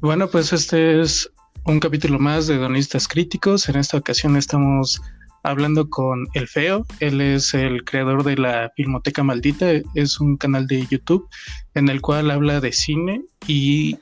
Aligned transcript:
Bueno, 0.00 0.28
pues 0.28 0.52
este 0.54 1.02
es 1.02 1.30
un 1.66 1.78
capítulo 1.78 2.18
más 2.18 2.46
de 2.46 2.56
Donistas 2.56 3.06
Críticos. 3.06 3.68
En 3.68 3.76
esta 3.76 3.98
ocasión 3.98 4.34
estamos 4.34 5.02
hablando 5.42 5.90
con 5.90 6.26
El 6.32 6.48
Feo. 6.48 6.86
Él 7.00 7.20
es 7.20 7.52
el 7.52 7.84
creador 7.84 8.24
de 8.24 8.36
la 8.36 8.72
Filmoteca 8.76 9.22
Maldita. 9.22 9.66
Es 9.94 10.18
un 10.18 10.38
canal 10.38 10.66
de 10.66 10.86
YouTube 10.86 11.28
en 11.74 11.90
el 11.90 12.00
cual 12.00 12.30
habla 12.30 12.60
de 12.60 12.72
cine 12.72 13.22
y 13.46 13.98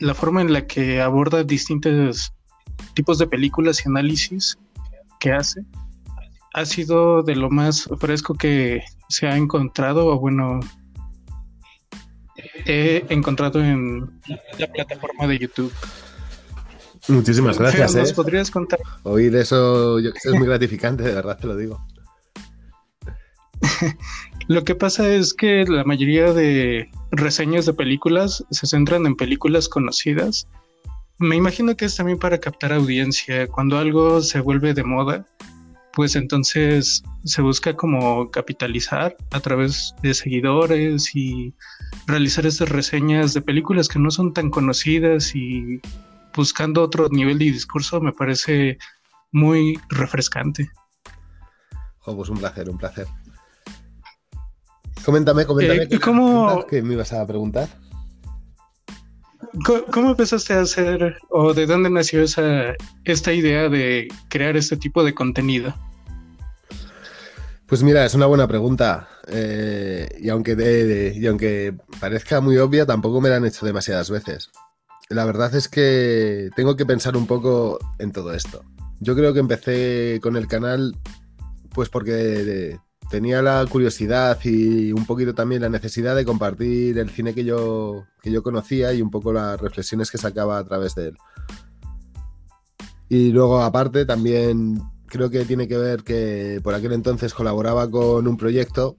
la 0.00 0.14
forma 0.14 0.40
en 0.40 0.52
la 0.52 0.66
que 0.66 1.00
aborda 1.00 1.44
distintos 1.44 2.32
tipos 2.94 3.18
de 3.18 3.28
películas 3.28 3.84
y 3.84 3.88
análisis 3.88 4.58
que 5.20 5.30
hace 5.30 5.62
ha 6.54 6.64
sido 6.64 7.22
de 7.22 7.36
lo 7.36 7.50
más 7.50 7.88
fresco 8.00 8.34
que 8.34 8.82
se 9.10 9.28
ha 9.28 9.36
encontrado, 9.36 10.18
bueno, 10.18 10.58
he 12.66 13.04
encontrado 13.08 13.62
en 13.62 14.20
la 14.58 14.66
plataforma 14.66 15.26
de 15.26 15.38
YouTube. 15.38 15.72
Muchísimas 17.08 17.58
gracias. 17.58 17.94
¿Nos 17.94 18.10
¿eh? 18.10 18.14
podrías 18.14 18.50
contar? 18.50 18.80
Oír 19.04 19.34
eso 19.36 19.98
es 19.98 20.32
muy 20.34 20.46
gratificante, 20.46 21.04
de 21.04 21.14
verdad 21.14 21.38
te 21.38 21.46
lo 21.46 21.56
digo. 21.56 21.80
lo 24.48 24.64
que 24.64 24.74
pasa 24.74 25.08
es 25.08 25.32
que 25.32 25.64
la 25.64 25.84
mayoría 25.84 26.32
de 26.32 26.90
reseñas 27.10 27.66
de 27.66 27.74
películas 27.74 28.44
se 28.50 28.66
centran 28.66 29.06
en 29.06 29.16
películas 29.16 29.68
conocidas. 29.68 30.48
Me 31.18 31.36
imagino 31.36 31.76
que 31.76 31.86
es 31.86 31.96
también 31.96 32.18
para 32.18 32.38
captar 32.38 32.72
audiencia. 32.72 33.46
Cuando 33.46 33.78
algo 33.78 34.20
se 34.20 34.40
vuelve 34.40 34.74
de 34.74 34.84
moda, 34.84 35.24
pues 35.96 36.14
entonces 36.14 37.02
se 37.24 37.40
busca 37.40 37.74
como 37.74 38.30
capitalizar 38.30 39.16
a 39.30 39.40
través 39.40 39.94
de 40.02 40.12
seguidores 40.12 41.16
y 41.16 41.54
realizar 42.06 42.44
estas 42.44 42.68
reseñas 42.68 43.32
de 43.32 43.40
películas 43.40 43.88
que 43.88 43.98
no 43.98 44.10
son 44.10 44.34
tan 44.34 44.50
conocidas 44.50 45.34
y 45.34 45.80
buscando 46.36 46.82
otro 46.82 47.08
nivel 47.08 47.38
de 47.38 47.46
discurso 47.46 47.98
me 48.02 48.12
parece 48.12 48.76
muy 49.32 49.80
refrescante. 49.88 50.70
pues 52.04 52.28
un 52.28 52.36
placer, 52.36 52.68
un 52.68 52.76
placer. 52.76 53.06
Coméntame, 55.02 55.46
coméntame. 55.46 55.84
Eh, 55.84 55.98
¿cómo... 55.98 56.66
¿Qué 56.68 56.82
me 56.82 56.92
ibas 56.92 57.14
a 57.14 57.26
preguntar? 57.26 57.70
¿Cómo, 59.92 60.10
empezaste 60.10 60.54
a 60.54 60.60
hacer 60.60 61.16
o 61.30 61.52
de 61.54 61.66
dónde 61.66 61.90
nació 61.90 62.22
esa, 62.22 62.74
esta 63.04 63.32
idea 63.32 63.68
de 63.68 64.08
crear 64.28 64.56
este 64.56 64.76
tipo 64.76 65.04
de 65.04 65.14
contenido? 65.14 65.74
Pues 67.66 67.82
mira, 67.82 68.04
es 68.04 68.14
una 68.14 68.26
buena 68.26 68.46
pregunta. 68.46 69.08
Eh, 69.28 70.08
y, 70.20 70.28
aunque 70.28 71.12
y 71.16 71.26
aunque 71.26 71.74
parezca 72.00 72.40
muy 72.40 72.56
obvia, 72.58 72.86
tampoco 72.86 73.20
me 73.20 73.28
la 73.28 73.36
han 73.36 73.44
hecho 73.44 73.66
demasiadas 73.66 74.10
veces. 74.10 74.50
La 75.08 75.24
verdad 75.24 75.54
es 75.54 75.68
que 75.68 76.50
tengo 76.54 76.76
que 76.76 76.86
pensar 76.86 77.16
un 77.16 77.26
poco 77.26 77.78
en 77.98 78.12
todo 78.12 78.34
esto. 78.34 78.62
Yo 79.00 79.14
creo 79.14 79.34
que 79.34 79.40
empecé 79.40 80.20
con 80.22 80.36
el 80.36 80.46
canal 80.46 80.96
pues 81.76 81.90
porque 81.90 82.78
tenía 83.16 83.40
la 83.40 83.64
curiosidad 83.64 84.38
y 84.44 84.92
un 84.92 85.06
poquito 85.06 85.34
también 85.34 85.62
la 85.62 85.70
necesidad 85.70 86.14
de 86.14 86.26
compartir 86.26 86.98
el 86.98 87.08
cine 87.08 87.32
que 87.32 87.46
yo, 87.46 88.04
que 88.20 88.30
yo 88.30 88.42
conocía 88.42 88.92
y 88.92 89.00
un 89.00 89.10
poco 89.10 89.32
las 89.32 89.58
reflexiones 89.58 90.10
que 90.10 90.18
sacaba 90.18 90.58
a 90.58 90.64
través 90.64 90.94
de 90.94 91.08
él. 91.08 91.16
Y 93.08 93.30
luego 93.32 93.62
aparte 93.62 94.04
también 94.04 94.82
creo 95.06 95.30
que 95.30 95.46
tiene 95.46 95.66
que 95.66 95.78
ver 95.78 96.02
que 96.02 96.60
por 96.62 96.74
aquel 96.74 96.92
entonces 96.92 97.32
colaboraba 97.32 97.90
con 97.90 98.28
un 98.28 98.36
proyecto 98.36 98.98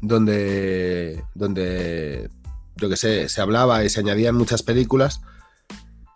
donde, 0.00 1.24
donde 1.34 2.30
yo 2.76 2.88
que 2.88 2.96
sé, 2.96 3.28
se 3.28 3.40
hablaba 3.40 3.82
y 3.82 3.88
se 3.88 3.98
añadían 3.98 4.36
muchas 4.36 4.62
películas 4.62 5.22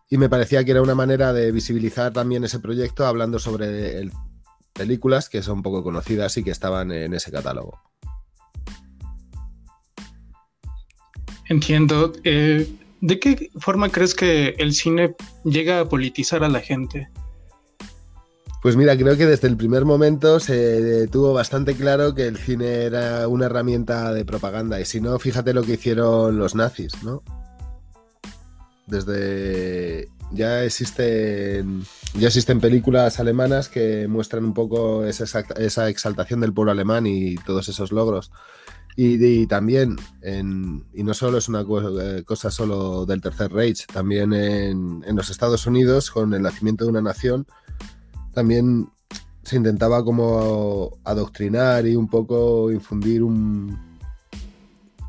y 0.09 0.19
me 0.19 0.29
parecía 0.29 0.63
que 0.63 0.71
era 0.71 0.83
una 0.83 0.95
manera 0.95 1.33
de 1.33 1.51
visibilizar 1.51 2.13
también 2.13 2.45
ese 2.45 2.61
proyecto 2.61 3.05
hablando 3.05 3.41
sobre 3.41 3.99
películas 4.77 5.29
que 5.29 5.43
son 5.43 5.63
poco 5.63 5.83
conocidas 5.83 6.37
y 6.37 6.45
que 6.45 6.51
estaban 6.51 6.93
en 6.93 7.15
ese 7.15 7.31
catálogo. 7.31 7.81
Entiendo. 11.49 12.13
Eh, 12.25 12.69
¿De 13.01 13.21
qué 13.21 13.51
forma 13.61 13.91
crees 13.91 14.15
que 14.15 14.55
el 14.59 14.73
cine 14.73 15.15
llega 15.45 15.81
a 15.81 15.89
politizar 15.89 16.43
a 16.43 16.49
la 16.49 16.61
gente? 16.61 17.09
Pues 18.63 18.75
mira, 18.75 18.97
creo 18.97 19.17
que 19.17 19.27
desde 19.27 19.47
el 19.47 19.57
primer 19.57 19.85
momento 19.85 20.41
se 20.41 21.07
tuvo 21.09 21.33
bastante 21.33 21.75
claro 21.75 22.15
que 22.15 22.27
el 22.27 22.37
cine 22.37 22.85
era 22.85 23.29
una 23.29 23.47
herramienta 23.47 24.13
de 24.13 24.25
propaganda. 24.25 24.81
Y 24.81 24.85
si 24.85 25.01
no, 25.01 25.19
fíjate 25.19 25.55
lo 25.55 25.63
que 25.63 25.75
hicieron 25.75 26.39
los 26.39 26.55
nazis, 26.55 27.01
¿no? 27.05 27.23
Desde. 28.87 30.09
Ya 30.33 30.65
existen, 30.65 31.85
ya 32.15 32.27
existen 32.27 32.61
películas 32.61 33.21
alemanas 33.21 33.69
que 33.69 34.09
muestran 34.09 34.45
un 34.45 34.55
poco 34.55 35.05
esa, 35.05 35.41
esa 35.57 35.89
exaltación 35.89 36.41
del 36.41 36.53
pueblo 36.53 36.73
alemán 36.73 37.07
y 37.07 37.37
todos 37.37 37.69
esos 37.69 37.93
logros. 37.93 38.33
Y, 38.99 39.47
también, 39.47 39.97
y 40.95 41.03
no 41.03 41.13
solo 41.13 41.37
es 41.37 41.51
una 41.51 41.61
eh, 41.61 42.25
cosa 42.25 42.51
solo 42.51 43.05
del 43.05 43.21
Tercer 43.21 43.53
Reich, 43.53 43.87
también 43.87 44.33
en, 44.33 45.05
en 45.07 45.17
los 45.17 45.29
Estados 45.29 45.67
Unidos, 45.67 46.11
con 46.11 46.33
el 46.33 46.41
nacimiento 46.41 46.85
de 46.85 46.91
una 46.91 47.03
nación, 47.03 47.47
también 48.33 48.89
se 49.43 49.57
intentaba 49.57 50.03
como 50.03 50.99
adoctrinar 51.05 51.87
y 51.87 51.95
un 51.95 52.09
poco 52.09 52.73
infundir 52.73 53.23
un 53.23 53.79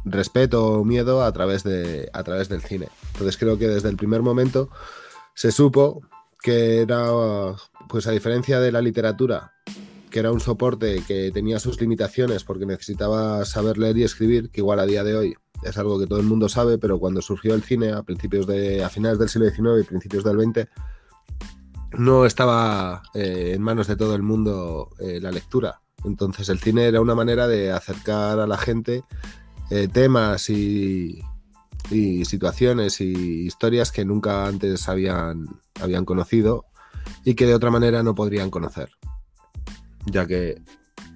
respeto 0.06 0.66
o 0.66 0.85
miedo 0.85 1.23
a 1.23 1.31
través, 1.31 1.63
de, 1.63 2.09
a 2.13 2.23
través 2.23 2.50
del 2.50 2.61
cine. 2.61 2.89
Entonces 3.13 3.38
creo 3.38 3.57
que 3.57 3.67
desde 3.67 3.89
el 3.89 3.97
primer 3.97 4.22
momento 4.22 4.69
se 5.37 5.51
supo 5.51 6.01
que 6.41 6.81
era, 6.81 7.11
pues 7.87 8.07
a 8.07 8.11
diferencia 8.11 8.59
de 8.59 8.71
la 8.71 8.81
literatura, 8.81 9.53
que 10.09 10.17
era 10.17 10.31
un 10.31 10.39
soporte 10.39 11.03
que 11.07 11.29
tenía 11.31 11.59
sus 11.59 11.79
limitaciones 11.79 12.43
porque 12.43 12.65
necesitaba 12.65 13.45
saber 13.45 13.77
leer 13.77 13.99
y 13.99 14.03
escribir, 14.03 14.49
que 14.49 14.61
igual 14.61 14.79
a 14.79 14.87
día 14.87 15.03
de 15.03 15.15
hoy 15.15 15.35
es 15.61 15.77
algo 15.77 15.99
que 15.99 16.07
todo 16.07 16.19
el 16.19 16.25
mundo 16.25 16.49
sabe, 16.49 16.79
pero 16.79 16.97
cuando 16.97 17.21
surgió 17.21 17.53
el 17.53 17.61
cine 17.61 17.91
a 17.91 18.01
principios 18.01 18.47
de, 18.47 18.83
a 18.83 18.89
finales 18.89 19.19
del 19.19 19.29
siglo 19.29 19.47
XIX 19.47 19.81
y 19.81 19.87
principios 19.87 20.23
del 20.23 20.41
XX, 20.41 20.67
no 21.99 22.25
estaba 22.25 23.03
eh, 23.13 23.51
en 23.53 23.61
manos 23.61 23.85
de 23.85 23.95
todo 23.95 24.15
el 24.15 24.23
mundo 24.23 24.89
eh, 24.99 25.19
la 25.21 25.31
lectura. 25.31 25.81
Entonces 26.03 26.49
el 26.49 26.57
cine 26.57 26.85
era 26.85 26.99
una 26.99 27.13
manera 27.13 27.47
de 27.47 27.71
acercar 27.71 28.39
a 28.39 28.47
la 28.47 28.57
gente 28.57 29.03
eh, 29.69 29.87
temas 29.87 30.49
y, 30.49 31.21
situaciones 31.89 33.01
y 33.01 33.45
historias 33.45 33.91
que 33.91 34.05
nunca 34.05 34.45
antes 34.45 34.89
habían, 34.89 35.47
habían 35.81 36.05
conocido 36.05 36.65
y 37.23 37.35
que 37.35 37.45
de 37.45 37.55
otra 37.55 37.71
manera 37.71 38.03
no 38.03 38.15
podrían 38.15 38.49
conocer. 38.49 38.89
Ya 40.05 40.25
que 40.25 40.61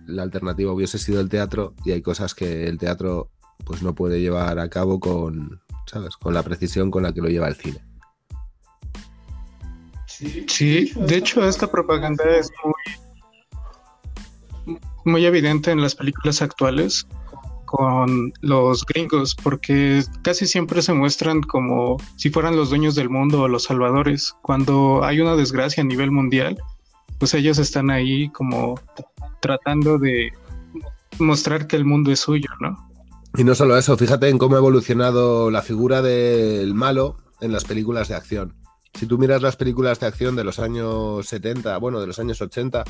la 0.05 0.23
alternativa 0.23 0.71
hubiese 0.71 0.97
sido 0.97 1.21
el 1.21 1.29
teatro 1.29 1.73
y 1.85 1.91
hay 1.91 2.01
cosas 2.01 2.33
que 2.33 2.67
el 2.67 2.77
teatro 2.77 3.29
pues 3.65 3.83
no 3.83 3.93
puede 3.95 4.19
llevar 4.19 4.59
a 4.59 4.69
cabo 4.69 4.99
con, 4.99 5.61
¿sabes? 5.85 6.17
con 6.17 6.33
la 6.33 6.43
precisión 6.43 6.91
con 6.91 7.03
la 7.03 7.13
que 7.13 7.21
lo 7.21 7.29
lleva 7.29 7.47
el 7.47 7.55
cine. 7.55 7.83
Sí, 10.47 10.91
de 10.95 11.15
hecho 11.15 11.43
esta 11.47 11.71
propaganda 11.71 12.23
es 12.37 12.51
muy, 14.65 14.75
muy 15.05 15.25
evidente 15.25 15.71
en 15.71 15.81
las 15.81 15.95
películas 15.95 16.41
actuales 16.43 17.07
con 17.71 18.33
los 18.41 18.85
gringos, 18.85 19.33
porque 19.33 20.03
casi 20.23 20.45
siempre 20.45 20.81
se 20.81 20.91
muestran 20.91 21.41
como 21.41 21.95
si 22.17 22.29
fueran 22.29 22.57
los 22.57 22.69
dueños 22.69 22.95
del 22.95 23.09
mundo 23.09 23.43
o 23.43 23.47
los 23.47 23.63
salvadores. 23.63 24.35
Cuando 24.41 25.05
hay 25.05 25.21
una 25.21 25.37
desgracia 25.37 25.81
a 25.81 25.85
nivel 25.85 26.11
mundial, 26.11 26.57
pues 27.17 27.33
ellos 27.33 27.59
están 27.59 27.89
ahí 27.89 28.27
como 28.29 28.77
tratando 29.39 29.97
de 29.97 30.31
mostrar 31.17 31.65
que 31.65 31.77
el 31.77 31.85
mundo 31.85 32.11
es 32.11 32.19
suyo, 32.19 32.49
¿no? 32.59 32.75
Y 33.37 33.45
no 33.45 33.55
solo 33.55 33.77
eso, 33.77 33.95
fíjate 33.95 34.27
en 34.27 34.37
cómo 34.37 34.55
ha 34.55 34.59
evolucionado 34.59 35.49
la 35.49 35.61
figura 35.61 36.01
del 36.01 36.73
malo 36.73 37.15
en 37.39 37.53
las 37.53 37.63
películas 37.63 38.09
de 38.09 38.15
acción. 38.15 38.53
Si 38.93 39.05
tú 39.05 39.17
miras 39.17 39.41
las 39.41 39.55
películas 39.55 40.01
de 40.01 40.07
acción 40.07 40.35
de 40.35 40.43
los 40.43 40.59
años 40.59 41.25
70, 41.25 41.77
bueno, 41.77 42.01
de 42.01 42.07
los 42.07 42.19
años 42.19 42.41
80, 42.41 42.83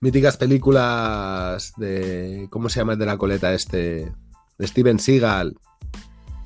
míticas 0.00 0.36
películas 0.36 1.72
de. 1.76 2.48
¿Cómo 2.50 2.68
se 2.68 2.80
llama 2.80 2.94
el 2.94 2.98
de 2.98 3.06
la 3.06 3.18
coleta 3.18 3.52
este? 3.54 4.12
De 4.58 4.66
Steven 4.66 4.98
Seagal 4.98 5.58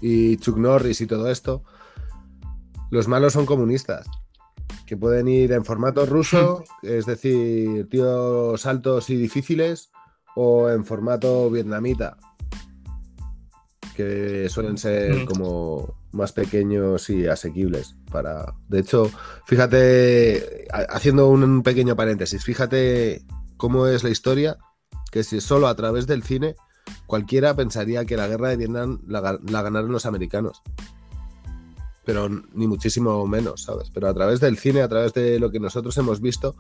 y 0.01 0.37
Chuck 0.39 0.57
Norris 0.57 1.01
y 1.01 1.07
todo 1.07 1.31
esto. 1.31 1.63
Los 2.91 3.09
malos 3.09 3.33
son 3.33 3.47
comunistas. 3.47 4.07
Que 4.87 4.97
pueden 4.97 5.29
ir 5.29 5.53
en 5.53 5.65
formato 5.65 6.05
ruso, 6.07 6.65
es 6.83 7.07
decir, 7.07 7.89
tíos 7.89 8.67
altos 8.67 9.09
y 9.11 9.17
difíciles, 9.17 9.91
o 10.35 10.69
en 10.69 10.85
formato 10.85 11.49
vietnamita, 11.51 12.17
que 13.95 14.49
suelen 14.49 14.79
ser 14.79 15.25
como 15.27 15.95
más 16.13 16.33
pequeños 16.33 17.09
y 17.11 17.27
asequibles 17.27 17.95
para 18.11 18.55
de 18.69 18.81
hecho 18.81 19.11
fíjate 19.47 20.67
haciendo 20.89 21.29
un 21.29 21.63
pequeño 21.63 21.95
paréntesis 21.95 22.45
fíjate 22.45 23.23
cómo 23.61 23.87
es 23.87 24.03
la 24.03 24.11
historia 24.11 24.57
que 25.13 25.23
si 25.23 25.41
solo 25.41 25.69
a 25.69 25.75
través 25.77 26.07
del 26.07 26.23
cine 26.23 26.57
cualquiera 27.07 27.55
pensaría 27.55 28.07
que 28.07 28.17
la 28.17 28.27
guerra 28.27 28.49
de 28.49 28.57
Vietnam 28.57 29.03
la, 29.07 29.21
ganaron 29.21 29.93
los 29.93 30.07
americanos 30.07 30.63
pero 32.07 32.29
ni 32.29 32.67
muchísimo 32.67 33.25
menos, 33.27 33.63
¿sabes? 33.65 33.91
Pero 33.95 34.09
a 34.09 34.15
través 34.15 34.41
del 34.41 34.57
cine, 34.57 34.81
a 34.81 34.89
través 34.89 35.13
de 35.13 35.39
lo 35.39 35.51
que 35.51 35.61
nosotros 35.61 35.97
hemos 35.99 36.21
visto, 36.21 36.57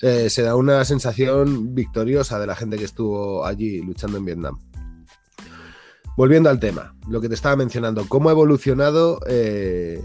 eh, 0.00 0.30
se 0.30 0.42
da 0.42 0.54
una 0.54 0.82
sensación 0.86 1.74
victoriosa 1.74 2.38
de 2.38 2.46
la 2.46 2.54
gente 2.54 2.78
que 2.78 2.84
estuvo 2.84 3.44
allí 3.44 3.82
luchando 3.82 4.16
en 4.16 4.24
Vietnam. 4.24 4.58
Volviendo 6.16 6.48
al 6.48 6.60
tema, 6.60 6.94
lo 7.10 7.20
que 7.20 7.28
te 7.28 7.34
estaba 7.34 7.56
mencionando, 7.56 8.06
cómo 8.08 8.30
ha 8.30 8.32
evolucionado 8.32 9.20
eh, 9.26 10.02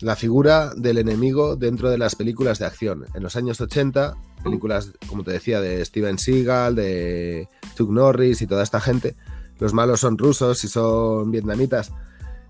la 0.00 0.16
figura 0.16 0.72
del 0.76 0.98
enemigo 0.98 1.56
dentro 1.56 1.90
de 1.90 1.98
las 1.98 2.14
películas 2.14 2.58
de 2.58 2.66
acción. 2.66 3.04
En 3.12 3.22
los 3.22 3.36
años 3.36 3.60
80, 3.60 4.16
películas, 4.46 4.92
como 5.08 5.24
te 5.24 5.32
decía, 5.32 5.60
de 5.60 5.84
Steven 5.84 6.18
Seagal, 6.18 6.76
de 6.76 7.48
Chuck 7.74 7.90
Norris 7.90 8.40
y 8.42 8.46
toda 8.46 8.62
esta 8.62 8.80
gente, 8.80 9.16
los 9.58 9.74
malos 9.74 10.00
son 10.00 10.16
rusos 10.16 10.62
y 10.64 10.68
son 10.68 11.30
vietnamitas. 11.30 11.92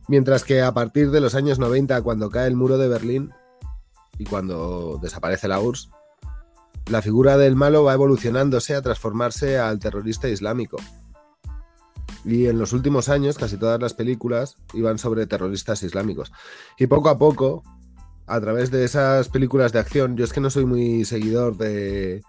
Mientras 0.08 0.44
que 0.44 0.62
a 0.62 0.72
partir 0.72 1.10
de 1.10 1.20
los 1.20 1.34
años 1.34 1.58
90, 1.58 2.02
cuando 2.02 2.30
cae 2.30 2.46
el 2.46 2.56
muro 2.56 2.78
de 2.78 2.88
Berlín 2.88 3.32
y 4.18 4.24
cuando 4.24 4.98
desaparece 5.02 5.48
la 5.48 5.58
URSS, 5.58 5.90
la 6.86 7.02
figura 7.02 7.36
del 7.36 7.56
malo 7.56 7.82
va 7.82 7.94
evolucionándose 7.94 8.76
a 8.76 8.82
transformarse 8.82 9.58
al 9.58 9.78
terrorista 9.80 10.28
islámico. 10.28 10.76
Y 12.24 12.46
en 12.46 12.58
los 12.58 12.72
últimos 12.72 13.08
años 13.08 13.38
casi 13.38 13.56
todas 13.56 13.80
las 13.80 13.94
películas 13.94 14.56
iban 14.74 14.98
sobre 14.98 15.26
terroristas 15.26 15.82
islámicos. 15.82 16.32
Y 16.78 16.86
poco 16.86 17.08
a 17.08 17.18
poco, 17.18 17.64
a 18.26 18.40
través 18.40 18.70
de 18.70 18.84
esas 18.84 19.28
películas 19.28 19.72
de 19.72 19.78
acción, 19.78 20.16
yo 20.16 20.24
es 20.24 20.32
que 20.32 20.40
no 20.40 20.50
soy 20.50 20.64
muy 20.64 21.04
seguidor 21.04 21.56
de, 21.56 22.22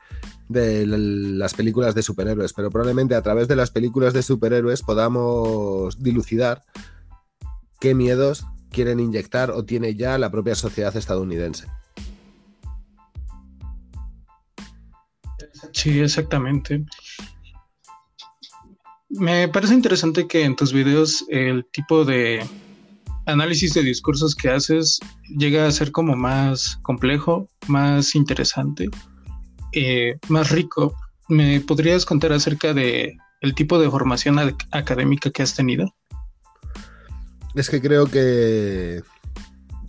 las 0.49 1.53
películas 1.53 1.95
de 1.95 2.03
superhéroes, 2.03 2.53
pero 2.53 2.69
probablemente 2.69 3.15
a 3.15 3.21
través 3.21 3.47
de 3.47 3.55
las 3.55 3.71
películas 3.71 4.13
de 4.13 4.21
superhéroes 4.21 4.83
podamos 4.83 6.01
dilucidar 6.01 6.61
qué 7.79 7.95
miedos 7.95 8.45
quieren 8.69 8.99
inyectar 8.99 9.51
o 9.51 9.65
tiene 9.65 9.95
ya 9.95 10.17
la 10.17 10.31
propia 10.31 10.55
sociedad 10.55 10.95
estadounidense. 10.95 11.67
Sí, 15.73 15.99
exactamente. 15.99 16.85
Me 19.09 19.47
parece 19.47 19.73
interesante 19.73 20.27
que 20.27 20.43
en 20.43 20.55
tus 20.55 20.73
videos 20.73 21.25
el 21.29 21.65
tipo 21.71 22.05
de 22.05 22.45
análisis 23.27 23.73
de 23.73 23.83
discursos 23.83 24.33
que 24.33 24.49
haces 24.49 24.99
llega 25.37 25.67
a 25.67 25.71
ser 25.71 25.91
como 25.91 26.15
más 26.15 26.77
complejo, 26.81 27.47
más 27.67 28.15
interesante, 28.15 28.89
eh, 29.73 30.17
más 30.29 30.49
rico. 30.49 30.95
¿Me 31.29 31.59
podrías 31.59 32.05
contar 32.05 32.31
acerca 32.33 32.73
de 32.73 33.17
el 33.41 33.53
tipo 33.53 33.77
de 33.79 33.89
formación 33.89 34.39
académica 34.71 35.29
que 35.29 35.43
has 35.43 35.53
tenido? 35.53 35.93
Es 37.53 37.69
que 37.69 37.81
creo 37.81 38.07
que, 38.07 39.03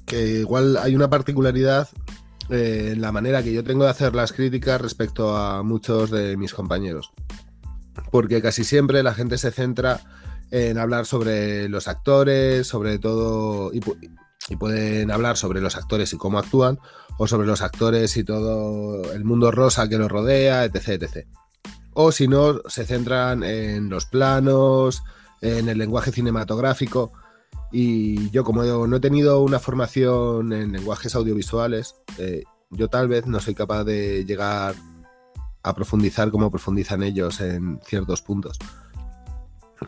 que 0.04 0.40
igual 0.40 0.76
hay 0.76 0.94
una 0.94 1.08
particularidad 1.08 1.88
eh, 2.50 2.90
en 2.92 3.00
la 3.00 3.12
manera 3.12 3.42
que 3.42 3.52
yo 3.52 3.62
tengo 3.62 3.84
de 3.84 3.90
hacer 3.90 4.14
las 4.14 4.32
críticas 4.32 4.80
respecto 4.80 5.36
a 5.36 5.62
muchos 5.62 6.10
de 6.10 6.36
mis 6.36 6.52
compañeros 6.52 7.12
porque 8.10 8.40
casi 8.42 8.64
siempre 8.64 9.02
la 9.02 9.14
gente 9.14 9.38
se 9.38 9.50
centra 9.50 10.00
en 10.50 10.78
hablar 10.78 11.06
sobre 11.06 11.68
los 11.68 11.88
actores, 11.88 12.66
sobre 12.66 12.98
todo, 12.98 13.72
y, 13.72 13.80
pueden 14.56 15.10
hablar 15.10 15.36
sobre 15.36 15.60
los 15.60 15.76
actores 15.76 16.12
y 16.12 16.16
cómo 16.16 16.38
actúan, 16.38 16.78
o 17.18 17.26
sobre 17.26 17.46
los 17.46 17.60
actores 17.60 18.16
y 18.16 18.24
todo 18.24 19.12
el 19.12 19.24
mundo 19.24 19.50
rosa 19.50 19.88
que 19.88 19.98
los 19.98 20.10
rodea, 20.10 20.64
etc. 20.64 20.88
etc. 20.88 21.26
O 21.92 22.12
si 22.12 22.28
no, 22.28 22.60
se 22.66 22.86
centran 22.86 23.42
en 23.42 23.90
los 23.90 24.06
planos, 24.06 25.02
en 25.42 25.68
el 25.68 25.78
lenguaje 25.78 26.12
cinematográfico. 26.12 27.12
Y 27.70 28.30
yo, 28.30 28.44
como 28.44 28.62
no 28.86 28.96
he 28.96 29.00
tenido 29.00 29.42
una 29.42 29.58
formación 29.58 30.52
en 30.52 30.72
lenguajes 30.72 31.14
audiovisuales, 31.14 31.96
eh, 32.16 32.44
yo 32.70 32.88
tal 32.88 33.08
vez 33.08 33.26
no 33.26 33.40
soy 33.40 33.54
capaz 33.54 33.84
de 33.84 34.24
llegar 34.24 34.74
a 35.62 35.74
profundizar 35.74 36.30
como 36.30 36.50
profundizan 36.50 37.02
ellos 37.02 37.40
en 37.40 37.80
ciertos 37.84 38.22
puntos. 38.22 38.58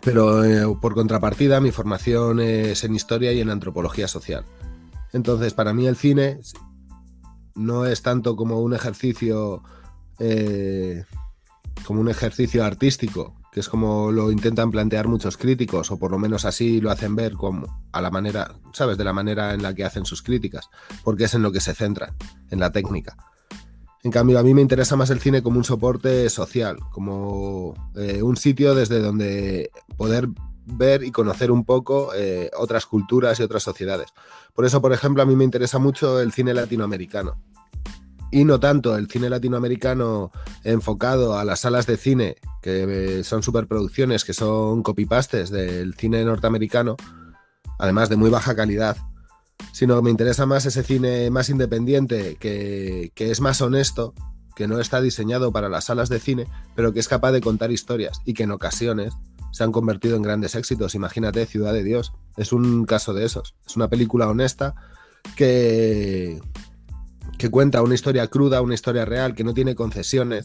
Pero 0.03 0.45
eh, 0.45 0.65
por 0.81 0.95
contrapartida, 0.95 1.61
mi 1.61 1.73
formación 1.73 2.41
es 2.41 2.85
en 2.85 2.95
historia 2.95 3.33
y 3.33 3.41
en 3.41 3.51
antropología 3.51 4.09
social. 4.09 4.45
Entonces, 5.13 5.55
para 5.55 5.75
mí 5.75 5.87
el 5.87 5.97
cine 5.97 6.41
no 7.55 7.87
es 7.87 8.03
tanto 8.03 8.37
como 8.37 8.61
un 8.61 8.75
ejercicio 8.75 9.63
eh, 10.19 11.05
como 11.85 12.01
un 12.01 12.09
ejercicio 12.09 12.65
artístico, 12.65 13.35
que 13.53 13.61
es 13.61 13.69
como 13.69 14.13
lo 14.13 14.31
intentan 14.31 14.71
plantear 14.71 15.09
muchos 15.09 15.37
críticos, 15.37 15.91
o 15.91 15.99
por 15.99 16.11
lo 16.11 16.19
menos 16.19 16.45
así 16.45 16.81
lo 16.81 16.91
hacen 16.91 17.17
ver 17.17 17.35
como 17.35 17.89
a 17.93 18.01
la 18.01 18.11
manera, 18.11 18.55
¿sabes? 18.73 18.97
De 18.99 19.05
la 19.05 19.13
manera 19.13 19.55
en 19.55 19.63
la 19.63 19.75
que 19.75 19.85
hacen 19.85 20.05
sus 20.05 20.23
críticas, 20.23 20.69
porque 21.03 21.25
es 21.25 21.35
en 21.35 21.43
lo 21.43 21.51
que 21.51 21.61
se 21.61 21.75
centran, 21.75 22.15
en 22.51 22.61
la 22.61 22.71
técnica. 22.71 23.17
En 24.03 24.11
cambio, 24.11 24.39
a 24.39 24.43
mí 24.43 24.55
me 24.55 24.63
interesa 24.63 24.97
más 24.97 25.11
el 25.11 25.21
cine 25.21 25.43
como 25.43 25.59
un 25.59 25.65
soporte 25.65 26.31
social, 26.31 26.79
como 26.91 27.75
eh, 27.97 28.23
un 28.23 28.37
sitio 28.37 28.75
desde 28.75 29.01
donde 29.01 29.71
poder 29.97 30.29
ver 30.65 31.03
y 31.03 31.11
conocer 31.11 31.51
un 31.51 31.65
poco 31.65 32.13
eh, 32.15 32.51
otras 32.57 32.87
culturas 32.87 33.39
y 33.39 33.43
otras 33.43 33.63
sociedades. 33.63 34.09
Por 34.55 34.65
eso, 34.65 34.81
por 34.81 34.93
ejemplo, 34.93 35.23
a 35.23 35.27
mí 35.27 35.37
me 35.37 35.45
interesa 35.45 35.79
mucho 35.79 36.21
el 36.21 36.33
cine 36.33 36.55
latinoamericano. 36.55 37.43
Y 38.33 38.45
no 38.45 38.61
tanto 38.61 38.97
el 38.97 39.11
cine 39.11 39.29
latinoamericano 39.29 40.31
enfocado 40.63 41.37
a 41.37 41.45
las 41.45 41.61
salas 41.61 41.87
de 41.87 41.97
cine, 41.97 42.37
que 42.63 43.19
eh, 43.19 43.25
son 43.25 43.43
superproducciones, 43.43 44.25
que 44.25 44.33
son 44.33 44.83
copypastes 44.83 45.51
del 45.51 45.95
cine 45.95 46.25
norteamericano, 46.25 46.97
además 47.79 48.09
de 48.09 48.17
muy 48.17 48.31
baja 48.31 48.55
calidad, 48.55 48.97
sino 49.73 49.97
que 49.97 50.03
me 50.03 50.11
interesa 50.11 50.47
más 50.47 50.67
ese 50.67 50.83
cine 50.83 51.31
más 51.31 51.49
independiente, 51.49 52.37
que, 52.37 53.13
es 53.17 53.41
más 53.41 53.61
honesto, 53.61 54.15
que 54.57 54.67
no 54.67 54.79
está 54.79 55.01
diseñado 55.01 55.53
para 55.53 55.69
las 55.69 55.85
salas 55.85 56.09
de 56.09 56.21
cine, 56.21 56.47
pero 56.75 56.93
que 56.93 57.01
es 57.01 57.09
capaz 57.09 57.33
de 57.33 57.41
contar 57.41 57.71
historias 57.71 58.21
y 58.25 58.35
que 58.35 58.43
en 58.45 58.51
ocasiones 58.51 59.15
se 59.53 59.65
han 59.65 59.73
convertido 59.73 60.17
en 60.17 60.23
grandes 60.23 60.55
éxitos. 60.55 60.95
Imagínate 60.95 61.47
Ciudad 61.47 61.73
de 61.73 61.85
Dios, 61.85 62.13
es 62.37 62.53
un 62.53 62.85
caso 62.85 63.15
de 63.15 63.25
esos. 63.25 63.55
Es 63.67 63.77
una 63.77 63.89
película 63.89 64.29
honesta 64.29 64.75
que, 65.37 66.41
que 67.39 67.51
cuenta 67.51 67.83
una 67.83 67.95
historia 67.95 68.27
cruda, 68.29 68.61
una 68.63 68.75
historia 68.75 69.05
real, 69.05 69.35
que 69.35 69.45
no 69.45 69.55
tiene 69.55 69.75
concesiones, 69.75 70.45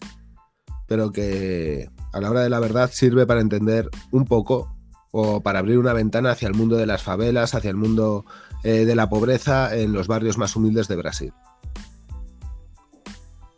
pero 0.87 1.11
que 1.11 1.89
a 2.13 2.21
la 2.21 2.29
hora 2.29 2.41
de 2.41 2.49
la 2.49 2.59
verdad 2.59 2.89
sirve 2.93 3.25
para 3.25 3.41
entender 3.41 3.89
un 4.11 4.25
poco 4.25 4.74
o 5.17 5.39
para 5.39 5.59
abrir 5.59 5.77
una 5.77 5.93
ventana 5.93 6.31
hacia 6.31 6.49
el 6.49 6.53
mundo 6.53 6.75
de 6.75 6.85
las 6.85 7.01
favelas, 7.01 7.55
hacia 7.55 7.69
el 7.69 7.77
mundo 7.77 8.25
eh, 8.63 8.83
de 8.83 8.95
la 8.95 9.07
pobreza 9.07 9.73
en 9.73 9.93
los 9.93 10.09
barrios 10.09 10.37
más 10.37 10.57
humildes 10.57 10.89
de 10.89 10.97
Brasil. 10.97 11.33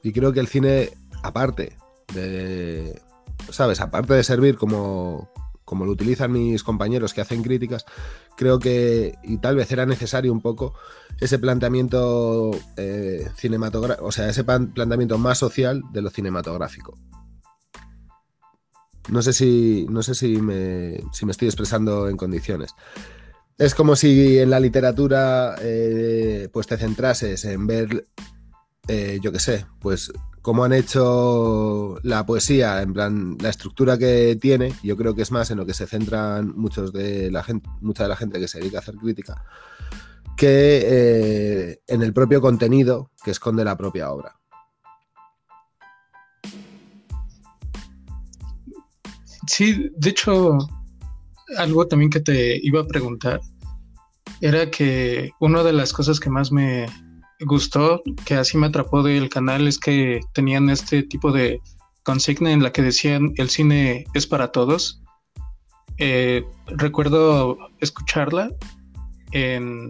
Y 0.04 0.12
creo 0.12 0.32
que 0.34 0.40
el 0.40 0.48
cine, 0.48 0.92
aparte 1.24 1.76
de, 2.14 3.02
¿sabes? 3.50 3.82
Aparte 3.82 4.14
de 4.14 4.24
servir 4.24 4.56
como, 4.56 5.32
como 5.66 5.84
lo 5.86 5.94
utilizan 5.94 6.32
mis 6.32 6.62
compañeros 6.62 7.16
que 7.16 7.22
hacen 7.22 7.42
críticas, 7.42 7.86
creo 8.36 8.60
que, 8.60 9.16
y 9.24 9.40
tal 9.40 9.56
vez 9.56 9.72
era 9.72 9.88
necesario 9.88 10.32
un 10.32 10.42
poco, 10.42 10.76
ese 11.20 11.40
planteamiento 11.40 12.52
eh, 12.76 13.32
cinematográfico, 13.36 14.06
o 14.06 14.12
sea, 14.12 14.30
ese 14.30 14.44
planteamiento 14.44 15.18
más 15.18 15.40
social 15.40 15.82
de 15.92 16.04
lo 16.04 16.12
cinematográfico. 16.12 16.94
No 19.10 19.22
sé 19.22 19.34
si, 19.34 19.86
no 19.90 20.04
sé 20.04 20.16
si 20.16 20.42
me, 20.42 21.02
si 21.14 21.26
me 21.26 21.32
estoy 21.32 21.48
expresando 21.48 22.10
en 22.10 22.18
condiciones. 22.18 22.76
Es 23.58 23.74
como 23.74 23.96
si 23.96 24.38
en 24.38 24.50
la 24.50 24.60
literatura 24.60 25.56
eh, 25.62 26.50
pues 26.52 26.68
te 26.68 26.78
centrases 26.78 27.44
en 27.46 27.66
ver, 27.66 28.06
eh, 28.88 29.20
yo 29.22 29.32
qué 29.32 29.40
sé, 29.40 29.66
pues 29.80 30.12
cómo 30.48 30.64
han 30.64 30.74
hecho 30.74 31.98
la 32.04 32.26
poesía, 32.26 32.82
en 32.82 32.94
plan, 32.94 33.38
la 33.42 33.50
estructura 33.50 33.98
que 33.98 34.38
tiene, 34.40 34.74
yo 34.84 34.96
creo 34.96 35.16
que 35.16 35.24
es 35.24 35.32
más 35.32 35.52
en 35.52 35.58
lo 35.58 35.66
que 35.66 35.74
se 35.74 35.88
centran 35.88 36.54
muchos 36.56 36.94
de 36.94 37.32
la 37.32 37.44
gente, 37.44 37.68
mucha 37.82 38.04
de 38.04 38.10
la 38.10 38.16
gente 38.16 38.40
que 38.40 38.48
se 38.48 38.60
dedica 38.60 38.78
a 38.78 38.82
hacer 38.82 38.96
crítica, 38.96 39.44
que 40.38 40.86
eh, 40.86 41.82
en 41.88 42.02
el 42.02 42.14
propio 42.14 42.40
contenido 42.40 43.12
que 43.26 43.32
esconde 43.32 43.66
la 43.66 43.76
propia 43.76 44.12
obra. 44.12 44.37
Sí, 49.48 49.89
de 49.96 50.10
hecho, 50.10 50.58
algo 51.58 51.88
también 51.88 52.12
que 52.12 52.20
te 52.20 52.60
iba 52.66 52.82
a 52.82 52.88
preguntar 52.88 53.39
era 54.42 54.70
que 54.70 55.32
una 55.39 55.63
de 55.63 55.74
las 55.74 55.94
cosas 55.94 56.20
que 56.20 56.30
más 56.30 56.51
me 56.51 56.86
gustó, 57.42 58.01
que 58.25 58.36
así 58.36 58.58
me 58.58 58.68
atrapó 58.68 59.04
del 59.04 59.30
canal, 59.30 59.68
es 59.68 59.80
que 59.80 60.20
tenían 60.34 60.70
este 60.70 61.04
tipo 61.04 61.32
de 61.32 61.62
consigna 62.04 62.51
en 62.51 62.63
la 62.63 62.72
que 62.72 62.82
decían 62.82 63.34
el 63.38 63.50
cine 63.50 64.06
es 64.13 64.27
para 64.27 64.51
todos. 64.51 65.01
Eh, 65.98 66.44
recuerdo 66.68 67.58
escucharla 67.80 68.50
en... 69.32 69.89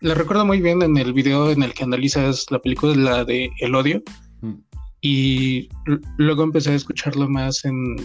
La 0.00 0.14
recuerdo 0.14 0.46
muy 0.46 0.62
bien 0.62 0.82
en 0.82 0.96
el 0.96 1.12
video 1.12 1.50
en 1.50 1.62
el 1.62 1.74
que 1.74 1.84
analizas 1.84 2.46
la 2.50 2.58
película, 2.58 2.94
la 2.94 3.24
de 3.24 3.50
El 3.60 3.74
odio. 3.74 4.02
Mm. 4.40 4.54
Y 5.02 5.68
luego 6.16 6.42
empecé 6.42 6.70
a 6.70 6.74
escucharlo 6.74 7.28
más 7.28 7.64
en 7.64 7.96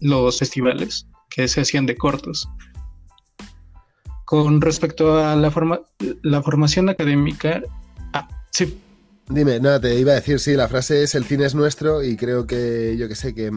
los 0.00 0.38
festivales 0.38 1.06
que 1.28 1.48
se 1.48 1.60
hacían 1.60 1.86
de 1.86 1.96
cortos. 1.96 2.48
con 4.24 4.60
respecto 4.60 5.18
a 5.18 5.34
la, 5.34 5.50
forma, 5.50 5.80
la 6.22 6.40
formación 6.40 6.88
académica, 6.88 7.62
ah, 8.12 8.28
sí. 8.52 8.80
Dime, 9.28 9.58
nada, 9.58 9.80
te 9.80 9.98
iba 9.98 10.12
a 10.12 10.16
decir, 10.16 10.38
sí, 10.38 10.54
la 10.54 10.68
frase 10.68 11.02
es 11.02 11.14
el 11.14 11.24
cine 11.24 11.46
es 11.46 11.54
nuestro 11.54 12.02
y 12.02 12.16
creo 12.16 12.46
que, 12.46 12.96
yo 12.96 13.08
que 13.08 13.16
sé, 13.16 13.34
que 13.34 13.52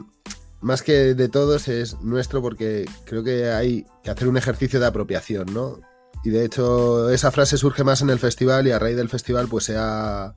más 0.61 0.81
que 0.81 1.13
de 1.13 1.29
todos 1.29 1.67
es 1.67 1.99
nuestro 2.01 2.41
porque 2.41 2.85
creo 3.05 3.23
que 3.23 3.51
hay 3.51 3.85
que 4.03 4.09
hacer 4.09 4.27
un 4.27 4.37
ejercicio 4.37 4.79
de 4.79 4.87
apropiación, 4.87 5.53
¿no? 5.53 5.79
Y 6.23 6.29
de 6.29 6.45
hecho 6.45 7.09
esa 7.09 7.31
frase 7.31 7.57
surge 7.57 7.83
más 7.83 8.01
en 8.01 8.09
el 8.09 8.19
festival 8.19 8.65
y 8.65 8.71
a 8.71 8.79
raíz 8.79 8.95
del 8.95 9.09
festival 9.09 9.47
pues 9.49 9.65
se 9.65 9.75
ha, 9.77 10.35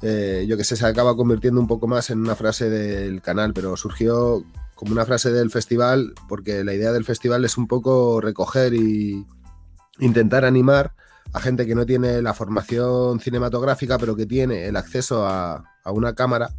eh, 0.00 0.46
yo 0.48 0.56
que 0.56 0.64
sé, 0.64 0.76
se 0.76 0.86
acaba 0.86 1.16
convirtiendo 1.16 1.60
un 1.60 1.66
poco 1.66 1.88
más 1.88 2.10
en 2.10 2.20
una 2.20 2.36
frase 2.36 2.70
del 2.70 3.20
canal, 3.20 3.52
pero 3.52 3.76
surgió 3.76 4.44
como 4.78 4.92
una 4.92 5.04
frase 5.04 5.32
del 5.32 5.50
festival 5.50 6.14
porque 6.28 6.62
la 6.62 6.72
idea 6.72 6.92
del 6.92 7.04
festival 7.04 7.44
es 7.44 7.58
un 7.58 7.66
poco 7.66 8.20
recoger 8.20 8.74
y 8.74 9.26
intentar 9.98 10.44
animar 10.44 10.94
a 11.32 11.40
gente 11.40 11.66
que 11.66 11.74
no 11.74 11.84
tiene 11.84 12.22
la 12.22 12.32
formación 12.32 13.18
cinematográfica, 13.18 13.98
pero 13.98 14.14
que 14.14 14.24
tiene 14.24 14.68
el 14.68 14.76
acceso 14.76 15.26
a, 15.26 15.64
una 15.86 16.14
cámara 16.14 16.50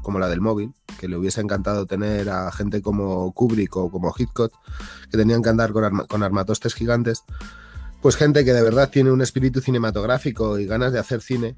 como 0.00 0.18
la 0.18 0.28
del 0.28 0.40
móvil, 0.40 0.72
que 0.98 1.06
le 1.06 1.18
hubiese 1.18 1.42
encantado 1.42 1.84
tener 1.84 2.30
a 2.30 2.50
gente 2.50 2.80
como 2.80 3.30
Kubrick 3.34 3.76
o 3.76 3.90
como 3.90 4.14
Hitchcock, 4.16 4.54
que 5.10 5.18
tenían 5.18 5.42
que 5.42 5.50
andar 5.50 5.72
con 5.72 6.22
armatostes 6.22 6.72
gigantes, 6.72 7.24
pues 8.00 8.16
gente 8.16 8.42
que 8.46 8.54
de 8.54 8.62
verdad 8.62 8.88
tiene 8.88 9.10
un 9.10 9.20
espíritu 9.20 9.60
cinematográfico 9.60 10.58
y 10.58 10.64
ganas 10.64 10.94
de 10.94 10.98
hacer 10.98 11.20
cine 11.20 11.56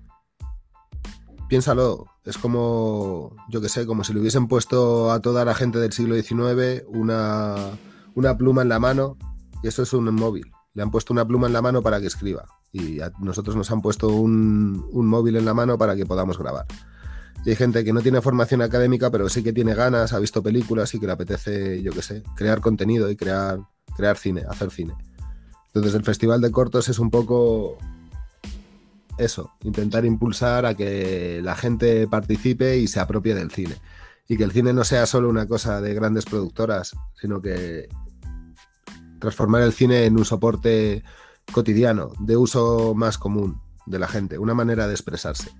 piénsalo, 1.49 2.07
es 2.25 2.38
como, 2.38 3.35
yo 3.49 3.61
que 3.61 3.69
sé, 3.69 3.87
como 3.87 4.05
si 4.05 4.12
le 4.12 4.21
hubiesen 4.21 4.49
puesto 4.49 5.11
a 5.11 5.21
toda 5.21 5.45
la 5.45 5.55
gente 5.55 5.78
del 5.78 5.93
siglo 5.93 6.14
XIX 6.14 6.85
una, 6.88 7.57
una 8.14 8.37
pluma 8.37 8.62
en 8.62 8.69
la 8.69 8.78
mano 8.78 9.17
eso 9.62 9.83
es 9.83 9.93
un 9.93 10.14
móvil. 10.14 10.50
Le 10.75 10.83
han 10.83 10.90
puesto 10.90 11.12
una 11.12 11.26
pluma 11.26 11.47
en 11.47 11.52
la 11.52 11.62
mano 11.62 11.83
para 11.83 12.00
que 12.00 12.07
escriba 12.07 12.47
y 12.71 13.00
a 13.00 13.11
nosotros 13.19 13.57
nos 13.57 13.71
han 13.71 13.81
puesto 13.81 14.09
un, 14.09 14.87
un 14.93 15.07
móvil 15.07 15.37
en 15.37 15.45
la 15.45 15.55
mano 15.55 15.78
para 15.78 15.97
que 15.97 16.07
podamos 16.07 16.38
grabar. 16.38 16.67
Y 17.45 17.50
hay 17.50 17.57
gente 17.57 17.85
que 17.85 17.93
no 17.93 18.02
tiene 18.02 18.21
formación 18.21 18.62
académica, 18.62 19.11
pero 19.11 19.28
sí 19.28 19.43
que 19.43 19.52
tiene 19.52 19.75
ganas, 19.75 20.12
ha 20.12 20.19
visto 20.19 20.43
películas 20.43 20.95
y 20.95 21.00
que 21.00 21.07
le 21.07 21.12
apetece, 21.12 21.83
yo 21.83 21.93
que 21.93 22.02
sé, 22.02 22.23
crear 22.37 22.61
contenido 22.61 23.11
y 23.11 23.17
crear, 23.17 23.61
crear 23.97 24.17
cine, 24.19 24.45
hacer 24.49 24.71
cine. 24.71 24.95
Entonces 25.69 25.95
el 25.95 26.05
Festival 26.05 26.40
de 26.40 26.50
Cortos 26.50 26.88
es 26.88 26.99
un 26.99 27.11
poco 27.11 27.78
eso, 29.19 29.53
intentar 29.63 30.05
impulsar 30.05 30.65
a 30.65 30.75
que 30.75 31.41
la 31.43 31.57
gente 31.57 32.07
participe 32.07 32.79
y 32.79 32.87
se 32.87 33.01
apropie 33.01 33.35
del 33.35 33.51
cine. 33.51 33.77
Y 34.29 34.37
que 34.37 34.45
el 34.45 34.53
cine 34.53 34.73
no 34.73 34.85
sea 34.85 35.07
solo 35.07 35.29
una 35.29 35.47
cosa 35.47 35.81
de 35.81 35.95
grandes 35.95 36.25
productoras, 36.25 36.95
sino 37.21 37.41
que 37.41 37.89
transformar 39.19 39.63
el 39.63 39.73
cine 39.73 40.05
en 40.05 40.17
un 40.17 40.25
soporte 40.25 41.03
cotidiano, 41.53 42.13
de 42.21 42.37
uso 42.37 42.95
más 42.95 43.19
común 43.19 43.61
de 43.87 43.99
la 43.99 44.07
gente, 44.07 44.39
una 44.39 44.55
manera 44.55 44.87
de 44.87 44.93
expresarse. 44.93 45.51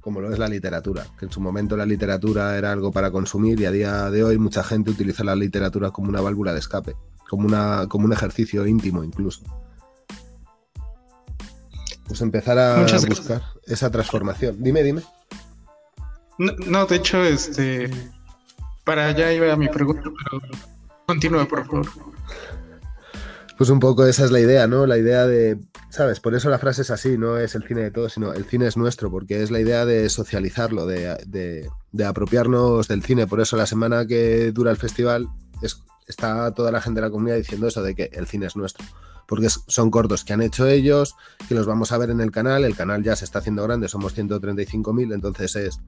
Como 0.00 0.20
lo 0.20 0.30
es 0.30 0.38
la 0.38 0.48
literatura, 0.48 1.06
que 1.18 1.24
en 1.24 1.32
su 1.32 1.40
momento 1.40 1.76
la 1.78 1.86
literatura 1.86 2.58
era 2.58 2.72
algo 2.72 2.92
para 2.92 3.10
consumir 3.10 3.58
y 3.60 3.64
a 3.64 3.70
día 3.70 4.10
de 4.10 4.22
hoy 4.22 4.38
mucha 4.38 4.62
gente 4.62 4.90
utiliza 4.90 5.24
la 5.24 5.34
literatura 5.34 5.90
como 5.90 6.10
una 6.10 6.20
válvula 6.20 6.52
de 6.52 6.58
escape, 6.58 6.94
como, 7.28 7.46
una, 7.46 7.86
como 7.88 8.04
un 8.04 8.12
ejercicio 8.12 8.66
íntimo 8.66 9.02
incluso 9.02 9.63
pues 12.06 12.20
empezar 12.20 12.58
a 12.58 12.82
buscar 12.82 13.42
esa 13.66 13.90
transformación. 13.90 14.56
Dime, 14.58 14.82
dime. 14.82 15.02
No, 16.38 16.86
de 16.86 16.96
hecho, 16.96 17.22
este, 17.22 17.90
para 18.84 19.06
allá 19.06 19.32
iba 19.32 19.54
mi 19.56 19.68
pregunta, 19.68 20.02
pero 20.02 20.42
continúa, 21.06 21.46
por 21.46 21.64
favor. 21.64 21.86
Pues 23.56 23.70
un 23.70 23.78
poco 23.78 24.04
esa 24.04 24.24
es 24.24 24.32
la 24.32 24.40
idea, 24.40 24.66
¿no? 24.66 24.84
La 24.84 24.98
idea 24.98 25.28
de, 25.28 25.58
¿sabes? 25.88 26.18
Por 26.18 26.34
eso 26.34 26.50
la 26.50 26.58
frase 26.58 26.82
es 26.82 26.90
así, 26.90 27.16
no 27.16 27.38
es 27.38 27.54
el 27.54 27.62
cine 27.62 27.82
de 27.82 27.90
todos, 27.92 28.14
sino 28.14 28.32
el 28.32 28.44
cine 28.44 28.66
es 28.66 28.76
nuestro, 28.76 29.12
porque 29.12 29.42
es 29.42 29.52
la 29.52 29.60
idea 29.60 29.86
de 29.86 30.08
socializarlo, 30.08 30.86
de, 30.86 31.70
de, 31.92 32.04
apropiarnos 32.04 32.88
del 32.88 33.04
cine. 33.04 33.28
Por 33.28 33.40
eso 33.40 33.56
la 33.56 33.66
semana 33.66 34.04
que 34.06 34.50
dura 34.50 34.72
el 34.72 34.76
festival 34.76 35.28
es, 35.62 35.84
está 36.08 36.52
toda 36.52 36.72
la 36.72 36.80
gente 36.80 37.00
de 37.00 37.06
la 37.06 37.12
comunidad 37.12 37.36
diciendo 37.36 37.68
eso, 37.68 37.80
de 37.80 37.94
que 37.94 38.10
el 38.12 38.26
cine 38.26 38.46
es 38.46 38.56
nuestro 38.56 38.84
porque 39.26 39.48
son 39.48 39.90
cortos 39.90 40.24
que 40.24 40.32
han 40.32 40.42
hecho 40.42 40.66
ellos, 40.66 41.16
que 41.48 41.54
los 41.54 41.66
vamos 41.66 41.92
a 41.92 41.98
ver 41.98 42.10
en 42.10 42.20
el 42.20 42.30
canal, 42.30 42.64
el 42.64 42.76
canal 42.76 43.02
ya 43.02 43.16
se 43.16 43.24
está 43.24 43.38
haciendo 43.38 43.62
grande, 43.62 43.88
somos 43.88 44.16
135.000, 44.16 45.14
entonces 45.14 45.56
es, 45.56 45.80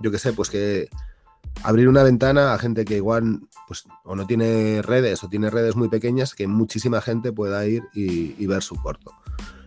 yo 0.00 0.10
qué 0.10 0.18
sé, 0.18 0.32
pues 0.32 0.50
que 0.50 0.88
abrir 1.62 1.88
una 1.88 2.02
ventana 2.02 2.54
a 2.54 2.58
gente 2.58 2.84
que 2.84 2.96
igual 2.96 3.40
pues 3.66 3.84
o 4.04 4.14
no 4.14 4.26
tiene 4.26 4.82
redes 4.82 5.22
o 5.24 5.28
tiene 5.28 5.50
redes 5.50 5.76
muy 5.76 5.88
pequeñas, 5.88 6.34
que 6.34 6.46
muchísima 6.46 7.00
gente 7.00 7.32
pueda 7.32 7.66
ir 7.66 7.82
y, 7.94 8.46
ver 8.46 8.62
su 8.62 8.76
corto. 8.76 9.12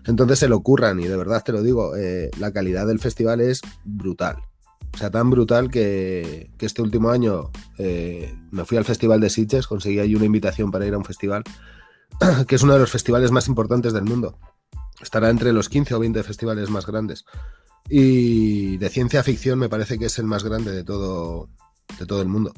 Entonces 0.05 0.39
se 0.39 0.47
lo 0.47 0.57
ocurran 0.57 0.99
y 0.99 1.07
de 1.07 1.15
verdad 1.15 1.43
te 1.43 1.51
lo 1.51 1.61
digo, 1.61 1.95
eh, 1.95 2.31
la 2.39 2.51
calidad 2.51 2.87
del 2.87 2.99
festival 2.99 3.41
es 3.41 3.61
brutal. 3.83 4.37
O 4.93 4.97
sea, 4.97 5.09
tan 5.09 5.29
brutal 5.29 5.69
que, 5.69 6.49
este 6.59 6.81
último 6.81 7.09
año 7.09 7.49
eh, 7.77 8.35
me 8.51 8.65
fui 8.65 8.77
al 8.77 8.85
Festival 8.85 9.21
de 9.21 9.29
Sitges, 9.29 9.67
conseguí 9.67 9.99
ahí 9.99 10.15
una 10.15 10.25
invitación 10.25 10.69
para 10.69 10.85
ir 10.85 10.93
a 10.93 10.97
un 10.97 11.05
festival 11.05 11.43
que 12.47 12.55
es 12.55 12.63
uno 12.63 12.73
de 12.73 12.79
los 12.79 12.91
festivales 12.91 13.31
más 13.31 13.47
importantes 13.47 13.93
del 13.93 14.03
mundo. 14.03 14.37
Estará 15.01 15.29
entre 15.29 15.53
los 15.53 15.69
15 15.69 15.95
o 15.95 15.99
20 15.99 16.23
festivales 16.23 16.69
más 16.69 16.85
grandes. 16.85 17.25
Y 17.89 18.77
de 18.77 18.89
ciencia 18.89 19.23
ficción 19.23 19.59
me 19.59 19.69
parece 19.69 19.97
que 19.97 20.05
es 20.05 20.19
el 20.19 20.25
más 20.25 20.43
grande 20.43 20.71
de 20.71 20.83
todo, 20.83 21.49
de 21.99 22.05
todo 22.05 22.21
el 22.21 22.27
mundo. 22.27 22.53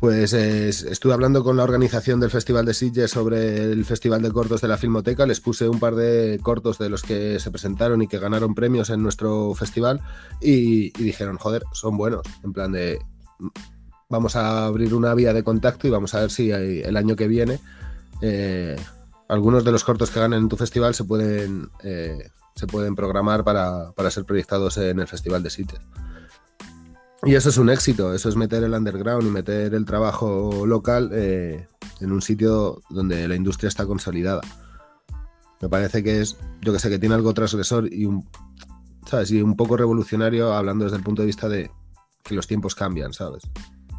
Pues 0.00 0.32
estuve 0.32 1.12
hablando 1.12 1.44
con 1.44 1.56
la 1.56 1.62
organización 1.62 2.18
del 2.18 2.30
Festival 2.30 2.66
de 2.66 2.74
Sitges 2.74 3.12
sobre 3.12 3.70
el 3.70 3.84
Festival 3.84 4.20
de 4.20 4.32
Cortos 4.32 4.60
de 4.60 4.66
la 4.66 4.76
Filmoteca. 4.76 5.26
Les 5.26 5.40
puse 5.40 5.68
un 5.68 5.78
par 5.78 5.94
de 5.94 6.40
cortos 6.42 6.78
de 6.78 6.88
los 6.88 7.02
que 7.02 7.38
se 7.38 7.50
presentaron 7.52 8.02
y 8.02 8.08
que 8.08 8.18
ganaron 8.18 8.54
premios 8.54 8.90
en 8.90 9.02
nuestro 9.02 9.54
festival. 9.54 10.00
Y, 10.40 10.86
y 11.00 11.04
dijeron, 11.04 11.38
joder, 11.38 11.64
son 11.72 11.96
buenos. 11.96 12.22
En 12.42 12.52
plan 12.52 12.72
de, 12.72 12.98
vamos 14.08 14.34
a 14.34 14.66
abrir 14.66 14.92
una 14.92 15.14
vía 15.14 15.32
de 15.32 15.44
contacto 15.44 15.86
y 15.86 15.90
vamos 15.90 16.14
a 16.14 16.20
ver 16.20 16.30
si 16.32 16.50
el 16.50 16.96
año 16.96 17.14
que 17.14 17.28
viene 17.28 17.60
eh, 18.22 18.76
algunos 19.28 19.64
de 19.64 19.72
los 19.72 19.84
cortos 19.84 20.10
que 20.10 20.20
ganen 20.20 20.42
en 20.42 20.48
tu 20.48 20.56
festival 20.56 20.94
se 20.94 21.04
pueden, 21.04 21.68
eh, 21.82 22.30
se 22.54 22.66
pueden 22.66 22.94
programar 22.94 23.44
para, 23.44 23.92
ser 24.10 24.24
proyectados 24.24 24.78
en 24.78 25.00
el 25.00 25.08
Festival 25.08 25.42
de 25.42 25.50
Sitges. 25.50 25.80
Y 27.24 27.34
eso 27.34 27.50
es 27.50 27.58
un 27.58 27.70
éxito, 27.70 28.14
eso 28.14 28.28
es 28.28 28.36
meter 28.36 28.64
el 28.64 28.74
underground 28.74 29.26
y 29.26 29.30
meter 29.30 29.74
el 29.74 29.84
trabajo 29.84 30.66
local 30.66 31.10
eh, 31.12 31.66
en 32.00 32.12
un 32.12 32.22
sitio 32.22 32.82
donde 32.90 33.28
la 33.28 33.34
industria 33.34 33.68
está 33.68 33.86
consolidada. 33.86 34.40
Me 35.60 35.68
parece 35.68 36.02
que 36.02 36.20
es, 36.20 36.36
yo 36.60 36.72
que 36.72 36.78
sé, 36.78 36.90
que 36.90 36.98
tiene 36.98 37.14
algo 37.14 37.34
transgresor 37.34 37.92
y 37.92 38.06
un, 38.06 38.28
¿sabes? 39.06 39.30
Y 39.30 39.40
un 39.40 39.56
poco 39.56 39.76
revolucionario 39.76 40.52
hablando 40.52 40.84
desde 40.84 40.96
el 40.96 41.04
punto 41.04 41.22
de 41.22 41.26
vista 41.26 41.48
de 41.48 41.70
que 42.24 42.34
los 42.34 42.46
tiempos 42.46 42.74
cambian, 42.74 43.12
¿sabes? 43.12 43.44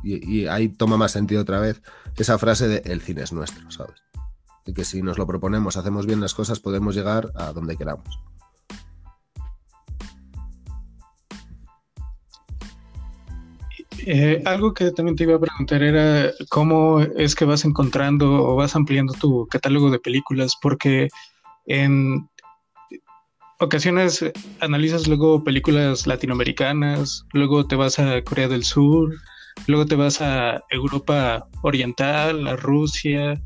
Y 0.04 0.48
ahí 0.48 0.68
toma 0.68 0.98
más 0.98 1.14
sentido 1.14 1.42
otra 1.42 1.62
vez 1.62 1.82
esa 2.18 2.38
frase 2.38 2.68
de 2.68 2.82
el 2.86 3.02
cine 3.02 3.24
es 3.24 3.32
nuestro, 3.32 3.70
¿sabes? 3.72 4.04
Y 4.66 4.74
que 4.74 4.86
si 4.86 5.02
nos 5.02 5.18
lo 5.18 5.28
proponemos, 5.28 5.78
hacemos 5.78 6.06
bien 6.06 6.22
las 6.22 6.34
cosas, 6.34 6.60
podemos 6.60 6.96
llegar 6.96 7.32
a 7.36 7.54
donde 7.54 7.78
queramos. 7.78 8.20
Eh, 14.06 14.42
algo 14.46 14.74
que 14.74 14.92
también 14.92 15.16
te 15.16 15.24
iba 15.24 15.36
a 15.36 15.40
preguntar 15.40 15.82
era 15.82 16.32
cómo 16.50 17.00
es 17.00 17.36
que 17.36 17.46
vas 17.46 17.64
encontrando 17.64 18.44
o 18.44 18.56
vas 18.56 18.76
ampliando 18.76 19.14
tu 19.14 19.48
catálogo 19.48 19.90
de 19.92 20.00
películas, 20.00 20.58
porque 20.62 21.08
en 21.68 22.28
ocasiones 23.60 24.26
analizas 24.60 25.08
luego 25.08 25.44
películas 25.44 26.06
latinoamericanas, 26.06 27.26
luego 27.32 27.66
te 27.66 27.78
vas 27.78 27.98
a 27.98 28.22
Corea 28.24 28.50
del 28.50 28.66
Sur, 28.66 29.16
luego 29.68 29.86
te 29.86 29.96
vas 29.96 30.22
a 30.22 30.62
Europa 30.70 31.48
Oriental, 31.62 32.46
a 32.46 32.58
Rusia, 32.58 33.42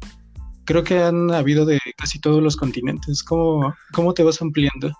creo 0.68 0.84
que 0.84 1.02
han 1.02 1.34
habido 1.34 1.66
de 1.66 1.80
casi 1.98 2.20
todos 2.20 2.44
los 2.44 2.58
continentes. 2.58 3.24
¿Cómo, 3.24 3.74
cómo 3.94 4.14
te 4.14 4.24
vas 4.24 4.42
ampliando? 4.42 4.92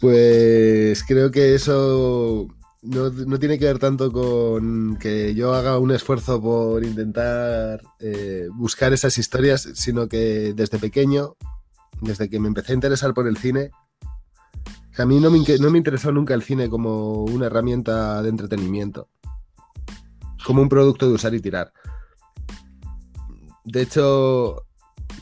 Pues 0.00 1.02
creo 1.02 1.30
que 1.30 1.54
eso 1.54 2.46
no, 2.82 3.38
tiene 3.38 3.58
que 3.58 3.64
ver 3.64 3.78
tanto 3.78 4.12
con 4.12 4.98
que 4.98 5.34
yo 5.34 5.54
haga 5.54 5.78
un 5.78 5.90
esfuerzo 5.92 6.40
por 6.42 6.84
intentar 6.84 7.80
eh, 8.00 8.48
buscar 8.52 8.92
esas 8.92 9.16
historias, 9.16 9.66
sino 9.74 10.08
que 10.08 10.52
desde 10.54 10.78
pequeño, 10.78 11.36
desde 12.02 12.28
que 12.28 12.38
me 12.38 12.48
empecé 12.48 12.72
a 12.72 12.74
interesar 12.74 13.14
por 13.14 13.26
el 13.26 13.38
cine, 13.38 13.70
a 14.98 15.06
mí 15.06 15.20
no 15.20 15.30
me, 15.30 15.42
no 15.58 15.70
me 15.70 15.78
interesó 15.78 16.12
nunca 16.12 16.34
el 16.34 16.42
cine 16.42 16.68
como 16.68 17.24
una 17.24 17.46
herramienta 17.46 18.22
de 18.22 18.28
entretenimiento, 18.28 19.08
como 20.44 20.60
un 20.60 20.68
producto 20.68 21.08
de 21.08 21.14
usar 21.14 21.34
y 21.34 21.40
tirar. 21.40 21.72
De 23.64 23.82
hecho, 23.82 24.64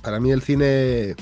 para 0.02 0.20
mí 0.20 0.30
el 0.30 0.42
cine, 0.42 1.14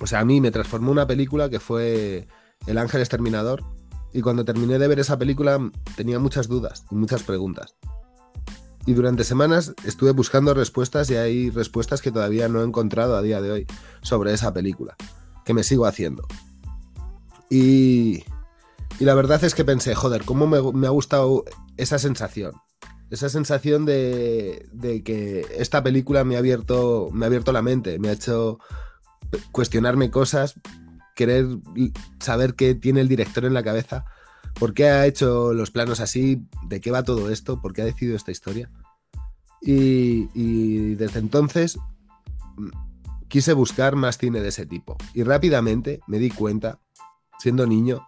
o 0.00 0.06
sea, 0.06 0.20
a 0.20 0.24
mí 0.24 0.40
me 0.40 0.50
transformó 0.50 0.90
una 0.90 1.06
película 1.06 1.48
que 1.48 1.60
fue 1.60 2.28
El 2.66 2.78
Ángel 2.78 3.00
Exterminador. 3.00 3.64
Y 4.12 4.22
cuando 4.22 4.44
terminé 4.44 4.78
de 4.78 4.88
ver 4.88 4.98
esa 4.98 5.18
película 5.18 5.58
tenía 5.96 6.18
muchas 6.18 6.48
dudas 6.48 6.84
y 6.90 6.94
muchas 6.94 7.22
preguntas. 7.22 7.76
Y 8.86 8.94
durante 8.94 9.22
semanas 9.22 9.74
estuve 9.84 10.12
buscando 10.12 10.54
respuestas 10.54 11.10
y 11.10 11.16
hay 11.16 11.50
respuestas 11.50 12.00
que 12.00 12.10
todavía 12.10 12.48
no 12.48 12.62
he 12.62 12.64
encontrado 12.64 13.16
a 13.16 13.22
día 13.22 13.42
de 13.42 13.50
hoy 13.50 13.66
sobre 14.00 14.32
esa 14.32 14.54
película, 14.54 14.96
que 15.44 15.52
me 15.52 15.62
sigo 15.62 15.84
haciendo. 15.84 16.26
Y, 17.50 18.24
y 18.98 19.04
la 19.04 19.14
verdad 19.14 19.44
es 19.44 19.54
que 19.54 19.64
pensé, 19.64 19.94
joder, 19.94 20.24
¿cómo 20.24 20.46
me, 20.46 20.86
ha 20.86 20.90
gustado 20.90 21.44
esa 21.76 21.98
sensación? 21.98 22.52
Esa 23.10 23.28
sensación 23.28 23.84
de, 23.86 24.68
de, 24.72 25.02
que 25.02 25.46
esta 25.56 25.82
película 25.82 26.24
me 26.24 26.36
ha, 26.36 26.38
abierto, 26.38 27.08
me 27.12 27.24
ha 27.24 27.28
abierto 27.28 27.52
la 27.52 27.62
mente, 27.62 27.98
me 27.98 28.08
ha 28.08 28.12
hecho 28.12 28.58
cuestionarme 29.52 30.10
cosas, 30.10 30.60
querer 31.14 31.46
saber 32.20 32.54
qué 32.54 32.74
tiene 32.74 33.00
el 33.00 33.08
director 33.08 33.44
en 33.44 33.54
la 33.54 33.62
cabeza, 33.62 34.04
por 34.54 34.74
qué 34.74 34.88
ha 34.88 35.06
hecho 35.06 35.52
los 35.52 35.70
planos 35.70 36.00
así, 36.00 36.46
de 36.66 36.80
qué 36.80 36.90
va 36.90 37.02
todo 37.02 37.30
esto, 37.30 37.60
por 37.60 37.72
qué 37.72 37.82
ha 37.82 37.86
decidido 37.86 38.16
esta 38.16 38.30
historia. 38.30 38.70
Y, 39.60 40.28
y 40.34 40.94
desde 40.94 41.18
entonces 41.18 41.78
mm, 42.56 42.68
quise 43.28 43.52
buscar 43.52 43.96
más 43.96 44.18
cine 44.18 44.40
de 44.40 44.48
ese 44.48 44.66
tipo. 44.66 44.96
Y 45.14 45.22
rápidamente 45.22 46.00
me 46.06 46.18
di 46.18 46.30
cuenta, 46.30 46.80
siendo 47.38 47.66
niño, 47.66 48.06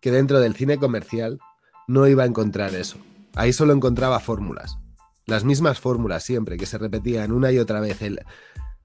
que 0.00 0.10
dentro 0.10 0.40
del 0.40 0.54
cine 0.54 0.78
comercial 0.78 1.38
no 1.86 2.06
iba 2.06 2.24
a 2.24 2.26
encontrar 2.26 2.74
eso. 2.74 2.98
Ahí 3.34 3.52
solo 3.52 3.72
encontraba 3.72 4.20
fórmulas. 4.20 4.78
Las 5.26 5.44
mismas 5.44 5.80
fórmulas 5.80 6.22
siempre, 6.22 6.56
que 6.56 6.66
se 6.66 6.78
repetían 6.78 7.32
una 7.32 7.50
y 7.50 7.58
otra 7.58 7.80
vez. 7.80 8.02
El 8.02 8.20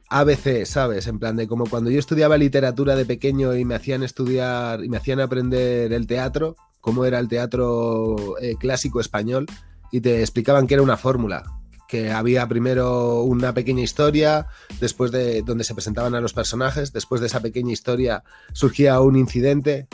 ABC, 0.09 0.65
¿sabes? 0.65 1.07
En 1.07 1.19
plan 1.19 1.35
de 1.35 1.47
como 1.47 1.65
cuando 1.65 1.91
yo 1.91 1.99
estudiaba 1.99 2.37
literatura 2.37 2.95
de 2.95 3.05
pequeño 3.05 3.55
y 3.55 3.65
me 3.65 3.75
hacían 3.75 4.03
estudiar 4.03 4.83
y 4.83 4.89
me 4.89 4.97
hacían 4.97 5.19
aprender 5.19 5.93
el 5.93 6.07
teatro, 6.07 6.55
cómo 6.81 7.05
era 7.05 7.19
el 7.19 7.27
teatro 7.27 8.37
eh, 8.41 8.55
clásico 8.57 8.99
español, 8.99 9.45
y 9.91 10.01
te 10.01 10.21
explicaban 10.21 10.65
que 10.65 10.75
era 10.75 10.83
una 10.83 10.97
fórmula, 10.97 11.43
que 11.87 12.11
había 12.11 12.47
primero 12.47 13.23
una 13.23 13.53
pequeña 13.53 13.83
historia, 13.83 14.47
después 14.79 15.11
de 15.11 15.41
donde 15.41 15.63
se 15.63 15.73
presentaban 15.73 16.15
a 16.15 16.21
los 16.21 16.33
personajes, 16.33 16.93
después 16.93 17.21
de 17.21 17.27
esa 17.27 17.41
pequeña 17.41 17.73
historia 17.73 18.23
surgía 18.53 18.99
un 19.01 19.15
incidente 19.15 19.87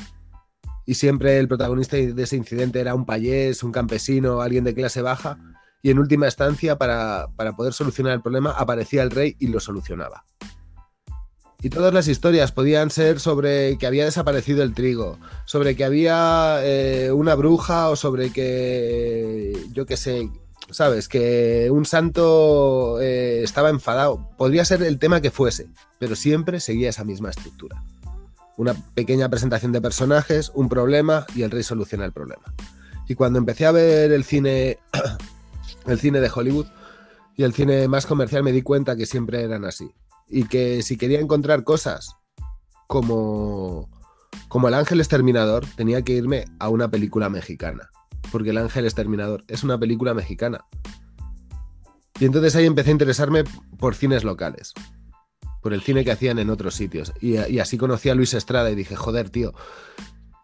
y 0.85 0.95
siempre 0.95 1.37
el 1.39 1.47
protagonista 1.47 1.97
de 1.97 2.21
ese 2.21 2.35
incidente 2.35 2.79
era 2.79 2.95
un 2.95 3.05
payés, 3.05 3.63
un 3.63 3.71
campesino, 3.71 4.41
alguien 4.41 4.63
de 4.63 4.75
clase 4.75 5.01
baja 5.01 5.37
y 5.81 5.91
en 5.91 5.99
última 5.99 6.25
instancia 6.25 6.77
para, 6.77 7.27
para 7.35 7.55
poder 7.55 7.73
solucionar 7.73 8.13
el 8.13 8.21
problema 8.21 8.51
aparecía 8.51 9.03
el 9.03 9.11
rey 9.11 9.35
y 9.39 9.47
lo 9.47 9.59
solucionaba. 9.59 10.25
Y 11.61 11.69
todas 11.69 11.93
las 11.93 12.07
historias 12.07 12.51
podían 12.51 12.91
ser 12.91 13.19
sobre 13.19 13.77
que 13.77 13.87
había 13.87 14.05
desaparecido 14.05 14.61
el 14.61 14.73
trigo, 14.73 15.17
sobre 15.45 15.75
que 15.75 15.83
había 15.83 16.59
eh, 16.63 17.11
una 17.11 17.33
bruja 17.33 17.89
o 17.89 17.95
sobre 17.95 18.31
que, 18.31 19.57
yo 19.71 19.85
qué 19.85 19.97
sé, 19.97 20.29
¿sabes? 20.69 21.07
Que 21.07 21.69
un 21.71 21.85
santo 21.85 22.99
eh, 23.01 23.41
estaba 23.43 23.69
enfadado. 23.69 24.29
Podría 24.37 24.65
ser 24.65 24.83
el 24.83 24.99
tema 24.99 25.21
que 25.21 25.31
fuese, 25.31 25.67
pero 25.97 26.15
siempre 26.15 26.59
seguía 26.59 26.89
esa 26.89 27.03
misma 27.03 27.31
estructura. 27.31 27.81
Una 28.57 28.73
pequeña 28.93 29.29
presentación 29.29 29.71
de 29.71 29.81
personajes, 29.81 30.51
un 30.53 30.69
problema 30.69 31.25
y 31.35 31.43
el 31.43 31.51
rey 31.51 31.63
soluciona 31.63 32.05
el 32.05 32.13
problema. 32.13 32.43
Y 33.07 33.15
cuando 33.15 33.39
empecé 33.39 33.65
a 33.65 33.71
ver 33.71 34.11
el 34.11 34.23
cine, 34.23 34.79
el 35.87 35.99
cine 35.99 36.19
de 36.21 36.31
Hollywood 36.33 36.67
y 37.35 37.43
el 37.43 37.53
cine 37.53 37.87
más 37.87 38.05
comercial, 38.05 38.43
me 38.43 38.51
di 38.51 38.61
cuenta 38.61 38.95
que 38.95 39.05
siempre 39.05 39.43
eran 39.43 39.65
así. 39.65 39.91
Y 40.27 40.45
que 40.45 40.81
si 40.81 40.97
quería 40.97 41.19
encontrar 41.19 41.63
cosas 41.63 42.15
como, 42.87 43.89
como 44.47 44.67
El 44.67 44.73
Ángel 44.73 44.99
Exterminador, 44.99 45.65
tenía 45.75 46.01
que 46.01 46.13
irme 46.13 46.45
a 46.59 46.69
una 46.69 46.89
película 46.89 47.29
mexicana 47.29 47.89
porque 48.31 48.49
El 48.49 48.57
Ángel 48.57 48.85
Exterminador 48.85 49.43
es 49.47 49.63
una 49.63 49.77
película 49.79 50.13
mexicana. 50.13 50.65
Y 52.19 52.25
entonces 52.25 52.55
ahí 52.55 52.65
empecé 52.65 52.89
a 52.89 52.93
interesarme 52.93 53.43
por 53.77 53.95
cines 53.95 54.23
locales, 54.23 54.73
por 55.65 55.73
el 55.73 55.81
cine 55.81 56.05
que 56.05 56.11
hacían 56.11 56.37
en 56.37 56.51
otros 56.51 56.75
sitios. 56.75 57.11
Y, 57.21 57.37
así 57.57 57.75
conocí 57.75 58.09
a 58.09 58.13
Luis 58.13 58.35
Estrada 58.35 58.69
y 58.69 58.75
dije, 58.75 58.95
joder, 58.95 59.31
tío, 59.31 59.55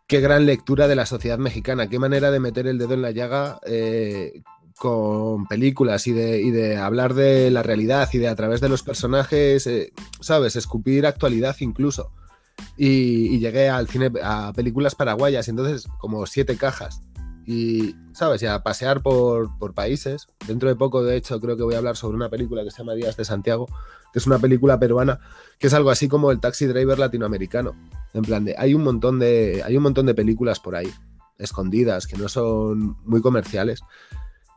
qué 0.08 0.20
gran 0.20 0.48
lectura 0.48 0.88
de 0.88 0.96
la 0.96 1.06
sociedad 1.06 1.38
mexicana, 1.38 1.90
qué 1.90 2.00
manera 2.00 2.32
de 2.32 2.40
meter 2.40 2.66
el 2.66 2.80
dedo 2.80 2.96
en 2.96 3.04
la 3.04 3.12
llaga 3.12 3.60
eh, 3.68 4.42
con 4.80 5.46
películas 5.46 6.08
y 6.08 6.12
de, 6.12 6.76
hablar 6.76 7.14
de 7.14 7.52
la 7.52 7.62
realidad 7.62 8.10
y 8.12 8.18
de 8.18 8.30
a 8.30 8.36
través 8.36 8.62
de 8.62 8.70
los 8.70 8.82
personajes, 8.82 9.68
eh, 9.68 9.94
¿sabes? 10.22 10.56
Escupir 10.56 11.06
actualidad 11.06 11.56
incluso. 11.60 12.12
Y, 12.76 13.36
y, 13.36 13.38
llegué 13.38 13.70
al 13.70 13.88
cine, 13.90 14.12
a 14.24 14.54
películas 14.56 14.96
paraguayas, 14.96 15.48
entonces 15.50 15.88
como 16.00 16.26
siete 16.26 16.58
cajas 16.58 17.04
y, 17.46 17.96
¿sabes? 18.14 18.42
ya 18.42 18.64
pasear 18.64 19.02
por, 19.02 19.58
por, 19.58 19.74
países. 19.74 20.28
Dentro 20.48 20.70
de 20.70 20.76
poco, 20.76 21.04
de 21.04 21.16
hecho, 21.16 21.40
creo 21.40 21.58
que 21.58 21.64
voy 21.64 21.76
a 21.76 21.80
hablar 21.80 21.98
sobre 21.98 22.16
una 22.16 22.30
película 22.30 22.64
que 22.64 22.72
se 22.72 22.80
llama 22.80 22.94
Días 22.94 23.18
de 23.18 23.26
Santiago, 23.26 23.68
que 24.12 24.20
es 24.20 24.28
una 24.28 24.40
película 24.40 24.80
peruana, 24.80 25.20
que 25.60 25.68
es 25.68 25.74
algo 25.74 25.90
así 25.90 26.08
como 26.08 26.32
el 26.32 26.40
taxi 26.40 26.66
driver 26.66 27.00
latinoamericano. 27.00 27.76
En 28.14 28.24
plan 28.24 28.46
de, 28.46 28.56
hay 28.58 28.74
un 28.74 28.84
montón 28.84 29.20
de, 29.20 29.62
hay 29.66 29.78
un 29.78 29.84
montón 29.84 30.06
de 30.06 30.14
películas 30.14 30.60
por 30.60 30.76
ahí, 30.76 30.92
escondidas, 31.38 32.08
que 32.08 32.18
no 32.18 32.28
son 32.28 32.98
muy 33.06 33.22
comerciales, 33.22 33.82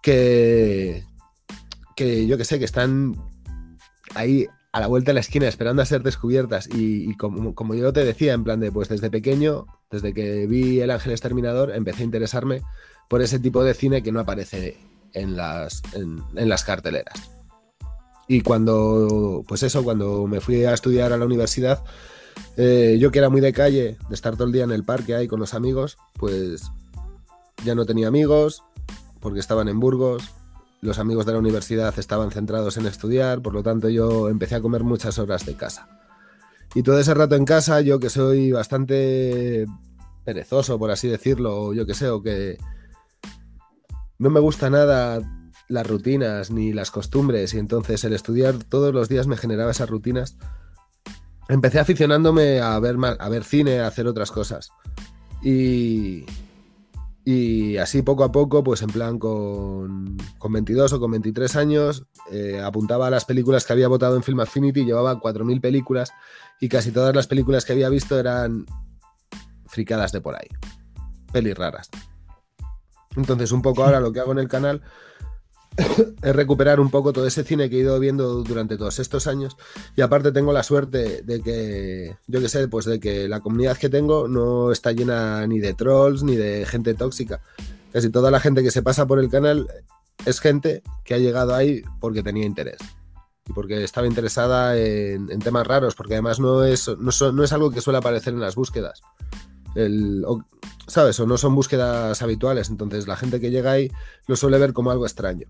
que, 0.03 1.05
que 1.97 2.27
yo 2.27 2.37
que 2.37 2.45
sé, 2.45 2.59
que 2.59 2.65
están 2.65 3.17
ahí 4.15 4.49
a 4.75 4.81
la 4.81 4.89
vuelta 4.89 5.11
de 5.11 5.15
la 5.15 5.21
esquina 5.21 5.47
esperando 5.47 5.83
a 5.83 5.87
ser 5.87 6.03
descubiertas 6.03 6.69
y, 6.73 7.17
como, 7.17 7.55
como, 7.55 7.77
yo 7.77 7.93
te 7.93 8.05
decía, 8.05 8.33
en 8.33 8.43
plan 8.43 8.59
de, 8.59 8.73
pues 8.73 8.89
desde 8.89 9.09
pequeño, 9.09 9.67
desde 9.89 10.13
que 10.13 10.49
vi 10.49 10.81
El 10.81 10.91
Ángel 10.91 11.13
Exterminador, 11.13 11.71
empecé 11.71 12.03
a 12.03 12.07
interesarme 12.07 12.63
por 13.09 13.23
ese 13.23 13.39
tipo 13.39 13.63
de 13.63 13.75
cine 13.75 14.03
que 14.03 14.11
no 14.11 14.19
aparece 14.19 14.77
en 15.13 15.37
las, 15.37 15.81
en, 15.93 16.49
las 16.49 16.65
carteleras. 16.65 17.15
Y 18.27 18.41
cuando, 18.41 19.45
pues 19.47 19.63
eso, 19.63 19.85
cuando 19.85 20.27
me 20.27 20.41
fui 20.41 20.65
a 20.65 20.73
estudiar 20.73 21.13
a 21.13 21.19
la 21.19 21.27
universidad, 21.27 21.85
eh, 22.57 22.97
yo 23.01 23.11
que 23.11 23.19
era 23.19 23.29
muy 23.29 23.41
de 23.41 23.53
calle, 23.53 23.99
de 24.09 24.15
estar 24.15 24.35
todo 24.35 24.47
el 24.47 24.53
día 24.53 24.65
en 24.65 24.71
el 24.71 24.85
parque 24.85 25.15
ahí 25.15 25.29
con 25.29 25.41
los 25.41 25.55
amigos, 25.55 25.99
pues 26.15 26.71
ya 27.65 27.75
no 27.75 27.85
tenía 27.85 28.09
amigos 28.09 28.63
porque 29.21 29.41
estaban 29.41 29.69
en 29.69 29.81
Burgos, 29.81 30.23
los 30.81 30.99
amigos 30.99 31.25
de 31.27 31.33
la 31.33 31.39
universidad 31.39 31.99
estaban 31.99 32.31
centrados 32.31 32.77
en 32.77 32.87
estudiar, 32.87 33.41
por 33.41 33.55
lo 33.55 33.63
tanto 33.63 33.89
yo 33.89 34.29
empecé 34.29 34.55
a 34.55 34.61
comer 34.61 34.85
muchas 34.85 35.19
horas 35.19 35.47
de 35.47 35.55
casa. 35.55 35.89
Y 36.75 36.83
todo 36.83 36.99
ese 36.99 37.15
rato 37.15 37.37
en 37.37 37.45
casa, 37.45 37.81
yo 37.81 37.99
que 38.01 38.11
soy 38.11 38.53
bastante 38.53 39.67
perezoso, 40.25 40.79
por 40.79 40.91
así 40.91 41.09
decirlo, 41.09 41.57
o 41.59 41.75
yo 41.75 41.87
que 41.87 41.95
sé, 41.95 42.09
o 42.09 42.23
que 42.23 42.59
no 44.19 44.31
me 44.31 44.41
gusta 44.41 44.71
nada 44.71 45.21
las 45.69 45.87
rutinas 45.87 46.51
ni 46.51 46.73
las 46.73 46.91
costumbres, 46.91 47.55
y 47.55 47.59
entonces 47.59 48.05
el 48.05 48.13
estudiar 48.13 48.55
todos 48.65 48.93
los 48.95 49.09
días 49.09 49.27
me 49.27 49.37
generaba 49.37 49.71
esas 49.71 49.91
rutinas. 49.91 50.37
Empecé 51.49 51.79
aficionándome 51.79 52.61
a 52.61 52.79
ver, 52.79 52.97
a 53.19 53.29
ver 53.29 53.45
cine, 53.45 53.81
a 53.81 53.87
hacer 53.87 54.07
otras 54.07 54.31
cosas. 54.31 54.71
Y, 55.43 56.25
y 57.25 57.79
así 57.79 58.03
poco 58.03 58.25
a 58.25 58.33
poco, 58.33 58.63
pues 58.63 58.83
en 58.83 58.91
plan 58.91 59.19
con, 59.19 60.17
con 60.39 60.53
22 60.53 60.93
o 60.93 61.01
con 61.01 61.11
23 61.11 61.57
años, 61.57 62.07
eh, 62.31 62.61
apuntaba 62.63 63.07
a 63.07 63.11
las 63.11 63.25
películas 63.25 63.65
que 63.65 63.73
había 63.73 63.89
votado 63.89 64.17
en 64.17 64.23
Film 64.23 64.41
Affinity, 64.41 64.85
llevaba 64.85 65.21
4.000 65.21 65.61
películas 65.61 66.13
y 66.61 66.69
casi 66.69 66.93
todas 66.93 67.15
las 67.15 67.27
películas 67.27 67.65
que 67.65 67.73
había 67.73 67.89
visto 67.89 68.19
eran 68.19 68.67
fricadas 69.67 70.13
de 70.13 70.21
por 70.21 70.37
ahí, 70.37 70.49
pelis 71.33 71.57
raras. 71.57 71.91
Entonces 73.17 73.53
un 73.53 73.63
poco 73.63 73.85
ahora 73.85 74.01
lo 74.01 74.13
que 74.13 74.21
hago 74.21 74.33
en 74.33 74.39
el 74.39 74.49
canal 74.49 74.83
es 76.23 76.37
recuperar 76.37 76.81
un 76.81 76.91
poco 76.91 77.13
todo 77.13 77.27
ese 77.27 77.45
cine 77.45 77.69
que 77.69 77.77
he 77.77 77.81
ido 77.81 77.99
viendo 77.99 78.43
durante 78.43 78.77
todos 78.77 78.99
estos 78.99 79.27
años 79.27 79.57
y 79.97 80.03
aparte 80.03 80.33
tengo 80.33 80.53
la 80.53 80.63
suerte 80.63 81.23
de 81.23 81.41
que, 81.41 82.17
yo 82.27 82.41
que 82.41 82.49
sé, 82.49 82.69
pues 82.69 82.85
de 82.85 83.01
que 83.01 83.29
la 83.29 83.41
comunidad 83.41 83.77
que 83.77 83.89
tengo 83.89 84.29
no 84.29 84.73
está 84.73 84.93
llena 84.93 85.47
ni 85.47 85.59
de 85.59 85.75
trolls 85.75 86.23
ni 86.23 86.37
de 86.37 86.65
gente 86.67 86.95
tóxica. 86.95 87.41
Casi 87.93 88.11
toda 88.11 88.31
la 88.31 88.41
gente 88.41 88.63
que 88.63 88.71
se 88.71 88.83
pasa 88.83 89.07
por 89.07 89.19
el 89.19 89.29
canal 89.29 89.69
es 90.27 90.41
gente 90.41 90.83
que 91.05 91.15
ha 91.15 91.19
llegado 91.19 91.55
ahí 91.55 91.83
porque 92.01 92.23
tenía 92.23 92.45
interés 92.45 92.79
y 93.47 93.53
porque 93.53 93.85
estaba 93.85 94.07
interesada 94.07 94.77
en, 94.79 95.39
temas 95.41 95.67
raros, 95.67 95.95
porque 95.95 96.15
además 96.15 96.41
no 96.41 96.65
es, 96.65 96.89
no, 96.89 97.45
es 97.45 97.53
algo 97.53 97.71
que 97.71 97.81
suele 97.81 97.99
aparecer 97.99 98.33
en 98.33 98.41
las 98.41 98.55
búsquedas. 98.55 99.03
El, 99.75 100.25
¿Sabes? 100.87 101.19
O 101.21 101.27
no 101.27 101.39
son 101.39 101.55
búsquedas 101.55 102.21
habituales, 102.23 102.69
entonces 102.69 103.07
la 103.07 103.17
gente 103.17 103.41
que 103.41 103.51
llega 103.51 103.73
ahí 103.73 103.91
lo 104.27 104.37
suele 104.37 104.59
ver 104.59 104.73
como 104.73 104.91
algo 104.91 105.07
extraño. 105.07 105.49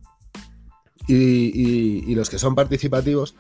Y, 1.07 2.15
los 2.15 2.31
que 2.31 2.39
son 2.39 2.55
participativos 2.55 3.35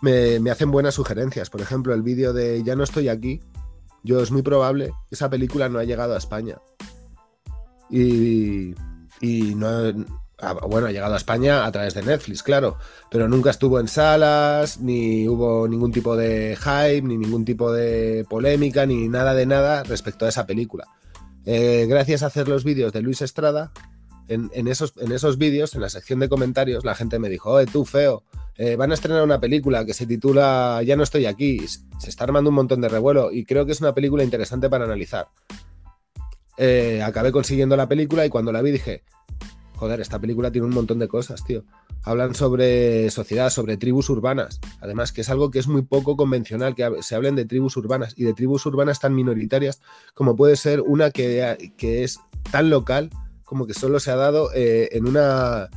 me, 0.00 0.50
hacen 0.50 0.70
buenas 0.70 0.94
sugerencias. 0.94 1.50
Por 1.50 1.60
ejemplo, 1.60 1.94
el 1.94 2.02
vídeo 2.02 2.32
de 2.32 2.62
Ya 2.64 2.74
no 2.74 2.84
estoy 2.84 3.08
aquí. 3.08 3.40
Yo 4.02 4.20
es 4.20 4.30
muy 4.30 4.42
probable 4.42 4.92
esa 5.10 5.28
película 5.28 5.68
no 5.68 5.78
ha 5.78 5.84
llegado 5.84 6.14
a 6.14 6.18
España. 6.18 6.58
Y, 7.90 8.74
y 9.20 9.54
no, 9.54 9.92
ah, 10.38 10.54
bueno, 10.68 10.86
ha 10.86 10.92
llegado 10.92 11.14
a 11.14 11.16
España 11.16 11.64
a 11.64 11.72
través 11.72 11.94
de 11.94 12.02
Netflix, 12.02 12.42
claro, 12.42 12.78
pero 13.10 13.28
nunca 13.28 13.50
estuvo 13.50 13.80
en 13.80 13.88
salas, 13.88 14.80
ni 14.80 15.28
hubo 15.28 15.68
ningún 15.68 15.92
tipo 15.92 16.16
de 16.16 16.56
hype, 16.56 17.02
ni 17.02 17.16
ningún 17.16 17.44
tipo 17.44 17.72
de 17.72 18.24
polémica, 18.28 18.86
ni 18.86 19.08
nada 19.08 19.34
de 19.34 19.46
nada 19.46 19.82
respecto 19.82 20.26
a 20.26 20.28
esa 20.28 20.46
película. 20.46 20.86
Eh, 21.44 21.86
gracias 21.88 22.22
a 22.22 22.26
hacer 22.26 22.48
los 22.48 22.64
vídeos 22.64 22.92
de 22.92 23.02
Luis 23.02 23.22
Estrada, 23.22 23.72
en, 24.28 24.68
esos, 24.68 24.94
en 24.96 25.12
esos 25.12 25.38
vídeos, 25.38 25.74
en 25.74 25.80
la 25.80 25.88
sección 25.88 26.18
de 26.18 26.28
comentarios, 26.28 26.84
la 26.84 26.94
gente 26.94 27.18
me 27.18 27.28
dijo, 27.28 27.52
oye, 27.52 27.66
tú, 27.66 27.84
feo, 27.84 28.24
eh, 28.56 28.76
van 28.76 28.90
a 28.90 28.94
estrenar 28.94 29.22
una 29.22 29.40
película 29.40 29.84
que 29.84 29.94
se 29.94 30.06
titula 30.06 30.82
Ya 30.84 30.96
no 30.96 31.02
estoy 31.02 31.26
aquí. 31.26 31.60
Se 31.98 32.08
está 32.08 32.24
armando 32.24 32.50
un 32.50 32.56
montón 32.56 32.80
de 32.80 32.88
revuelo 32.88 33.30
y 33.30 33.44
creo 33.44 33.66
que 33.66 33.72
es 33.72 33.80
una 33.80 33.94
película 33.94 34.24
interesante 34.24 34.68
para 34.68 34.84
analizar. 34.84 35.28
Eh, 36.56 37.02
acabé 37.02 37.32
consiguiendo 37.32 37.76
la 37.76 37.88
película 37.88 38.24
y 38.24 38.30
cuando 38.30 38.50
la 38.50 38.62
vi 38.62 38.70
dije, 38.72 39.04
joder, 39.76 40.00
esta 40.00 40.18
película 40.18 40.50
tiene 40.50 40.66
un 40.66 40.74
montón 40.74 40.98
de 40.98 41.08
cosas, 41.08 41.44
tío. 41.44 41.64
Hablan 42.02 42.34
sobre 42.34 43.10
sociedad, 43.10 43.50
sobre 43.50 43.76
tribus 43.76 44.10
urbanas. 44.10 44.60
Además, 44.80 45.12
que 45.12 45.20
es 45.20 45.30
algo 45.30 45.50
que 45.50 45.58
es 45.58 45.68
muy 45.68 45.82
poco 45.82 46.16
convencional, 46.16 46.74
que 46.74 47.02
se 47.02 47.14
hablen 47.14 47.36
de 47.36 47.44
tribus 47.44 47.76
urbanas 47.76 48.14
y 48.16 48.24
de 48.24 48.34
tribus 48.34 48.66
urbanas 48.66 49.00
tan 49.00 49.14
minoritarias 49.14 49.80
como 50.14 50.34
puede 50.34 50.56
ser 50.56 50.80
una 50.80 51.10
que, 51.10 51.72
que 51.76 52.04
es 52.04 52.18
tan 52.50 52.70
local 52.70 53.10
como 53.44 53.66
que 53.66 53.74
solo 53.74 54.00
se 54.00 54.10
ha 54.10 54.16
dado 54.16 54.50
eh, 54.54 54.88
en 54.92 55.06
una 55.06 55.70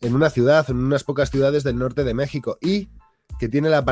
en 0.00 0.16
una 0.16 0.30
ciudad, 0.30 0.68
en 0.68 0.78
unas 0.78 1.04
pocas 1.04 1.30
ciudades 1.30 1.62
del 1.62 1.78
norte 1.78 2.02
de 2.04 2.14
México 2.14 2.58
y 2.60 2.88
que 3.38 3.48
tiene 3.48 3.68
la, 3.68 3.84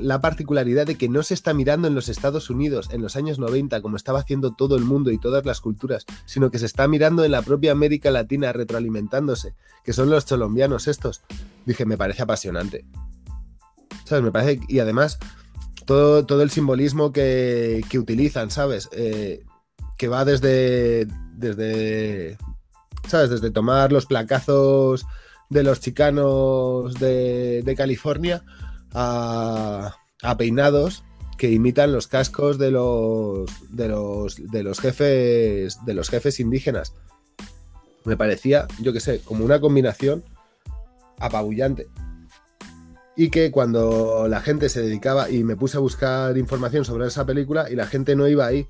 la, 0.00 0.20
particularidad 0.20 0.86
de 0.86 0.96
que 0.96 1.08
no 1.08 1.22
se 1.22 1.34
está 1.34 1.52
mirando 1.52 1.88
en 1.88 1.94
los 1.94 2.08
Estados 2.08 2.48
Unidos 2.50 2.88
en 2.90 3.02
los 3.02 3.16
años 3.16 3.38
90 3.38 3.82
como 3.82 3.96
estaba 3.96 4.20
haciendo 4.20 4.54
todo 4.54 4.76
el 4.76 4.84
mundo 4.84 5.10
y 5.10 5.18
todas 5.18 5.44
las 5.44 5.60
culturas, 5.60 6.06
sino 6.24 6.50
que 6.50 6.58
se 6.58 6.66
está 6.66 6.88
mirando 6.88 7.24
en 7.24 7.32
la 7.32 7.42
propia 7.42 7.72
América 7.72 8.10
Latina 8.10 8.52
retroalimentándose, 8.52 9.54
que 9.84 9.92
son 9.92 10.10
los 10.10 10.24
colombianos 10.24 10.88
estos. 10.88 11.22
Dije, 11.66 11.84
me 11.84 11.98
parece 11.98 12.22
apasionante. 12.22 12.84
¿Sabes? 14.04 14.24
Me 14.24 14.32
parece, 14.32 14.60
y 14.68 14.78
además, 14.78 15.18
todo, 15.84 16.24
todo 16.26 16.42
el 16.42 16.50
simbolismo 16.50 17.12
que, 17.12 17.82
que 17.88 17.98
utilizan, 17.98 18.50
¿sabes? 18.50 18.88
Eh, 18.92 19.44
que 19.96 20.08
va 20.08 20.24
desde, 20.24 21.06
desde, 21.34 22.38
¿sabes? 23.08 23.30
Desde 23.30 23.50
tomar 23.50 23.92
los 23.92 24.06
placazos 24.06 25.06
de 25.50 25.62
los 25.62 25.80
chicanos 25.80 26.94
de, 26.94 27.74
California 27.76 28.42
a, 28.94 29.96
peinados 30.38 31.04
que 31.36 31.50
imitan 31.50 31.92
los 31.92 32.06
cascos 32.06 32.58
de 32.58 32.70
los, 32.70 33.50
de 33.70 33.88
los, 33.88 34.36
de 34.36 34.62
los 34.62 34.80
jefes 34.80 35.78
de 35.84 35.94
los 35.94 36.08
jefes 36.08 36.40
indígenas. 36.40 36.94
Me 38.04 38.16
parecía, 38.16 38.66
yo 38.80 38.92
qué 38.92 39.00
sé, 39.00 39.20
como 39.20 39.44
una 39.44 39.60
combinación 39.60 40.22
apabullante. 41.18 41.88
Y 43.16 43.30
que 43.30 43.50
cuando 43.50 44.26
la 44.28 44.40
gente 44.40 44.68
se 44.68 44.82
dedicaba 44.82 45.30
y 45.30 45.44
me 45.44 45.56
puse 45.56 45.76
a 45.76 45.80
buscar 45.80 46.36
información 46.36 46.84
sobre 46.84 47.06
esa 47.06 47.24
película 47.24 47.70
y 47.70 47.76
la 47.76 47.86
gente 47.86 48.16
no 48.16 48.26
iba 48.28 48.46
ahí, 48.46 48.68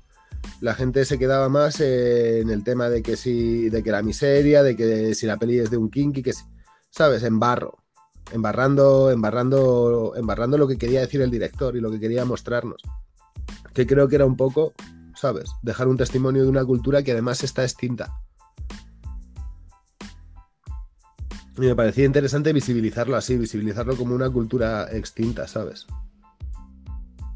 la 0.61 0.75
gente 0.75 1.05
se 1.05 1.17
quedaba 1.17 1.49
más 1.49 1.79
en 1.79 2.49
el 2.49 2.63
tema 2.63 2.89
de 2.89 3.01
que 3.01 3.17
si 3.17 3.69
de 3.69 3.83
que 3.83 3.91
la 3.91 4.03
miseria, 4.03 4.61
de 4.63 4.75
que 4.75 5.15
si 5.15 5.25
la 5.25 5.37
peli 5.37 5.59
es 5.59 5.71
de 5.71 5.77
un 5.77 5.89
kinky, 5.89 6.21
que 6.21 6.33
si, 6.33 6.43
¿sabes? 6.91 7.23
En 7.23 7.39
barro, 7.39 7.84
embarrando, 8.31 9.11
embarrando, 9.11 10.13
embarrando 10.15 10.57
lo 10.57 10.67
que 10.67 10.77
quería 10.77 11.01
decir 11.01 11.21
el 11.21 11.31
director 11.31 11.75
y 11.75 11.81
lo 11.81 11.91
que 11.91 11.99
quería 11.99 12.25
mostrarnos. 12.25 12.81
Que 13.73 13.85
creo 13.85 14.07
que 14.07 14.15
era 14.15 14.25
un 14.25 14.37
poco, 14.37 14.73
¿sabes? 15.15 15.49
Dejar 15.61 15.87
un 15.87 15.97
testimonio 15.97 16.43
de 16.43 16.49
una 16.49 16.65
cultura 16.65 17.03
que 17.03 17.11
además 17.11 17.43
está 17.43 17.63
extinta. 17.63 18.13
Y 21.57 21.61
me 21.61 21.75
parecía 21.75 22.05
interesante 22.05 22.51
visibilizarlo 22.51 23.15
así, 23.15 23.37
visibilizarlo 23.37 23.95
como 23.95 24.13
una 24.13 24.29
cultura 24.29 24.89
extinta, 24.91 25.47
¿sabes? 25.47 25.87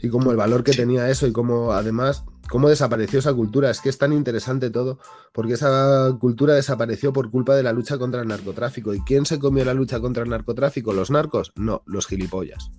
Y 0.01 0.09
como 0.09 0.31
el 0.31 0.37
valor 0.37 0.63
que 0.63 0.73
tenía 0.73 1.09
eso 1.09 1.27
y 1.27 1.31
como 1.31 1.71
además 1.71 2.23
cómo 2.49 2.69
desapareció 2.69 3.19
esa 3.19 3.33
cultura. 3.33 3.69
Es 3.69 3.81
que 3.81 3.89
es 3.89 3.97
tan 3.97 4.11
interesante 4.11 4.69
todo, 4.69 4.99
porque 5.31 5.53
esa 5.53 6.15
cultura 6.19 6.53
desapareció 6.53 7.13
por 7.13 7.29
culpa 7.29 7.55
de 7.55 7.63
la 7.63 7.73
lucha 7.73 7.97
contra 7.97 8.21
el 8.21 8.27
narcotráfico. 8.27 8.93
¿Y 8.93 9.01
quién 9.01 9.25
se 9.25 9.39
comió 9.39 9.63
la 9.63 9.73
lucha 9.73 9.99
contra 9.99 10.23
el 10.23 10.29
narcotráfico? 10.29 10.93
¿Los 10.93 11.11
narcos? 11.11 11.53
No, 11.55 11.83
los 11.85 12.07
gilipollas. 12.07 12.71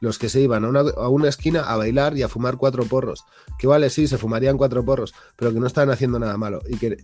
Los 0.00 0.18
que 0.18 0.28
se 0.28 0.40
iban 0.40 0.64
a 0.64 1.08
una, 1.08 1.28
esquina 1.28 1.62
a 1.62 1.76
bailar 1.76 2.16
y 2.16 2.22
a 2.22 2.28
fumar 2.28 2.56
cuatro 2.56 2.84
porros. 2.84 3.24
Que 3.58 3.66
vale, 3.66 3.90
sí, 3.90 4.06
se 4.06 4.16
fumarían 4.16 4.56
cuatro 4.56 4.84
porros, 4.84 5.12
pero 5.36 5.52
que 5.52 5.58
no 5.58 5.66
estaban 5.66 5.90
haciendo 5.90 6.18
nada 6.20 6.36
malo. 6.36 6.60
Y 6.68 6.76
que, 6.76 6.98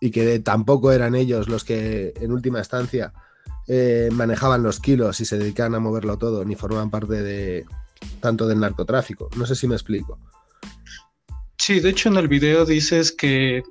y 0.00 0.10
que 0.12 0.38
tampoco 0.38 0.92
eran 0.92 1.16
ellos 1.16 1.48
los 1.48 1.64
que 1.64 2.14
en 2.20 2.30
última 2.30 2.60
instancia 2.60 3.12
eh, 3.66 4.10
manejaban 4.12 4.62
los 4.62 4.78
kilos 4.78 5.20
y 5.20 5.24
se 5.24 5.38
dedicaban 5.38 5.74
a 5.74 5.80
moverlo 5.80 6.16
todo, 6.16 6.44
ni 6.44 6.54
formaban 6.54 6.90
parte 6.90 7.20
de 7.20 7.66
tanto 8.20 8.46
del 8.46 8.60
narcotráfico. 8.60 9.28
No 9.36 9.44
sé 9.44 9.56
si 9.56 9.66
me 9.66 9.74
explico. 9.74 10.20
Sí, 11.66 11.80
de 11.80 11.88
hecho 11.88 12.10
en 12.10 12.18
el 12.18 12.28
video 12.28 12.66
dices 12.66 13.10
que 13.10 13.62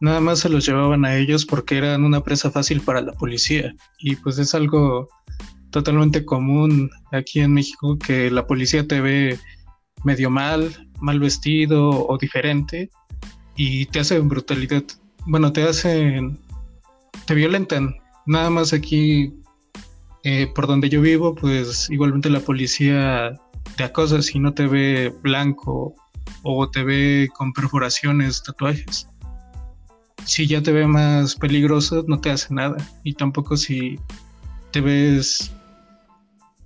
nada 0.00 0.18
más 0.18 0.38
se 0.38 0.48
los 0.48 0.64
llevaban 0.64 1.04
a 1.04 1.14
ellos 1.14 1.44
porque 1.44 1.76
eran 1.76 2.02
una 2.02 2.22
presa 2.22 2.50
fácil 2.50 2.80
para 2.80 3.02
la 3.02 3.12
policía. 3.12 3.74
Y 3.98 4.16
pues 4.16 4.38
es 4.38 4.54
algo 4.54 5.10
totalmente 5.70 6.24
común 6.24 6.88
aquí 7.12 7.40
en 7.40 7.52
México 7.52 7.98
que 7.98 8.30
la 8.30 8.46
policía 8.46 8.88
te 8.88 9.02
ve 9.02 9.38
medio 10.04 10.30
mal, 10.30 10.88
mal 11.02 11.20
vestido 11.20 11.90
o 11.90 12.16
diferente 12.16 12.88
y 13.56 13.84
te 13.84 14.00
hacen 14.00 14.26
brutalidad. 14.26 14.84
Bueno, 15.26 15.52
te 15.52 15.64
hacen, 15.64 16.38
te 17.26 17.34
violentan. 17.34 17.94
Nada 18.24 18.48
más 18.48 18.72
aquí, 18.72 19.34
eh, 20.24 20.50
por 20.54 20.66
donde 20.66 20.88
yo 20.88 21.02
vivo, 21.02 21.34
pues 21.34 21.90
igualmente 21.90 22.30
la 22.30 22.40
policía 22.40 23.38
te 23.76 23.84
acosa 23.84 24.22
si 24.22 24.38
no 24.38 24.54
te 24.54 24.66
ve 24.66 25.12
blanco 25.22 25.94
o 26.42 26.68
te 26.70 26.84
ve 26.84 27.28
con 27.36 27.52
perforaciones, 27.52 28.42
tatuajes. 28.42 29.08
Si 30.24 30.46
ya 30.46 30.62
te 30.62 30.72
ve 30.72 30.86
más 30.86 31.34
peligroso, 31.34 32.04
no 32.06 32.20
te 32.20 32.30
hace 32.30 32.52
nada. 32.52 32.76
Y 33.02 33.14
tampoco 33.14 33.56
si 33.56 33.98
te 34.72 34.80
ves 34.80 35.50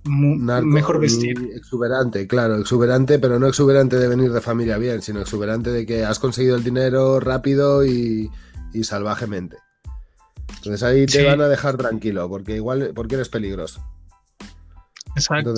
mejor 0.05 0.99
vestido. 0.99 1.43
Exuberante, 1.55 2.27
claro, 2.27 2.57
exuberante, 2.57 3.19
pero 3.19 3.39
no 3.39 3.47
exuberante 3.47 3.97
de 3.97 4.07
venir 4.07 4.33
de 4.33 4.41
familia 4.41 4.77
bien, 4.77 5.01
sino 5.01 5.21
exuberante 5.21 5.69
de 5.71 5.85
que 5.85 6.03
has 6.05 6.19
conseguido 6.19 6.55
el 6.55 6.63
dinero 6.63 7.19
rápido 7.19 7.85
y, 7.85 8.29
salvajemente. 8.81 9.57
Entonces 10.57 10.83
ahí 10.83 11.05
te 11.05 11.25
van 11.25 11.41
a 11.41 11.47
dejar 11.47 11.77
tranquilo, 11.77 12.27
porque 12.29 12.55
igual, 12.55 12.91
porque 12.93 13.15
eres 13.15 13.29
peligroso. 13.29 13.83
Exacto 15.15 15.53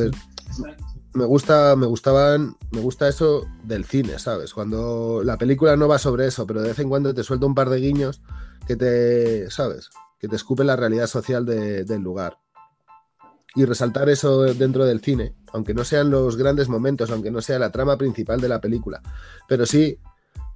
me 1.16 1.24
gusta, 1.24 1.76
me 1.78 1.86
gustaban, 1.86 2.58
me 2.72 2.82
gusta 2.82 3.08
eso 3.08 3.48
del 3.64 3.86
cine, 3.86 4.20
¿sabes? 4.20 4.54
Cuando 4.54 5.22
la 5.24 5.38
película 5.38 5.78
no 5.78 5.88
va 5.88 5.98
sobre 5.98 6.28
eso, 6.28 6.46
pero 6.46 6.62
de 6.62 6.68
vez 6.68 6.80
en 6.80 6.90
cuando 6.90 7.14
te 7.14 7.24
suelta 7.24 7.46
un 7.46 7.56
par 7.56 7.70
de 7.70 7.80
guiños 7.80 8.22
que 8.68 8.76
te, 8.76 9.50
¿sabes? 9.50 9.90
Que 10.20 10.28
te 10.28 10.36
escupe 10.36 10.66
la 10.66 10.76
realidad 10.76 11.08
social 11.08 11.46
del 11.46 12.02
lugar. 12.02 12.38
Y 13.56 13.64
resaltar 13.64 14.10
eso 14.10 14.42
dentro 14.42 14.86
del 14.86 15.00
cine, 15.00 15.34
aunque 15.54 15.74
no 15.74 15.86
sean 15.86 16.10
los 16.10 16.36
grandes 16.36 16.68
momentos, 16.68 17.10
aunque 17.10 17.32
no 17.32 17.42
sea 17.42 17.60
la 17.60 17.72
trama 17.72 17.98
principal 17.98 18.42
de 18.42 18.50
la 18.50 18.60
película, 18.60 19.02
pero 19.48 19.66
sí 19.66 19.98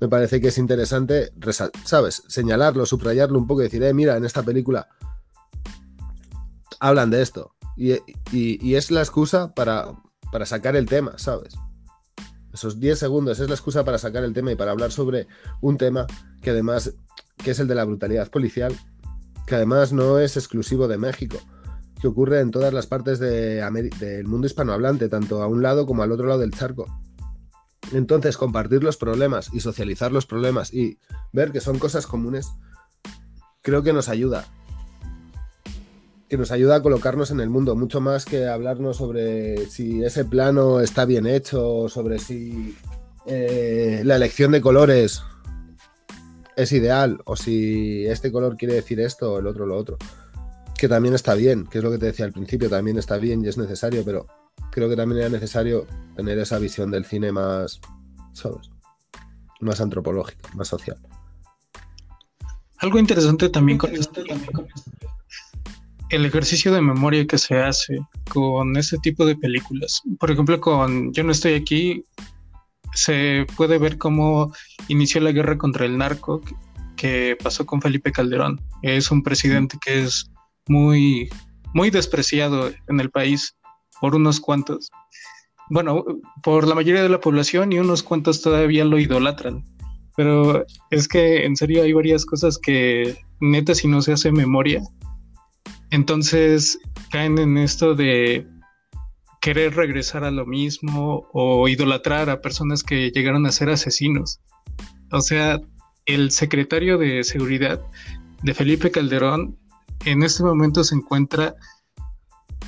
me 0.01 0.09
parece 0.09 0.41
que 0.41 0.49
es 0.49 0.57
interesante, 0.57 1.31
¿sabes? 1.85 2.23
Señalarlo, 2.27 2.85
subrayarlo 2.85 3.39
un 3.39 3.47
poco 3.47 3.61
y 3.61 3.65
decir, 3.65 3.83
eh, 3.83 3.93
mira, 3.93 4.17
en 4.17 4.25
esta 4.25 4.43
película 4.43 4.89
hablan 6.81 7.09
de 7.11 7.21
esto. 7.21 7.55
y 7.77 8.75
es 8.75 8.91
la 8.91 8.99
excusa 8.99 9.53
para, 9.53 9.93
para 10.31 10.45
sacar 10.45 10.75
el 10.75 10.85
tema, 10.85 11.17
¿sabes? 11.17 11.55
Esos 12.53 12.79
10 12.79 12.97
segundos 12.97 13.39
es 13.39 13.47
la 13.47 13.55
excusa 13.55 13.83
para 13.83 13.97
sacar 13.97 14.23
el 14.23 14.33
tema 14.33 14.51
y 14.51 14.55
para 14.55 14.71
hablar 14.71 14.91
sobre 14.91 15.27
un 15.61 15.77
tema 15.77 16.07
que 16.41 16.49
además, 16.49 16.93
que 17.37 17.51
es 17.51 17.59
el 17.59 17.67
de 17.67 17.75
la 17.75 17.85
brutalidad 17.85 18.29
policial, 18.29 18.75
que 19.45 19.55
además 19.55 19.93
no 19.93 20.19
es 20.19 20.35
exclusivo 20.35 20.87
de 20.87 20.97
México, 20.97 21.37
que 22.01 22.07
ocurre 22.07 22.39
en 22.39 22.51
todas 22.51 22.73
las 22.73 22.87
partes 22.87 23.19
de 23.19 23.61
del 23.99 24.27
mundo 24.27 24.47
hispanohablante, 24.47 25.09
tanto 25.09 25.43
a 25.43 25.47
un 25.47 25.61
lado 25.61 25.85
como 25.85 26.03
al 26.03 26.11
otro 26.11 26.27
lado 26.27 26.39
del 26.39 26.53
charco. 26.53 26.87
Entonces, 27.93 28.37
compartir 28.37 28.83
los 28.83 28.97
problemas 28.97 29.49
y 29.53 29.59
socializar 29.59 30.11
los 30.11 30.25
problemas 30.25 30.73
y 30.73 30.99
ver 31.33 31.51
que 31.51 31.61
son 31.61 31.79
cosas 31.79 32.07
comunes, 32.07 32.49
creo 33.61 33.83
que 33.83 33.93
nos 33.93 34.09
ayuda 34.09 34.45
que 36.29 36.37
nos 36.37 36.51
ayuda 36.51 36.75
a 36.75 36.81
colocarnos 36.83 37.31
en 37.31 37.39
el 37.39 37.49
mundo, 37.49 37.75
mucho 37.75 38.01
más 38.01 38.23
que 38.23 38.47
hablarnos 38.47 38.97
sobre 38.97 39.65
si 39.65 40.03
ese 40.03 40.25
plano 40.25 40.79
está 40.79 41.05
bien 41.05 41.25
hecho, 41.25 41.89
sobre 41.89 42.19
si 42.19 42.77
eh, 43.25 44.03
la 44.05 44.15
elección 44.15 44.51
de 44.51 44.61
colores 44.61 45.23
es 46.55 46.71
ideal, 46.71 47.19
o 47.25 47.35
si 47.35 48.05
este 48.05 48.31
color 48.31 48.57
quiere 48.57 48.75
decir 48.75 48.99
esto 48.99 49.33
o 49.33 49.39
el 49.39 49.47
otro 49.47 49.65
lo 49.65 49.75
otro. 49.75 49.97
Que 50.77 50.87
también 50.87 51.15
está 51.15 51.33
bien, 51.33 51.65
que 51.65 51.79
es 51.79 51.83
lo 51.83 51.89
que 51.89 51.97
te 51.97 52.05
decía 52.05 52.25
al 52.25 52.31
principio, 52.31 52.69
también 52.69 52.99
está 52.99 53.17
bien 53.17 53.43
y 53.43 53.47
es 53.47 53.57
necesario, 53.57 54.05
pero 54.05 54.27
creo 54.71 54.87
que 54.87 54.95
también 54.95 55.21
era 55.21 55.29
necesario 55.29 55.87
tener 56.15 56.37
esa 56.37 56.59
visión 56.59 56.91
del 56.91 57.05
cine 57.05 57.31
más, 57.31 57.81
¿sabes? 58.33 58.69
Más 59.61 59.81
antropológica, 59.81 60.47
más 60.53 60.67
social. 60.67 60.97
Algo 62.77 62.99
interesante 62.99 63.49
también 63.49 63.79
también 63.79 63.79
con 63.79 63.93
esto 63.95 64.21
el 66.09 66.25
ejercicio 66.25 66.73
de 66.73 66.81
memoria 66.81 67.25
que 67.25 67.37
se 67.37 67.57
hace 67.57 67.99
con 68.29 68.75
ese 68.77 68.97
tipo 68.99 69.25
de 69.25 69.35
películas. 69.35 70.01
Por 70.19 70.31
ejemplo, 70.31 70.59
con 70.59 71.13
Yo 71.13 71.23
no 71.23 71.31
estoy 71.31 71.53
aquí, 71.53 72.03
se 72.93 73.45
puede 73.55 73.77
ver 73.77 73.97
cómo 73.97 74.51
inició 74.87 75.21
la 75.21 75.31
guerra 75.31 75.57
contra 75.57 75.85
el 75.85 75.97
narco, 75.97 76.41
que 76.95 77.37
pasó 77.41 77.65
con 77.65 77.81
Felipe 77.81 78.11
Calderón. 78.11 78.59
Es 78.81 79.11
un 79.11 79.23
presidente 79.23 79.77
que 79.83 80.03
es 80.03 80.29
muy, 80.67 81.29
muy 81.73 81.89
despreciado 81.89 82.71
en 82.87 82.99
el 82.99 83.09
país 83.09 83.55
por 84.01 84.15
unos 84.15 84.39
cuantos. 84.39 84.89
Bueno, 85.69 86.03
por 86.43 86.67
la 86.67 86.75
mayoría 86.75 87.03
de 87.03 87.09
la 87.09 87.21
población 87.21 87.71
y 87.71 87.79
unos 87.79 88.01
cuantos 88.03 88.41
todavía 88.41 88.83
lo 88.83 88.97
idolatran. 88.97 89.63
Pero 90.17 90.65
es 90.89 91.07
que 91.07 91.45
en 91.45 91.55
serio 91.55 91.83
hay 91.83 91.93
varias 91.93 92.25
cosas 92.25 92.57
que 92.57 93.15
neta 93.39 93.73
si 93.75 93.87
no 93.87 94.01
se 94.01 94.13
hace 94.13 94.31
memoria, 94.31 94.81
entonces 95.91 96.79
caen 97.11 97.37
en 97.37 97.57
esto 97.57 97.95
de 97.95 98.47
querer 99.41 99.75
regresar 99.75 100.23
a 100.23 100.31
lo 100.31 100.45
mismo 100.45 101.27
o 101.33 101.67
idolatrar 101.67 102.29
a 102.29 102.41
personas 102.41 102.83
que 102.83 103.11
llegaron 103.11 103.45
a 103.45 103.51
ser 103.51 103.69
asesinos. 103.69 104.39
O 105.11 105.21
sea, 105.21 105.59
el 106.05 106.31
secretario 106.31 106.97
de 106.97 107.23
seguridad 107.23 107.81
de 108.43 108.53
Felipe 108.53 108.91
Calderón 108.91 109.57
en 110.05 110.23
este 110.23 110.43
momento 110.43 110.83
se 110.83 110.95
encuentra 110.95 111.55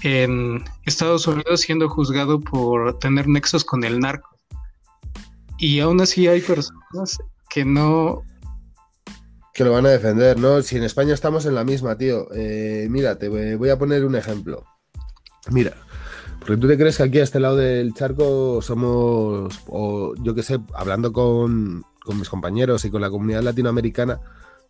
en 0.03 0.63
Estados 0.85 1.27
Unidos 1.27 1.61
siendo 1.61 1.89
juzgado 1.89 2.39
por 2.39 2.97
tener 2.99 3.27
nexos 3.27 3.63
con 3.63 3.83
el 3.83 3.99
narco. 3.99 4.29
Y 5.57 5.79
aún 5.79 6.01
así 6.01 6.27
hay 6.27 6.41
personas 6.41 7.19
que 7.49 7.65
no... 7.65 8.23
Que 9.53 9.63
lo 9.63 9.71
van 9.71 9.85
a 9.85 9.89
defender, 9.89 10.39
¿no? 10.39 10.61
Si 10.61 10.77
en 10.77 10.83
España 10.83 11.13
estamos 11.13 11.45
en 11.45 11.55
la 11.55 11.63
misma, 11.63 11.97
tío. 11.97 12.27
Eh, 12.33 12.87
mira, 12.89 13.17
te 13.17 13.27
voy 13.27 13.69
a 13.69 13.77
poner 13.77 14.05
un 14.05 14.15
ejemplo. 14.15 14.63
Mira, 15.49 15.73
porque 16.39 16.57
tú 16.57 16.67
te 16.67 16.77
crees 16.77 16.97
que 16.97 17.03
aquí 17.03 17.19
a 17.19 17.23
este 17.23 17.39
lado 17.39 17.55
del 17.55 17.93
charco 17.93 18.61
somos, 18.61 19.61
o 19.67 20.13
yo 20.23 20.33
qué 20.33 20.43
sé, 20.43 20.59
hablando 20.73 21.13
con, 21.13 21.83
con 22.03 22.17
mis 22.17 22.29
compañeros 22.29 22.83
y 22.85 22.89
con 22.89 23.01
la 23.01 23.09
comunidad 23.09 23.43
latinoamericana, 23.43 24.21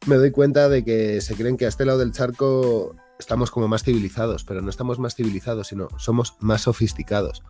me 0.07 0.15
doy 0.15 0.31
cuenta 0.31 0.67
de 0.67 0.83
que 0.83 1.21
se 1.21 1.35
creen 1.35 1.57
que 1.57 1.65
a 1.65 1.69
este 1.69 1.85
lado 1.85 1.99
del 1.99 2.11
charco 2.11 2.95
estamos 3.19 3.51
como 3.51 3.67
más 3.67 3.83
civilizados, 3.83 4.43
pero 4.43 4.61
no 4.61 4.69
estamos 4.69 4.99
más 4.99 5.15
civilizados, 5.15 5.67
sino 5.67 5.87
somos 5.97 6.35
más 6.39 6.61
sofisticados, 6.63 7.43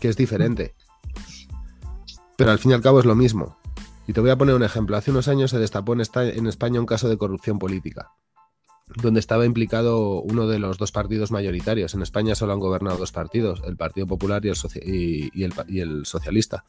que 0.00 0.08
es 0.08 0.16
diferente. 0.16 0.74
Pero 2.36 2.50
al 2.50 2.58
fin 2.58 2.72
y 2.72 2.74
al 2.74 2.82
cabo 2.82 3.00
es 3.00 3.06
lo 3.06 3.14
mismo. 3.14 3.56
Y 4.06 4.12
te 4.12 4.20
voy 4.20 4.30
a 4.30 4.36
poner 4.36 4.54
un 4.54 4.62
ejemplo. 4.62 4.96
Hace 4.96 5.10
unos 5.10 5.28
años 5.28 5.50
se 5.50 5.58
destapó 5.58 5.94
en 5.94 6.00
España 6.46 6.80
un 6.80 6.86
caso 6.86 7.08
de 7.08 7.18
corrupción 7.18 7.58
política 7.58 8.12
donde 9.00 9.20
estaba 9.20 9.46
implicado 9.46 10.20
uno 10.20 10.46
de 10.46 10.58
los 10.58 10.78
dos 10.78 10.92
partidos 10.92 11.30
mayoritarios. 11.30 11.94
En 11.94 12.02
España 12.02 12.34
solo 12.34 12.52
han 12.52 12.60
gobernado 12.60 12.98
dos 12.98 13.12
partidos, 13.12 13.62
el 13.66 13.76
Partido 13.76 14.06
Popular 14.06 14.42
y 14.44 14.48
el, 15.42 16.06
Socialista. 16.06 16.64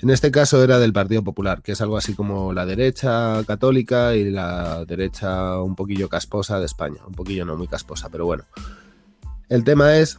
En 0.00 0.10
este 0.10 0.30
caso 0.30 0.62
era 0.62 0.78
del 0.78 0.92
Partido 0.92 1.22
Popular, 1.22 1.62
que 1.62 1.72
es 1.72 1.80
algo 1.80 1.96
así 1.96 2.14
como 2.14 2.52
la 2.52 2.66
derecha 2.66 3.42
católica 3.46 4.14
y 4.14 4.30
la 4.30 4.84
derecha 4.84 5.60
un 5.62 5.76
poquillo 5.76 6.08
casposa 6.08 6.58
de 6.58 6.66
España. 6.66 7.00
Un 7.06 7.14
poquillo 7.14 7.44
no 7.44 7.56
muy 7.56 7.68
casposa, 7.68 8.08
pero 8.10 8.26
bueno. 8.26 8.44
El 9.48 9.62
tema 9.62 9.96
es 9.96 10.18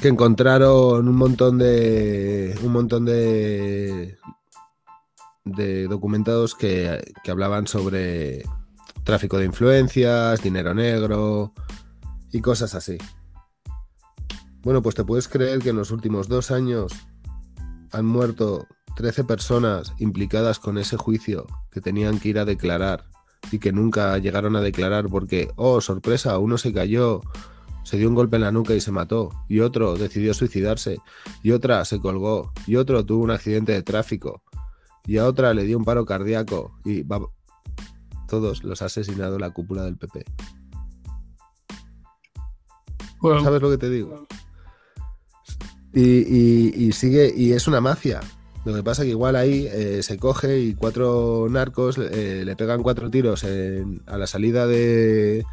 que 0.00 0.08
encontraron 0.08 1.06
un 1.06 1.16
montón 1.16 1.58
de. 1.58 2.58
un 2.62 2.72
montón 2.72 3.04
de. 3.04 4.16
De 5.44 5.88
documentados 5.88 6.54
que 6.54 7.02
hablaban 7.28 7.66
sobre 7.66 8.42
tráfico 9.04 9.38
de 9.38 9.46
influencias, 9.46 10.42
dinero 10.42 10.74
negro 10.74 11.52
y 12.30 12.40
cosas 12.40 12.74
así. 12.74 12.98
Bueno, 14.62 14.80
pues 14.80 14.94
te 14.94 15.04
puedes 15.04 15.28
creer 15.28 15.58
que 15.58 15.70
en 15.70 15.76
los 15.76 15.90
últimos 15.90 16.28
dos 16.28 16.50
años 16.50 16.92
han 17.90 18.06
muerto 18.06 18.66
13 18.96 19.24
personas 19.24 19.92
implicadas 19.98 20.58
con 20.58 20.78
ese 20.78 20.96
juicio 20.96 21.46
que 21.70 21.80
tenían 21.80 22.20
que 22.20 22.28
ir 22.28 22.38
a 22.38 22.44
declarar 22.44 23.06
y 23.50 23.58
que 23.58 23.72
nunca 23.72 24.16
llegaron 24.18 24.54
a 24.54 24.60
declarar 24.60 25.08
porque, 25.08 25.50
oh, 25.56 25.80
sorpresa, 25.80 26.38
uno 26.38 26.58
se 26.58 26.72
cayó, 26.72 27.20
se 27.82 27.96
dio 27.96 28.08
un 28.08 28.14
golpe 28.14 28.36
en 28.36 28.42
la 28.42 28.52
nuca 28.52 28.74
y 28.74 28.80
se 28.80 28.92
mató, 28.92 29.30
y 29.48 29.60
otro 29.60 29.96
decidió 29.96 30.32
suicidarse, 30.32 30.98
y 31.42 31.50
otra 31.50 31.84
se 31.84 31.98
colgó, 31.98 32.52
y 32.66 32.76
otro 32.76 33.04
tuvo 33.04 33.24
un 33.24 33.32
accidente 33.32 33.72
de 33.72 33.82
tráfico, 33.82 34.42
y 35.06 35.18
a 35.18 35.26
otra 35.26 35.54
le 35.54 35.64
dio 35.64 35.78
un 35.78 35.84
paro 35.84 36.04
cardíaco, 36.04 36.78
y 36.84 37.04
todos 38.28 38.64
los 38.64 38.82
ha 38.82 38.86
asesinado 38.86 39.38
la 39.38 39.50
cúpula 39.50 39.84
del 39.84 39.96
PP. 39.96 40.24
¿Sabes 43.20 43.62
lo 43.62 43.70
que 43.70 43.78
te 43.78 43.90
digo? 43.90 44.26
Y, 45.94 46.90
sigue, 46.92 47.32
y 47.36 47.52
es 47.52 47.68
una 47.68 47.80
mafia. 47.80 48.20
Lo 48.64 48.74
que 48.74 48.82
pasa 48.82 49.02
que 49.02 49.10
igual 49.10 49.36
ahí 49.36 49.66
eh, 49.70 50.02
se 50.02 50.18
coge 50.18 50.58
y 50.60 50.74
cuatro 50.74 51.48
narcos 51.50 51.98
eh, 51.98 52.42
le 52.44 52.56
pegan 52.56 52.82
cuatro 52.82 53.10
tiros 53.10 53.44
a 53.44 54.18
la 54.18 54.26
salida 54.28 54.68
de, 54.68 55.44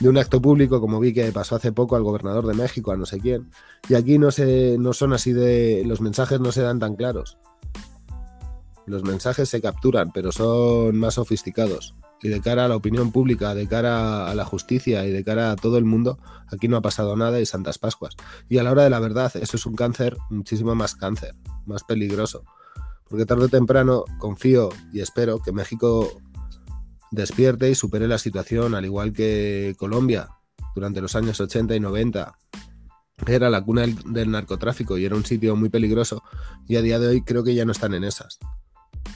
de, 0.00 0.08
un 0.08 0.18
acto 0.18 0.42
público, 0.42 0.80
como 0.80 0.98
vi 0.98 1.12
que 1.12 1.30
pasó 1.30 1.54
hace 1.56 1.70
poco 1.70 1.94
al 1.94 2.02
gobernador 2.02 2.46
de 2.46 2.54
México, 2.54 2.90
a 2.90 2.96
no 2.96 3.06
sé 3.06 3.20
quién. 3.20 3.50
Y 3.88 3.94
aquí 3.94 4.18
no, 4.18 4.30
se, 4.30 4.76
no 4.78 4.92
son 4.92 5.12
así 5.12 5.32
de. 5.32 5.84
Los 5.86 6.00
mensajes 6.00 6.40
no 6.40 6.52
se 6.52 6.62
dan 6.62 6.80
tan 6.80 6.96
claros. 6.96 7.38
Los 8.90 9.04
mensajes 9.04 9.48
se 9.48 9.60
capturan, 9.60 10.10
pero 10.12 10.32
son 10.32 10.96
más 10.96 11.14
sofisticados 11.14 11.94
y 12.22 12.28
de 12.28 12.40
cara 12.40 12.64
a 12.64 12.68
la 12.68 12.76
opinión 12.76 13.12
pública, 13.12 13.54
de 13.54 13.66
cara 13.66 14.28
a 14.28 14.34
la 14.34 14.44
justicia 14.44 15.06
y 15.06 15.10
de 15.10 15.24
cara 15.24 15.52
a 15.52 15.56
todo 15.56 15.78
el 15.78 15.84
mundo, 15.84 16.18
aquí 16.48 16.68
no 16.68 16.76
ha 16.76 16.82
pasado 16.82 17.16
nada 17.16 17.40
y 17.40 17.46
Santas 17.46 17.78
Pascuas. 17.78 18.16
Y 18.48 18.58
a 18.58 18.62
la 18.62 18.72
hora 18.72 18.84
de 18.84 18.90
la 18.90 18.98
verdad, 18.98 19.32
eso 19.36 19.56
es 19.56 19.64
un 19.64 19.74
cáncer, 19.74 20.16
muchísimo 20.28 20.74
más 20.74 20.94
cáncer, 20.94 21.34
más 21.66 21.84
peligroso. 21.84 22.44
Porque 23.08 23.26
tarde 23.26 23.44
o 23.44 23.48
temprano 23.48 24.04
confío 24.18 24.70
y 24.92 25.00
espero 25.00 25.40
que 25.40 25.52
México 25.52 26.20
despierte 27.10 27.70
y 27.70 27.74
supere 27.76 28.06
la 28.06 28.18
situación, 28.18 28.74
al 28.74 28.84
igual 28.84 29.12
que 29.12 29.74
Colombia, 29.78 30.28
durante 30.74 31.00
los 31.00 31.16
años 31.16 31.40
80 31.40 31.76
y 31.76 31.80
90. 31.80 32.36
Era 33.26 33.50
la 33.50 33.62
cuna 33.62 33.84
del 34.06 34.30
narcotráfico 34.30 34.96
y 34.98 35.04
era 35.04 35.16
un 35.16 35.24
sitio 35.24 35.56
muy 35.56 35.68
peligroso 35.68 36.22
y 36.66 36.76
a 36.76 36.82
día 36.82 36.98
de 36.98 37.08
hoy 37.08 37.22
creo 37.22 37.44
que 37.44 37.54
ya 37.54 37.64
no 37.64 37.72
están 37.72 37.94
en 37.94 38.04
esas. 38.04 38.38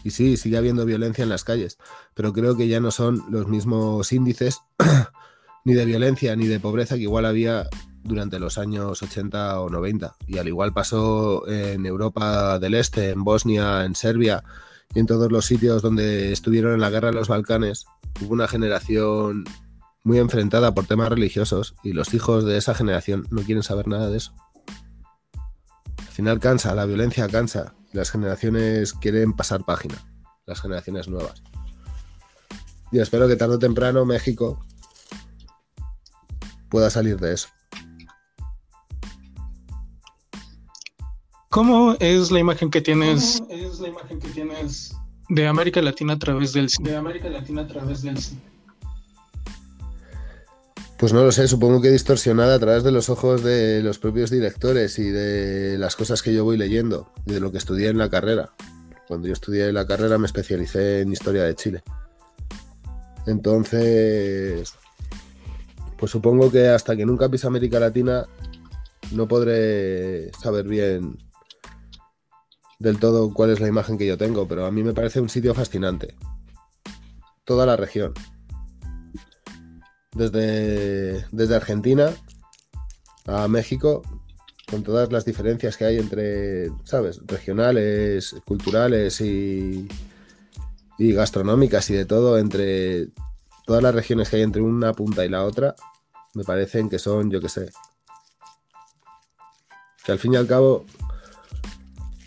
Y 0.02 0.10
sí, 0.10 0.36
sigue 0.36 0.58
habiendo 0.58 0.84
violencia 0.84 1.22
en 1.22 1.30
las 1.30 1.44
calles, 1.44 1.78
pero 2.14 2.32
creo 2.32 2.56
que 2.56 2.68
ya 2.68 2.80
no 2.80 2.90
son 2.90 3.22
los 3.30 3.48
mismos 3.48 4.12
índices 4.12 4.60
ni 5.64 5.74
de 5.74 5.84
violencia 5.84 6.36
ni 6.36 6.46
de 6.46 6.60
pobreza 6.60 6.96
que 6.96 7.02
igual 7.02 7.24
había 7.24 7.68
durante 8.02 8.38
los 8.38 8.58
años 8.58 9.02
80 9.02 9.60
o 9.60 9.70
90. 9.70 10.14
Y 10.26 10.38
al 10.38 10.48
igual 10.48 10.72
pasó 10.72 11.48
en 11.48 11.86
Europa 11.86 12.58
del 12.58 12.74
Este, 12.74 13.10
en 13.10 13.24
Bosnia, 13.24 13.84
en 13.84 13.94
Serbia 13.94 14.44
y 14.94 15.00
en 15.00 15.06
todos 15.06 15.32
los 15.32 15.46
sitios 15.46 15.82
donde 15.82 16.32
estuvieron 16.32 16.74
en 16.74 16.80
la 16.80 16.90
guerra 16.90 17.08
de 17.08 17.14
los 17.14 17.28
Balcanes, 17.28 17.86
hubo 18.20 18.34
una 18.34 18.46
generación 18.46 19.44
muy 20.04 20.18
enfrentada 20.18 20.74
por 20.74 20.86
temas 20.86 21.08
religiosos 21.08 21.74
y 21.82 21.94
los 21.94 22.12
hijos 22.12 22.44
de 22.44 22.58
esa 22.58 22.74
generación 22.74 23.26
no 23.30 23.42
quieren 23.42 23.62
saber 23.62 23.88
nada 23.88 24.10
de 24.10 24.18
eso. 24.18 24.34
Al 25.98 26.12
final 26.12 26.38
cansa, 26.38 26.74
la 26.74 26.84
violencia 26.84 27.26
cansa 27.28 27.74
las 27.94 28.10
generaciones 28.10 28.92
quieren 28.92 29.32
pasar 29.32 29.64
página, 29.64 29.94
las 30.46 30.60
generaciones 30.60 31.08
nuevas. 31.08 31.42
Y 32.90 32.98
espero 32.98 33.28
que 33.28 33.36
tarde 33.36 33.54
o 33.54 33.58
temprano 33.58 34.04
México 34.04 34.58
pueda 36.68 36.90
salir 36.90 37.18
de 37.18 37.34
eso. 37.34 37.48
¿Cómo 41.50 41.96
es 42.00 42.32
la 42.32 42.40
imagen 42.40 42.68
que 42.68 42.80
tienes? 42.80 43.40
es 43.48 43.78
la 43.78 43.88
imagen 43.88 44.18
que 44.18 44.28
tienes 44.28 44.96
de 45.28 45.46
América 45.46 45.80
Latina 45.80 46.14
a 46.14 46.18
través 46.18 46.52
del 46.52 46.68
cine? 46.68 46.90
De 46.90 46.96
América 46.96 47.28
Latina 47.28 47.62
a 47.62 47.68
través 47.68 48.02
del 48.02 48.18
cine. 48.18 48.42
Pues 51.04 51.12
no 51.12 51.22
lo 51.22 51.32
sé, 51.32 51.48
supongo 51.48 51.82
que 51.82 51.90
distorsionada 51.90 52.54
a 52.54 52.58
través 52.58 52.82
de 52.82 52.90
los 52.90 53.10
ojos 53.10 53.44
de 53.44 53.82
los 53.82 53.98
propios 53.98 54.30
directores 54.30 54.98
y 54.98 55.10
de 55.10 55.76
las 55.76 55.96
cosas 55.96 56.22
que 56.22 56.32
yo 56.32 56.44
voy 56.44 56.56
leyendo 56.56 57.12
y 57.26 57.34
de 57.34 57.40
lo 57.40 57.52
que 57.52 57.58
estudié 57.58 57.88
en 57.88 57.98
la 57.98 58.08
carrera. 58.08 58.54
Cuando 59.06 59.26
yo 59.26 59.34
estudié 59.34 59.70
la 59.70 59.86
carrera 59.86 60.16
me 60.16 60.24
especialicé 60.24 61.02
en 61.02 61.12
historia 61.12 61.42
de 61.42 61.54
Chile. 61.56 61.82
Entonces, 63.26 64.72
pues 65.98 66.10
supongo 66.10 66.50
que 66.50 66.68
hasta 66.68 66.96
que 66.96 67.04
nunca 67.04 67.28
pise 67.28 67.48
América 67.48 67.78
Latina 67.78 68.24
no 69.12 69.28
podré 69.28 70.32
saber 70.40 70.66
bien 70.66 71.18
del 72.78 72.98
todo 72.98 73.34
cuál 73.34 73.50
es 73.50 73.60
la 73.60 73.68
imagen 73.68 73.98
que 73.98 74.06
yo 74.06 74.16
tengo, 74.16 74.48
pero 74.48 74.64
a 74.64 74.70
mí 74.70 74.82
me 74.82 74.94
parece 74.94 75.20
un 75.20 75.28
sitio 75.28 75.52
fascinante. 75.52 76.14
Toda 77.44 77.66
la 77.66 77.76
región 77.76 78.14
desde, 80.14 81.24
desde 81.32 81.56
Argentina 81.56 82.12
a 83.26 83.48
México, 83.48 84.02
con 84.70 84.82
todas 84.82 85.12
las 85.12 85.24
diferencias 85.24 85.76
que 85.76 85.84
hay 85.84 85.98
entre, 85.98 86.70
¿sabes?, 86.84 87.20
regionales, 87.26 88.34
culturales 88.44 89.20
y, 89.20 89.88
y 90.98 91.12
gastronómicas 91.12 91.90
y 91.90 91.94
de 91.94 92.04
todo, 92.04 92.38
entre 92.38 93.08
todas 93.66 93.82
las 93.82 93.94
regiones 93.94 94.28
que 94.28 94.36
hay 94.36 94.42
entre 94.42 94.62
una 94.62 94.92
punta 94.92 95.24
y 95.24 95.28
la 95.28 95.44
otra, 95.44 95.74
me 96.34 96.44
parecen 96.44 96.88
que 96.88 96.98
son, 96.98 97.30
yo 97.30 97.40
qué 97.40 97.48
sé, 97.48 97.70
que 100.04 100.12
al 100.12 100.18
fin 100.18 100.34
y 100.34 100.36
al 100.36 100.46
cabo 100.46 100.84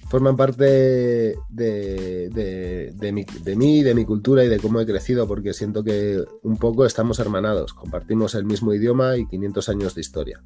forman 0.10 0.38
parte 0.38 0.63
de, 0.63 1.36
de, 1.50 2.91
de, 2.93 3.12
mi, 3.12 3.24
de 3.24 3.56
mí, 3.56 3.84
de 3.84 3.93
mi 3.93 4.06
cultura 4.06 4.43
y 4.43 4.48
de 4.48 4.60
cómo 4.60 4.80
he 4.80 4.86
crecido, 4.86 5.28
porque 5.28 5.54
siento 5.54 5.84
que 5.84 6.24
un 6.43 6.58
poco 6.58 6.86
estamos 6.86 7.20
hermanados, 7.20 7.74
compartimos 7.74 8.36
el 8.36 8.46
mismo 8.46 8.74
idioma 8.74 9.17
y 9.17 9.28
500 9.28 9.70
años 9.70 9.96
de 9.96 10.02
historia. 10.02 10.41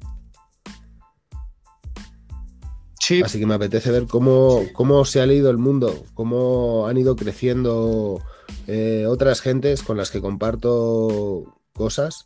Así 3.24 3.38
que 3.38 3.46
me 3.46 3.54
apetece 3.54 3.90
ver 3.90 4.06
cómo, 4.06 4.62
cómo 4.72 5.04
se 5.04 5.20
ha 5.20 5.26
leído 5.26 5.50
el 5.50 5.58
mundo, 5.58 6.04
cómo 6.14 6.86
han 6.86 6.96
ido 6.96 7.16
creciendo 7.16 8.22
eh, 8.66 9.06
otras 9.08 9.40
gentes 9.40 9.82
con 9.82 9.96
las 9.96 10.10
que 10.10 10.20
comparto 10.20 11.60
cosas 11.72 12.24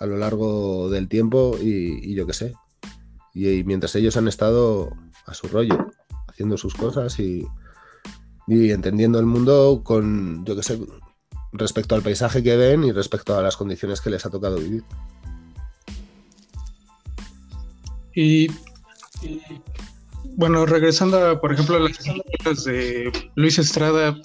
a 0.00 0.06
lo 0.06 0.16
largo 0.16 0.90
del 0.90 1.08
tiempo 1.08 1.56
y, 1.60 2.14
yo 2.14 2.26
qué 2.26 2.32
sé. 2.32 2.54
Y, 3.32 3.62
mientras 3.64 3.94
ellos 3.94 4.16
han 4.16 4.28
estado 4.28 4.90
a 5.24 5.34
su 5.34 5.46
rollo, 5.48 5.86
haciendo 6.34 6.56
sus 6.56 6.74
cosas 6.74 7.20
y, 7.20 7.46
y 8.48 8.72
entendiendo 8.72 9.20
el 9.20 9.26
mundo 9.26 9.82
con, 9.84 10.44
yo 10.44 10.56
qué 10.56 10.64
sé, 10.64 10.80
respecto 11.52 11.94
al 11.94 12.02
paisaje 12.02 12.42
que 12.42 12.56
ven 12.56 12.82
y 12.82 12.90
respecto 12.90 13.38
a 13.38 13.42
las 13.42 13.56
condiciones 13.56 14.00
que 14.00 14.10
les 14.10 14.26
ha 14.26 14.30
tocado 14.30 14.56
vivir. 14.56 14.82
Y, 18.16 18.48
bueno, 20.36 20.66
regresando 20.66 21.24
a, 21.24 21.40
por 21.40 21.52
ejemplo, 21.52 21.76
a 21.76 21.80
las 21.80 21.98
películas 21.98 22.64
de 22.64 23.30
Luis 23.36 23.58
Estrada, 23.60 24.20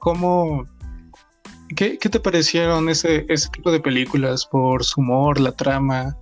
¿cómo, 0.00 0.66
qué, 1.74 1.96
te 1.96 2.20
parecieron 2.20 2.90
ese, 2.90 3.24
ese 3.30 3.48
tipo 3.48 3.72
de 3.72 3.80
películas 3.80 4.44
por 4.46 4.84
su 4.84 5.00
humor, 5.00 5.40
la 5.40 5.52
trama, 5.52 6.14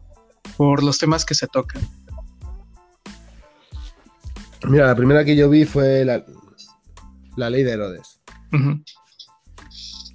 por 0.57 0.85
los 0.85 0.99
temas 0.99 1.25
que 1.25 1.35
se 1.35 1.49
tocan? 1.49 1.83
Mira, 4.67 4.87
la 4.87 4.97
primera 4.97 5.25
que 5.25 5.37
yo 5.37 5.49
vi 5.49 5.65
fue 5.65 6.05
la, 6.05 6.25
la 7.37 7.51
ley 7.51 7.63
de 7.63 7.73
Herodes. 7.73 8.21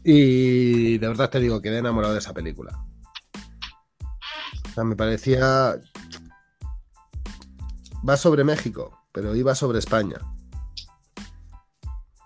Y 0.03 0.97
de 0.97 1.07
verdad 1.07 1.29
te 1.29 1.39
digo, 1.39 1.61
quedé 1.61 1.77
enamorado 1.77 2.13
de 2.13 2.19
esa 2.19 2.33
película. 2.33 2.77
O 4.65 4.73
sea, 4.73 4.83
me 4.83 4.95
parecía 4.95 5.79
va 8.07 8.17
sobre 8.17 8.43
México, 8.43 8.99
pero 9.11 9.35
iba 9.35 9.55
sobre 9.55 9.79
España. 9.79 10.17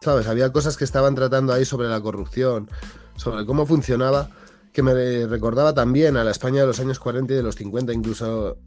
¿Sabes? 0.01 0.27
Había 0.27 0.51
cosas 0.51 0.77
que 0.77 0.83
estaban 0.83 1.15
tratando 1.15 1.53
ahí 1.53 1.65
sobre 1.65 1.87
la 1.87 1.99
corrupción, 1.99 2.69
sobre 3.15 3.45
cómo 3.45 3.65
funcionaba, 3.65 4.29
que 4.71 4.83
me 4.83 5.25
recordaba 5.25 5.73
también 5.73 6.17
a 6.17 6.23
la 6.23 6.31
España 6.31 6.61
de 6.61 6.67
los 6.67 6.79
años 6.79 6.99
40 6.99 7.33
y 7.33 7.37
de 7.37 7.43
los 7.43 7.55
50, 7.55 7.93
incluso, 7.93 8.57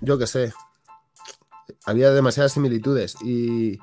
yo 0.00 0.18
qué 0.18 0.26
sé, 0.26 0.52
había 1.86 2.10
demasiadas 2.10 2.52
similitudes 2.52 3.16
y, 3.22 3.78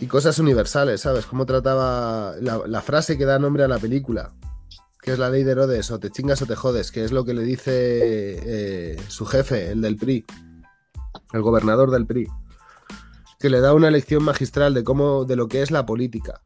y 0.00 0.06
cosas 0.06 0.38
universales, 0.38 1.02
¿sabes? 1.02 1.26
Cómo 1.26 1.46
trataba 1.46 2.34
la, 2.40 2.80
frase 2.80 3.16
que 3.16 3.24
da 3.24 3.38
nombre 3.38 3.64
a 3.64 3.68
la 3.68 3.78
película, 3.78 4.32
que 5.00 5.12
es 5.12 5.18
la 5.18 5.30
ley 5.30 5.44
de 5.44 5.52
Herodes, 5.52 5.90
o 5.90 6.00
te 6.00 6.10
chingas 6.10 6.42
o 6.42 6.46
te 6.46 6.56
jodes, 6.56 6.90
que 6.90 7.04
es 7.04 7.12
lo 7.12 7.24
que 7.24 7.34
le 7.34 7.42
dice 7.42 7.72
eh, 7.72 8.96
su 9.08 9.26
jefe, 9.26 9.70
el 9.70 9.80
del 9.80 9.96
PRI 9.96 10.24
el 11.34 11.42
gobernador 11.42 11.90
del 11.90 12.06
PRI, 12.06 12.28
que 13.40 13.50
le 13.50 13.60
da 13.60 13.74
una 13.74 13.90
lección 13.90 14.22
magistral 14.22 14.72
de 14.72 14.84
cómo, 14.84 15.24
de 15.24 15.36
lo 15.36 15.48
que 15.48 15.62
es 15.62 15.70
la 15.72 15.84
política, 15.84 16.40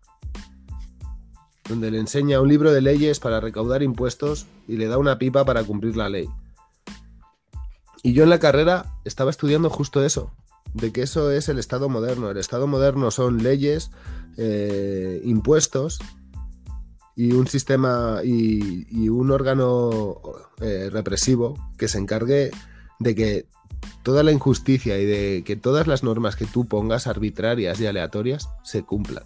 donde 1.68 1.90
le 1.90 1.98
enseña 1.98 2.40
un 2.40 2.48
libro 2.48 2.72
de 2.72 2.80
leyes 2.80 3.20
para 3.20 3.40
recaudar 3.40 3.82
impuestos 3.82 4.46
y 4.66 4.78
le 4.78 4.86
da 4.86 4.96
una 4.96 5.18
pipa 5.18 5.44
para 5.44 5.62
cumplir 5.62 5.96
la 5.96 6.08
ley. 6.08 6.28
Y 8.08 8.14
yo 8.14 8.22
en 8.22 8.30
la 8.30 8.38
carrera 8.38 8.86
estaba 9.04 9.30
estudiando 9.30 9.68
justo 9.68 10.02
eso, 10.02 10.32
de 10.72 10.94
que 10.94 11.02
eso 11.02 11.30
es 11.30 11.50
el 11.50 11.58
Estado 11.58 11.90
moderno. 11.90 12.30
El 12.30 12.38
Estado 12.38 12.66
moderno 12.66 13.10
son 13.10 13.42
leyes, 13.42 13.90
eh, 14.38 15.20
impuestos 15.24 15.98
y 17.16 17.32
un 17.32 17.46
sistema 17.48 18.22
y, 18.24 19.10
un 19.10 19.30
órgano 19.30 20.22
eh, 20.62 20.88
represivo 20.90 21.58
que 21.76 21.86
se 21.86 21.98
encargue 21.98 22.50
de 22.98 23.14
que 23.14 23.46
toda 24.02 24.22
la 24.22 24.32
injusticia 24.32 24.98
y 24.98 25.04
de 25.04 25.44
que 25.44 25.56
todas 25.56 25.86
las 25.86 26.02
normas 26.02 26.34
que 26.34 26.46
tú 26.46 26.66
pongas 26.66 27.08
arbitrarias 27.08 27.78
y 27.78 27.88
aleatorias 27.88 28.48
se 28.64 28.84
cumplan. 28.84 29.24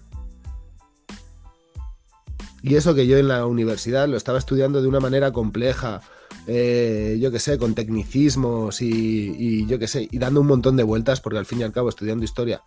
Y 2.62 2.74
eso 2.74 2.96
que 2.96 3.06
yo 3.06 3.16
en 3.16 3.28
la 3.28 3.46
universidad 3.46 4.08
lo 4.08 4.16
estaba 4.16 4.38
estudiando 4.38 4.82
de 4.82 4.88
una 4.88 4.98
manera 4.98 5.32
compleja, 5.32 6.00
eh, 6.46 7.18
yo 7.20 7.30
qué 7.30 7.38
sé, 7.38 7.58
con 7.58 7.74
tecnicismos 7.74 8.82
y, 8.82 9.34
y, 9.38 9.66
yo 9.66 9.78
qué 9.78 9.88
sé, 9.88 10.08
y 10.10 10.18
dando 10.18 10.40
un 10.40 10.46
montón 10.46 10.76
de 10.76 10.82
vueltas, 10.82 11.20
porque 11.20 11.38
al 11.38 11.46
fin 11.46 11.60
y 11.60 11.62
al 11.62 11.72
cabo 11.72 11.88
estudiando 11.88 12.24
historia, 12.24 12.62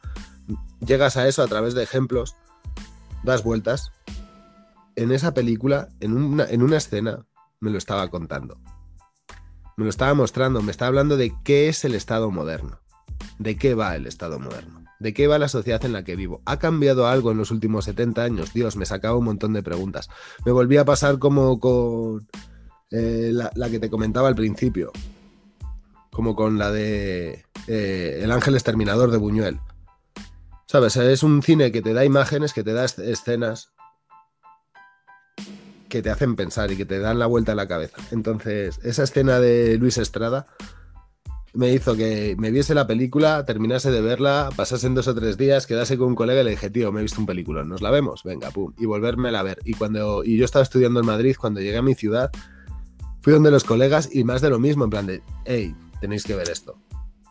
llegas 0.85 1.17
a 1.17 1.27
eso 1.27 1.43
a 1.43 1.47
través 1.47 1.73
de 1.73 1.83
ejemplos, 1.83 2.35
das 3.23 3.43
vueltas. 3.43 3.91
En 4.95 5.11
esa 5.11 5.33
película, 5.33 5.89
en 5.99 6.15
una, 6.15 6.45
en 6.45 6.63
una 6.63 6.77
escena, 6.77 7.25
me 7.59 7.71
lo 7.71 7.77
estaba 7.77 8.09
contando 8.09 8.57
me 9.77 9.83
lo 9.83 9.89
estaba 9.89 10.13
mostrando, 10.13 10.61
me 10.61 10.71
estaba 10.71 10.87
hablando 10.87 11.17
de 11.17 11.33
qué 11.43 11.67
es 11.67 11.83
el 11.83 11.95
Estado 11.95 12.31
moderno, 12.31 12.79
de 13.39 13.57
qué 13.57 13.75
va 13.75 13.95
el 13.95 14.07
Estado 14.07 14.39
moderno, 14.39 14.85
de 14.99 15.13
qué 15.13 15.27
va 15.27 15.37
la 15.37 15.49
sociedad 15.49 15.83
en 15.83 15.93
la 15.93 16.03
que 16.03 16.15
vivo. 16.15 16.41
¿Ha 16.45 16.59
cambiado 16.59 17.07
algo 17.07 17.31
en 17.31 17.37
los 17.37 17.51
últimos 17.51 17.85
70 17.85 18.23
años? 18.23 18.53
Dios, 18.53 18.77
me 18.77 18.85
sacaba 18.85 19.17
un 19.17 19.25
montón 19.25 19.53
de 19.53 19.63
preguntas. 19.63 20.09
Me 20.45 20.51
volví 20.51 20.77
a 20.77 20.85
pasar 20.85 21.19
como 21.19 21.59
con 21.59 22.25
eh, 22.95 23.31
la, 23.33 23.69
que 23.69 23.79
te 23.79 23.89
comentaba 23.89 24.27
al 24.27 24.35
principio, 24.35 24.91
como 26.11 26.35
con 26.35 26.57
la 26.57 26.71
de 26.71 27.43
eh, 27.67 28.19
El 28.21 28.31
Ángel 28.31 28.55
Exterminador 28.55 29.11
de 29.11 29.17
Buñuel. 29.17 29.59
¿Sabes? 30.65 30.95
Es 30.95 31.23
un 31.23 31.43
cine 31.43 31.71
que 31.71 31.81
te 31.81 31.93
da 31.93 32.05
imágenes, 32.05 32.53
que 32.53 32.63
te 32.63 32.73
da 32.73 32.85
escenas, 32.85 33.73
que 35.89 36.01
te 36.01 36.09
hacen 36.09 36.35
pensar 36.35 36.71
y 36.71 36.77
que 36.77 36.85
te 36.85 36.99
dan 36.99 37.19
la 37.19 37.27
vuelta 37.27 37.51
a 37.51 37.55
la 37.55 37.67
cabeza. 37.67 37.97
Entonces, 38.11 38.79
esa 38.83 39.03
escena 39.03 39.39
de 39.39 39.77
Luis 39.77 39.97
Estrada 39.97 40.47
me 41.53 41.73
hizo 41.73 41.95
que 41.95 42.35
me 42.37 42.51
viese 42.51 42.75
la 42.75 42.87
película, 42.87 43.45
terminase 43.45 43.91
de 43.91 44.01
verla, 44.01 44.49
pasasen 44.55 44.95
dos 44.95 45.07
o 45.07 45.15
tres 45.15 45.37
días, 45.37 45.67
quedase 45.67 45.97
con 45.97 46.09
un 46.09 46.15
colega 46.15 46.41
y 46.41 46.43
le 46.45 46.51
dije, 46.51 46.69
tío, 46.69 46.91
me 46.91 46.99
he 46.99 47.03
visto 47.03 47.19
un 47.19 47.25
película, 47.25 47.63
¿nos 47.63 47.81
la 47.81 47.91
vemos? 47.91 48.23
Venga, 48.23 48.51
pum, 48.51 48.73
y 48.77 48.85
volverme 48.85 49.35
a 49.35 49.43
ver. 49.43 49.59
Y 49.63 49.73
cuando 49.73 50.23
y 50.23 50.37
yo 50.37 50.45
estaba 50.45 50.63
estudiando 50.63 50.99
en 50.99 51.05
Madrid, 51.05 51.35
cuando 51.39 51.61
llegué 51.61 51.77
a 51.77 51.81
mi 51.81 51.95
ciudad, 51.95 52.31
fui 53.25 53.33
donde 53.33 53.49
los 53.49 53.63
colegas 53.63 54.07
y 54.13 54.23
más 54.23 54.39
de 54.41 54.51
lo 54.51 54.59
mismo, 54.59 54.83
en 54.83 54.91
plan 54.91 55.07
de, 55.07 55.23
hey, 55.45 55.75
tenéis 55.99 56.25
que 56.25 56.35
ver 56.35 56.47
esto, 56.47 56.77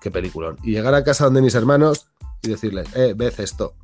qué 0.01 0.11
peliculón. 0.11 0.57
Y 0.65 0.73
llegar 0.73 0.93
a 0.93 1.05
casa 1.05 1.27
donde 1.27 1.41
mis 1.41 1.55
hermanos 1.55 2.09
y 2.43 2.49
decirles, 2.49 2.89
eh, 2.97 3.15
ves 3.17 3.39
esto 3.39 3.77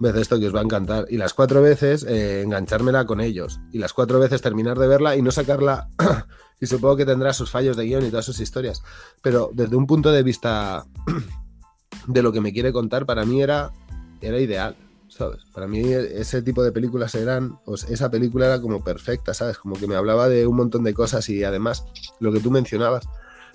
veces 0.00 0.22
esto 0.22 0.40
que 0.40 0.48
os 0.48 0.54
va 0.54 0.58
a 0.58 0.64
encantar. 0.64 1.06
Y 1.08 1.18
las 1.18 1.34
cuatro 1.34 1.62
veces 1.62 2.02
eh, 2.02 2.42
enganchármela 2.42 3.06
con 3.06 3.20
ellos. 3.20 3.60
Y 3.70 3.78
las 3.78 3.92
cuatro 3.92 4.18
veces 4.18 4.42
terminar 4.42 4.76
de 4.76 4.88
verla 4.88 5.14
y 5.14 5.22
no 5.22 5.30
sacarla. 5.30 5.88
y 6.60 6.66
supongo 6.66 6.96
que 6.96 7.06
tendrá 7.06 7.32
sus 7.32 7.48
fallos 7.48 7.76
de 7.76 7.84
guion 7.84 8.04
y 8.04 8.10
todas 8.10 8.24
sus 8.24 8.40
historias. 8.40 8.82
Pero 9.22 9.50
desde 9.54 9.76
un 9.76 9.86
punto 9.86 10.10
de 10.10 10.24
vista 10.24 10.84
de 12.08 12.22
lo 12.22 12.32
que 12.32 12.40
me 12.40 12.52
quiere 12.52 12.72
contar, 12.72 13.06
para 13.06 13.24
mí 13.24 13.40
era, 13.40 13.72
era 14.20 14.40
ideal. 14.40 14.76
¿Sabes? 15.16 15.44
Para 15.54 15.66
mí 15.66 15.80
ese 15.80 16.42
tipo 16.42 16.62
de 16.62 16.72
películas 16.72 17.14
eran, 17.14 17.58
pues 17.64 17.84
esa 17.84 18.10
película 18.10 18.46
era 18.46 18.60
como 18.60 18.84
perfecta, 18.84 19.32
¿sabes? 19.32 19.56
Como 19.56 19.76
que 19.76 19.86
me 19.86 19.94
hablaba 19.94 20.28
de 20.28 20.46
un 20.46 20.56
montón 20.56 20.84
de 20.84 20.92
cosas 20.92 21.28
y 21.30 21.42
además 21.42 21.86
lo 22.20 22.32
que 22.32 22.40
tú 22.40 22.50
mencionabas, 22.50 23.08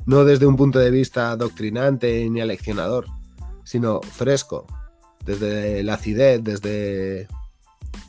no 0.07 0.25
desde 0.25 0.47
un 0.47 0.55
punto 0.55 0.79
de 0.79 0.89
vista 0.89 1.35
doctrinante 1.35 2.27
ni 2.31 2.41
aleccionador, 2.41 3.05
sino 3.63 4.01
fresco, 4.01 4.65
desde 5.23 5.83
la 5.83 5.93
acidez, 5.93 6.43
desde, 6.43 7.27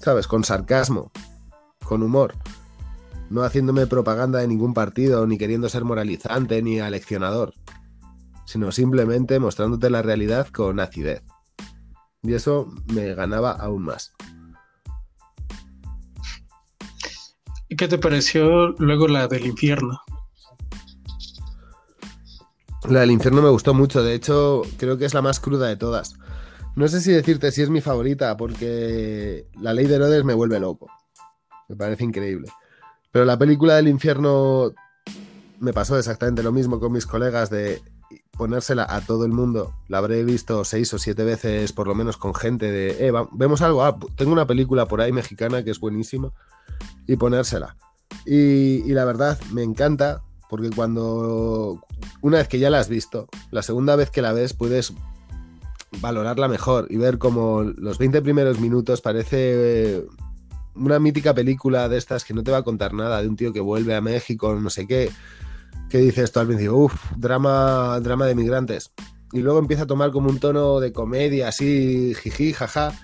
¿sabes? 0.01 0.27
Con 0.27 0.45
sarcasmo, 0.45 1.13
con 1.85 2.03
humor. 2.03 2.35
No 3.29 3.43
haciéndome 3.43 3.87
propaganda 3.87 4.39
de 4.39 4.49
ningún 4.49 4.73
partido, 4.73 5.27
ni 5.27 5.37
queriendo 5.37 5.69
ser 5.69 5.85
moralizante, 5.85 6.63
ni 6.63 6.81
aleccionador, 6.81 7.53
sino 8.47 8.73
simplemente 8.73 9.39
mostrándote 9.39 9.91
la 9.91 10.01
realidad 10.01 10.49
con 10.49 10.81
acidez. 10.81 11.23
Y 12.23 12.35
eso 12.35 12.73
me 12.87 13.15
ganaba 13.15 13.53
aún 13.53 13.83
más. 13.83 14.13
¿Y 17.69 17.77
qué 17.77 17.89
te 17.89 17.99
pareció 17.99 18.69
luego 18.79 19.09
la 19.09 19.27
del 19.29 19.47
infierno? 19.47 20.01
La 22.89 23.01
del 23.01 23.13
infierno 23.13 23.43
me 23.43 23.49
gustó 23.49 23.75
mucho, 23.75 24.03
de 24.03 24.15
hecho 24.15 24.63
creo 24.77 24.99
que 24.99 25.05
es 25.05 25.15
la 25.15 25.23
más 25.23 25.41
cruda 25.41 25.69
de 25.69 25.77
todas. 25.77 26.15
No 26.75 26.89
sé 26.89 27.01
si 27.01 27.13
decirte 27.13 27.51
si 27.53 27.63
es 27.63 27.71
mi 27.71 27.81
favorita, 27.81 28.37
porque 28.37 29.47
la 29.61 29.73
ley 29.73 29.87
de 29.87 29.97
Herodes 29.97 30.25
me 30.25 30.35
vuelve 30.35 30.59
loco. 30.59 30.91
Me 31.69 31.77
parece 31.77 32.05
increíble. 32.05 32.49
Pero 33.11 33.25
la 33.25 33.39
película 33.39 33.77
del 33.77 33.89
infierno 33.89 34.73
me 35.61 35.73
pasó 35.73 35.99
exactamente 35.99 36.43
lo 36.43 36.51
mismo 36.51 36.81
con 36.81 36.93
mis 36.93 37.07
colegas 37.07 37.51
de 37.51 37.83
ponérsela 38.43 38.85
a 38.89 39.01
todo 39.03 39.25
el 39.25 39.31
mundo. 39.31 39.73
La 39.87 39.99
habré 39.99 40.25
visto 40.25 40.65
seis 40.65 40.93
o 40.93 40.99
siete 40.99 41.23
veces, 41.23 41.73
por 41.73 41.87
lo 41.87 41.95
menos 41.95 42.17
con 42.17 42.35
gente 42.35 42.73
de, 42.73 43.07
eh, 43.07 43.13
vemos 43.31 43.63
algo, 43.63 43.85
ah, 43.85 43.97
tengo 44.17 44.33
una 44.33 44.49
película 44.49 44.87
por 44.87 45.01
ahí 45.01 45.13
mexicana 45.13 45.63
que 45.63 45.71
es 45.71 45.79
buenísima, 45.79 46.33
y 47.07 47.15
ponérsela. 47.15 47.77
Y, 48.27 48.93
la 48.93 49.05
verdad, 49.05 49.39
me 49.53 49.63
encanta, 49.63 50.23
porque 50.51 50.71
cuando, 50.71 51.87
una 52.21 52.39
vez 52.39 52.49
que 52.49 52.59
ya 52.59 52.69
la 52.69 52.81
has 52.81 52.89
visto, 52.89 53.29
la 53.53 53.63
segunda 53.63 53.95
vez 53.95 54.11
que 54.11 54.23
la 54.23 54.33
ves 54.33 54.55
puedes 54.55 54.93
valorarla 56.01 56.49
mejor 56.49 56.89
y 56.91 56.97
ver 56.97 57.19
como 57.19 57.63
los 57.63 57.99
20 57.99 58.23
primeros 58.23 58.59
minutos 58.59 59.03
parece 59.03 59.37
eh, 59.39 60.07
una 60.75 60.99
mítica 60.99 61.33
película 61.33 61.89
de 61.89 61.97
estas 61.97 62.25
que 62.25 62.35
no 62.35 62.43
te 62.43 62.51
va 62.51 62.59
a 62.59 62.65
contar 62.65 62.93
nada, 62.93 63.23
de 63.23 63.29
un 63.29 63.37
tío 63.37 63.53
que 63.53 63.61
vuelve 63.61 63.95
a 63.95 64.01
México, 64.01 64.53
no 64.61 64.69
sé 64.69 64.89
qué, 64.89 65.13
que 65.93 65.99
dice 65.99 66.23
esto 66.23 66.41
al 66.41 66.47
principio, 66.47 66.75
uff, 66.75 67.13
drama, 67.19 68.01
drama 68.01 68.25
de 68.25 68.35
migrantes. 68.35 68.93
Y 69.31 69.41
luego 69.41 69.59
empieza 69.59 69.83
a 69.83 69.87
tomar 69.87 70.11
como 70.11 70.31
un 70.31 70.39
tono 70.39 70.81
de 70.81 70.91
comedia, 70.91 71.49
así, 71.49 72.15
jiji, 72.15 72.55
jaja. 72.55 72.95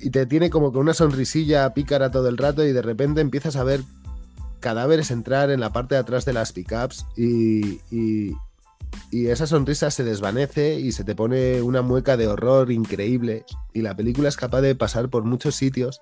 Y 0.00 0.08
te 0.08 0.24
tiene 0.24 0.48
como 0.48 0.72
con 0.72 0.80
una 0.80 0.94
sonrisilla 0.94 1.74
pícara 1.74 2.10
todo 2.10 2.28
el 2.28 2.38
rato 2.38 2.64
y 2.64 2.72
de 2.72 2.80
repente 2.80 3.20
empiezas 3.20 3.56
a 3.56 3.64
ver 3.64 3.82
cadáveres 4.60 5.10
entrar 5.10 5.50
en 5.50 5.60
la 5.60 5.74
parte 5.74 5.94
de 5.94 6.00
atrás 6.00 6.24
de 6.24 6.32
las 6.32 6.52
pickups 6.52 7.04
y, 7.18 7.80
y, 7.90 8.34
y 9.10 9.26
esa 9.26 9.46
sonrisa 9.46 9.90
se 9.90 10.04
desvanece 10.04 10.80
y 10.80 10.92
se 10.92 11.04
te 11.04 11.14
pone 11.14 11.60
una 11.60 11.82
mueca 11.82 12.16
de 12.16 12.28
horror 12.28 12.72
increíble 12.72 13.44
y 13.74 13.82
la 13.82 13.94
película 13.94 14.30
es 14.30 14.36
capaz 14.36 14.62
de 14.62 14.74
pasar 14.74 15.10
por 15.10 15.24
muchos 15.24 15.54
sitios 15.54 16.00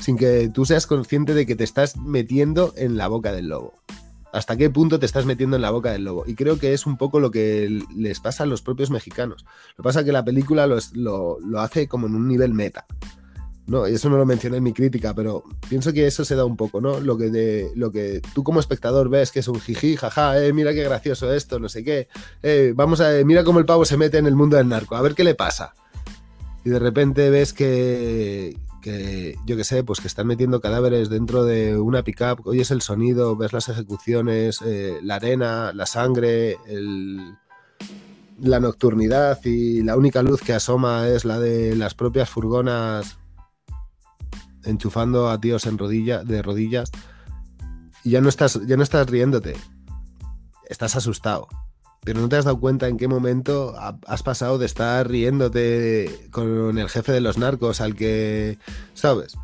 sin 0.00 0.16
que 0.16 0.50
tú 0.52 0.64
seas 0.64 0.88
consciente 0.88 1.32
de 1.32 1.46
que 1.46 1.54
te 1.54 1.62
estás 1.62 1.96
metiendo 1.96 2.74
en 2.76 2.96
la 2.96 3.06
boca 3.06 3.32
del 3.32 3.48
lobo. 3.48 3.83
¿Hasta 4.34 4.56
qué 4.56 4.68
punto 4.68 4.98
te 4.98 5.06
estás 5.06 5.26
metiendo 5.26 5.54
en 5.54 5.62
la 5.62 5.70
boca 5.70 5.92
del 5.92 6.02
lobo? 6.02 6.24
Y 6.26 6.34
creo 6.34 6.58
que 6.58 6.72
es 6.72 6.86
un 6.86 6.96
poco 6.96 7.20
lo 7.20 7.30
que 7.30 7.80
les 7.94 8.18
pasa 8.18 8.42
a 8.42 8.46
los 8.46 8.62
propios 8.62 8.90
mexicanos. 8.90 9.44
Lo 9.44 9.76
que 9.76 9.82
pasa 9.84 10.00
es 10.00 10.06
que 10.06 10.12
la 10.12 10.24
película 10.24 10.66
lo, 10.66 10.76
lo, 10.94 11.38
lo 11.38 11.60
hace 11.60 11.86
como 11.86 12.08
en 12.08 12.16
un 12.16 12.26
nivel 12.26 12.52
meta. 12.52 12.84
No, 13.68 13.86
eso 13.86 14.10
no 14.10 14.18
lo 14.18 14.26
mencioné 14.26 14.56
en 14.56 14.64
mi 14.64 14.72
crítica, 14.72 15.14
pero 15.14 15.44
pienso 15.68 15.92
que 15.92 16.08
eso 16.08 16.24
se 16.24 16.34
da 16.34 16.44
un 16.44 16.56
poco, 16.56 16.80
¿no? 16.80 16.98
Lo 16.98 17.16
que, 17.16 17.30
de, 17.30 17.70
lo 17.76 17.92
que 17.92 18.20
tú 18.34 18.42
como 18.42 18.58
espectador 18.58 19.08
ves 19.08 19.30
que 19.30 19.38
es 19.38 19.46
un 19.46 19.60
jiji, 19.60 19.96
jaja, 19.96 20.44
eh, 20.44 20.52
mira 20.52 20.74
qué 20.74 20.82
gracioso 20.82 21.32
esto, 21.32 21.60
no 21.60 21.68
sé 21.68 21.84
qué. 21.84 22.08
Eh, 22.42 22.72
vamos 22.74 23.00
a 23.00 23.12
mira 23.24 23.44
cómo 23.44 23.60
el 23.60 23.66
pavo 23.66 23.84
se 23.84 23.96
mete 23.96 24.18
en 24.18 24.26
el 24.26 24.34
mundo 24.34 24.56
del 24.56 24.68
narco, 24.68 24.96
a 24.96 25.02
ver 25.02 25.14
qué 25.14 25.22
le 25.22 25.36
pasa. 25.36 25.74
Y 26.64 26.70
de 26.70 26.78
repente 26.80 27.30
ves 27.30 27.52
que, 27.52 28.56
que 28.84 29.38
yo 29.46 29.56
qué 29.56 29.64
sé, 29.64 29.82
pues 29.82 30.00
que 30.00 30.08
están 30.08 30.26
metiendo 30.26 30.60
cadáveres 30.60 31.08
dentro 31.08 31.44
de 31.44 31.78
una 31.78 32.04
pickup, 32.04 32.46
oyes 32.46 32.70
el 32.70 32.82
sonido, 32.82 33.34
ves 33.34 33.54
las 33.54 33.70
ejecuciones, 33.70 34.60
eh, 34.62 34.98
la 35.02 35.14
arena, 35.14 35.72
la 35.72 35.86
sangre, 35.86 36.58
la 38.38 38.60
nocturnidad 38.60 39.42
y 39.44 39.82
la 39.82 39.96
única 39.96 40.22
luz 40.22 40.42
que 40.42 40.52
asoma 40.52 41.08
es 41.08 41.24
la 41.24 41.40
de 41.40 41.74
las 41.76 41.94
propias 41.94 42.28
furgonas 42.28 43.16
enchufando 44.64 45.30
a 45.30 45.40
tíos 45.40 45.64
en 45.64 45.78
rodilla, 45.78 46.22
de 46.22 46.42
rodillas. 46.42 46.90
Y 48.04 48.10
ya 48.10 48.20
no 48.20 48.28
estás, 48.28 48.60
ya 48.66 48.76
no 48.76 48.82
estás 48.82 49.08
riéndote, 49.08 49.56
estás 50.68 50.94
asustado. 50.94 51.48
Pero 52.04 52.20
no 52.20 52.28
te 52.28 52.36
has 52.36 52.44
dado 52.44 52.60
cuenta 52.60 52.88
en 52.88 52.98
qué 52.98 53.08
momento 53.08 53.74
has 54.06 54.22
pasado 54.22 54.58
de 54.58 54.66
estar 54.66 55.08
riéndote 55.08 56.28
con 56.30 56.78
el 56.78 56.88
jefe 56.88 57.12
de 57.12 57.20
los 57.20 57.38
narcos 57.38 57.80
al 57.80 57.94
que, 57.94 58.58
¿sabes? 58.92 59.36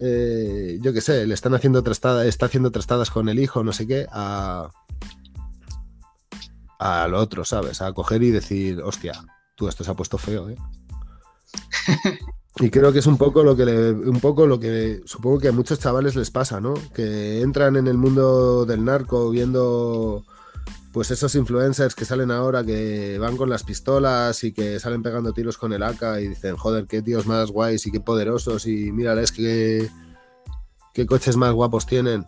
Eh, 0.00 0.78
yo 0.82 0.92
qué 0.92 1.00
sé, 1.00 1.26
le 1.26 1.34
están 1.34 1.54
haciendo 1.54 1.82
trastadas, 1.82 2.26
está 2.26 2.46
haciendo 2.46 2.70
trastadas 2.70 3.10
con 3.10 3.28
el 3.28 3.38
hijo, 3.38 3.62
no 3.62 3.72
sé 3.72 3.86
qué, 3.86 4.06
a 4.10 4.68
al 6.78 7.14
otro, 7.14 7.44
¿sabes? 7.44 7.80
A 7.80 7.92
coger 7.92 8.22
y 8.22 8.30
decir, 8.30 8.80
hostia, 8.82 9.12
tú 9.54 9.68
esto 9.68 9.84
se 9.84 9.90
ha 9.90 9.94
puesto 9.94 10.18
feo, 10.18 10.50
¿eh? 10.50 10.56
Y 12.58 12.70
creo 12.70 12.90
que 12.90 13.00
es 13.00 13.06
un 13.06 13.18
poco 13.18 13.42
lo 13.42 13.54
que 13.54 13.66
le, 13.66 13.92
un 13.92 14.18
poco 14.18 14.46
lo 14.46 14.58
que 14.58 15.02
supongo 15.04 15.38
que 15.38 15.48
a 15.48 15.52
muchos 15.52 15.78
chavales 15.78 16.16
les 16.16 16.30
pasa, 16.30 16.58
¿no? 16.58 16.72
Que 16.94 17.42
entran 17.42 17.76
en 17.76 17.86
el 17.86 17.98
mundo 17.98 18.64
del 18.64 18.82
narco 18.82 19.28
viendo 19.28 20.24
pues 20.96 21.10
esos 21.10 21.34
influencers 21.34 21.94
que 21.94 22.06
salen 22.06 22.30
ahora 22.30 22.64
que 22.64 23.18
van 23.18 23.36
con 23.36 23.50
las 23.50 23.64
pistolas 23.64 24.42
y 24.44 24.52
que 24.52 24.80
salen 24.80 25.02
pegando 25.02 25.34
tiros 25.34 25.58
con 25.58 25.74
el 25.74 25.82
AK 25.82 26.20
y 26.22 26.28
dicen, 26.28 26.56
joder, 26.56 26.86
qué 26.86 27.02
tíos 27.02 27.26
más 27.26 27.50
guays 27.50 27.86
y 27.86 27.92
qué 27.92 28.00
poderosos 28.00 28.66
y 28.66 28.92
mírales 28.92 29.30
qué, 29.30 29.90
qué 30.94 31.04
coches 31.04 31.36
más 31.36 31.52
guapos 31.52 31.84
tienen. 31.84 32.24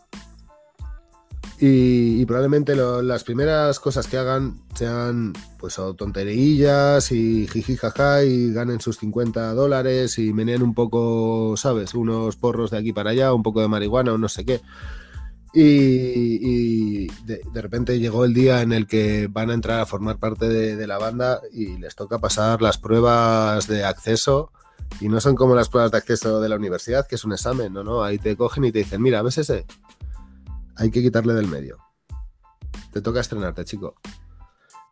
Y, 1.59 2.27
probablemente 2.27 2.77
las 2.77 3.25
primeras 3.25 3.81
cosas 3.81 4.07
que 4.07 4.19
hagan 4.19 4.61
sean 4.75 5.33
pues 5.59 5.79
o 5.79 5.95
tonterillas 5.95 7.11
y 7.11 7.49
jiji 7.49 7.75
jaja 7.75 8.23
y 8.23 8.53
ganen 8.53 8.83
sus 8.83 8.99
50 8.99 9.55
dólares 9.55 10.19
y 10.19 10.35
meneen 10.35 10.63
un 10.63 10.75
poco, 10.75 11.57
¿sabes? 11.57 11.95
Unos 11.95 12.37
porros 12.37 12.71
de 12.71 12.77
aquí 12.77 12.93
para 12.93 13.13
allá, 13.13 13.33
un 13.33 13.43
poco 13.43 13.63
de 13.63 13.69
marihuana 13.69 14.13
o 14.13 14.19
no 14.19 14.29
sé 14.29 14.45
qué. 14.45 14.61
Y, 15.55 17.07
de, 17.25 17.41
repente 17.55 17.99
llegó 17.99 18.25
el 18.25 18.35
día 18.35 18.63
en 18.63 18.73
el 18.73 18.87
que 18.87 19.29
van 19.29 19.51
a 19.51 19.55
entrar 19.55 19.81
a 19.81 19.87
formar 19.87 20.19
parte 20.19 20.49
de, 20.49 20.87
la 20.87 20.99
banda 20.99 21.41
y 21.53 21.79
les 21.79 21.95
toca 21.95 22.19
pasar 22.19 22.63
las 22.63 22.79
pruebas 22.79 23.67
de 23.67 23.85
acceso 23.85 24.53
y 25.01 25.09
no 25.09 25.21
son 25.21 25.35
como 25.35 25.55
las 25.55 25.69
pruebas 25.69 25.91
de 25.91 25.99
acceso 25.99 26.41
de 26.41 26.49
la 26.49 26.57
universidad, 26.57 27.07
que 27.07 27.17
es 27.17 27.25
un 27.25 27.33
examen, 27.33 27.73
¿no? 27.73 27.83
no 27.83 28.03
Ahí 28.03 28.19
te 28.19 28.37
cogen 28.37 28.65
y 28.65 28.73
te 28.73 28.79
dicen, 28.81 29.03
mira, 29.03 29.23
¿ves 29.23 29.39
ese? 29.39 29.67
hay 30.79 30.91
que 30.91 31.03
quitarle 31.03 31.35
del 31.35 31.49
medio. 31.49 31.79
Te 32.93 33.03
toca 33.03 33.21
estrenarte, 33.21 33.65
chico. 33.65 33.97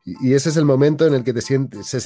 Y, 0.04 0.34
ese 0.34 0.50
es 0.50 0.56
el 0.56 0.64
momento 0.64 1.06
en 1.06 1.14
el 1.14 1.24
que 1.24 1.32
te 1.32 1.40
sientes, 1.40 1.86
se 1.86 2.00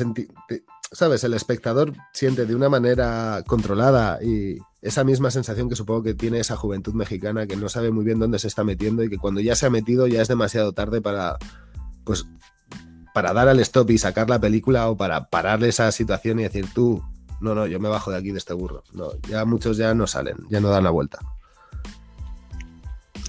sabes, 0.93 1.25
el 1.25 1.35
espectador 1.35 1.93
siente 2.13 2.47
de 2.47 2.55
una 2.55 2.69
manera 2.69 3.43
controlada 3.47 4.23
y 4.23 4.59
esa 4.83 5.05
misma 5.05 5.31
sensación 5.31 5.69
que 5.69 5.77
supongo 5.77 6.03
que 6.03 6.15
tiene 6.15 6.41
esa 6.41 6.57
juventud 6.57 6.95
mexicana 6.95 7.47
que 7.47 7.57
no 7.57 7.69
sabe 7.69 7.91
muy 7.91 8.05
bien 8.05 8.19
dónde 8.19 8.39
se 8.39 8.49
está 8.49 8.65
metiendo 8.65 9.03
y 9.03 9.11
que 9.11 9.19
cuando 9.19 9.41
ya 9.41 9.55
se 9.55 9.67
ha 9.67 9.71
metido 9.71 10.07
ya 10.07 10.23
es 10.23 10.29
demasiado 10.29 10.73
tarde 10.73 11.01
para, 11.03 11.37
pues, 12.05 12.27
para 13.13 13.33
dar 13.33 13.49
al 13.49 13.61
stop 13.61 13.91
y 13.91 13.99
sacar 13.99 14.31
la 14.31 14.41
película 14.41 14.89
o 14.89 14.97
para 14.97 15.29
pararle 15.29 15.69
esa 15.69 15.91
situación 15.93 16.41
y 16.41 16.45
decir 16.45 16.67
tú, 16.73 17.03
no, 17.41 17.55
no, 17.55 17.67
yo 17.67 17.81
me 17.81 17.89
bajo 17.89 18.11
de 18.11 18.19
aquí 18.19 18.31
de 18.33 18.39
este 18.39 18.55
burro. 18.55 18.85
No, 18.93 19.11
ya 19.29 19.45
muchos 19.45 19.77
ya 19.77 19.95
no 19.95 20.07
salen, 20.07 20.37
ya 20.51 20.61
no 20.61 20.69
dan 20.69 20.85
la 20.85 20.91
vuelta. 20.91 21.19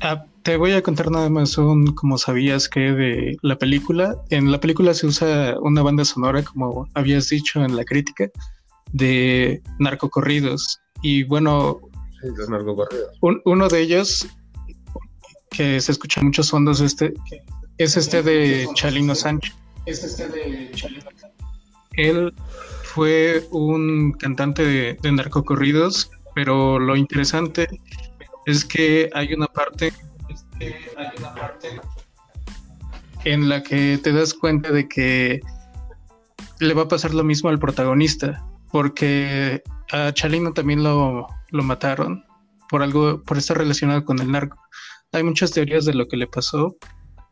Ah, 0.02 0.26
te 0.44 0.58
voy 0.58 0.72
a 0.72 0.82
contar 0.82 1.12
nada 1.12 1.30
más 1.30 1.58
un 1.58 1.94
como 1.94 2.18
sabías 2.18 2.68
que 2.68 2.80
de 2.92 3.38
la 3.42 3.58
película. 3.58 4.16
En 4.30 4.52
la 4.52 4.60
película 4.60 4.94
se 4.94 5.08
usa 5.08 5.56
una 5.62 5.84
banda 5.84 6.06
sonora, 6.06 6.44
como 6.44 6.88
habías 6.96 7.30
dicho 7.30 7.64
en 7.64 7.76
la 7.76 7.86
crítica, 7.86 8.30
de 8.92 9.62
narcocorridos. 9.80 10.82
Y 11.02 11.24
bueno, 11.24 11.82
los 12.22 12.50
narcocorridos. 12.50 13.18
uno 13.22 13.68
de 13.68 13.82
ellos, 13.82 14.28
que 15.50 15.80
se 15.80 15.92
escucha 15.92 16.22
en 16.22 16.28
muchos 16.28 16.50
fondos, 16.52 16.82
este, 16.82 17.14
es 17.78 17.98
este 17.98 18.22
de 18.22 18.68
Chalino 18.76 19.16
Sánchez. 19.16 19.56
Es 19.86 20.04
este 20.04 20.28
de 20.28 20.72
Chalino 20.74 21.10
Él 21.94 22.34
fue 22.84 23.48
un 23.52 24.12
cantante 24.14 24.64
de, 24.64 24.98
de 25.02 25.12
narcocorridos, 25.12 26.12
pero 26.36 26.80
lo 26.80 26.96
interesante 26.96 27.68
es 28.46 28.66
que 28.66 29.10
hay 29.14 29.34
una 29.34 29.48
parte, 29.48 29.94
hay 30.60 31.08
una 31.18 31.34
parte 31.34 31.82
en 33.26 33.50
la 33.50 33.62
que 33.64 34.00
te 34.02 34.12
das 34.12 34.34
cuenta 34.34 34.72
de 34.72 34.88
que 34.88 35.42
le 36.60 36.74
va 36.74 36.84
a 36.84 36.88
pasar 36.88 37.14
lo 37.14 37.24
mismo 37.24 37.50
al 37.50 37.60
protagonista, 37.60 38.44
porque 38.72 39.62
a 39.92 40.14
Chalino 40.14 40.54
también 40.54 40.84
lo, 40.84 41.28
lo 41.50 41.64
mataron 41.64 42.24
por 42.70 42.82
algo, 42.82 43.22
por 43.24 43.38
estar 43.38 43.58
relacionado 43.58 44.06
con 44.06 44.20
el 44.20 44.32
narco. 44.32 44.58
Hay 45.12 45.24
muchas 45.24 45.52
teorías 45.52 45.86
de 45.86 45.94
lo 45.94 46.08
que 46.08 46.18
le 46.18 46.28
pasó, 46.28 46.78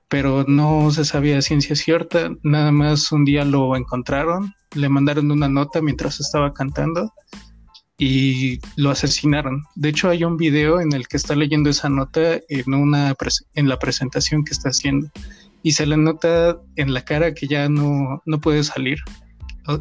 pero 0.10 0.44
no 0.48 0.92
se 0.92 1.06
sabía 1.06 1.42
ciencia 1.42 1.76
cierta. 1.76 2.30
Nada 2.44 2.72
más 2.72 3.12
un 3.12 3.24
día 3.24 3.46
lo 3.46 3.76
encontraron, 3.76 4.54
le 4.76 4.90
mandaron 4.90 5.32
una 5.32 5.48
nota 5.48 5.82
mientras 5.82 6.20
estaba 6.20 6.54
cantando 6.54 7.14
y 7.98 8.60
lo 8.76 8.90
asesinaron. 8.90 9.64
De 9.76 9.90
hecho, 9.90 10.10
hay 10.10 10.24
un 10.24 10.38
video 10.38 10.82
en 10.82 10.94
el 10.94 11.08
que 11.08 11.18
está 11.18 11.36
leyendo 11.36 11.70
esa 11.70 11.90
nota 11.90 12.40
en, 12.50 12.74
una 12.74 13.14
en 13.54 13.70
la 13.70 13.78
presentación 13.78 14.44
que 14.44 14.52
está 14.52 14.70
haciendo 14.70 15.10
y 15.62 15.74
se 15.74 15.86
le 15.86 15.98
nota 15.98 16.58
en 16.78 16.94
la 16.94 17.04
cara 17.04 17.34
que 17.34 17.48
ya 17.48 17.70
no, 17.70 18.22
no 18.26 18.42
puede 18.42 18.64
salir. 18.64 19.00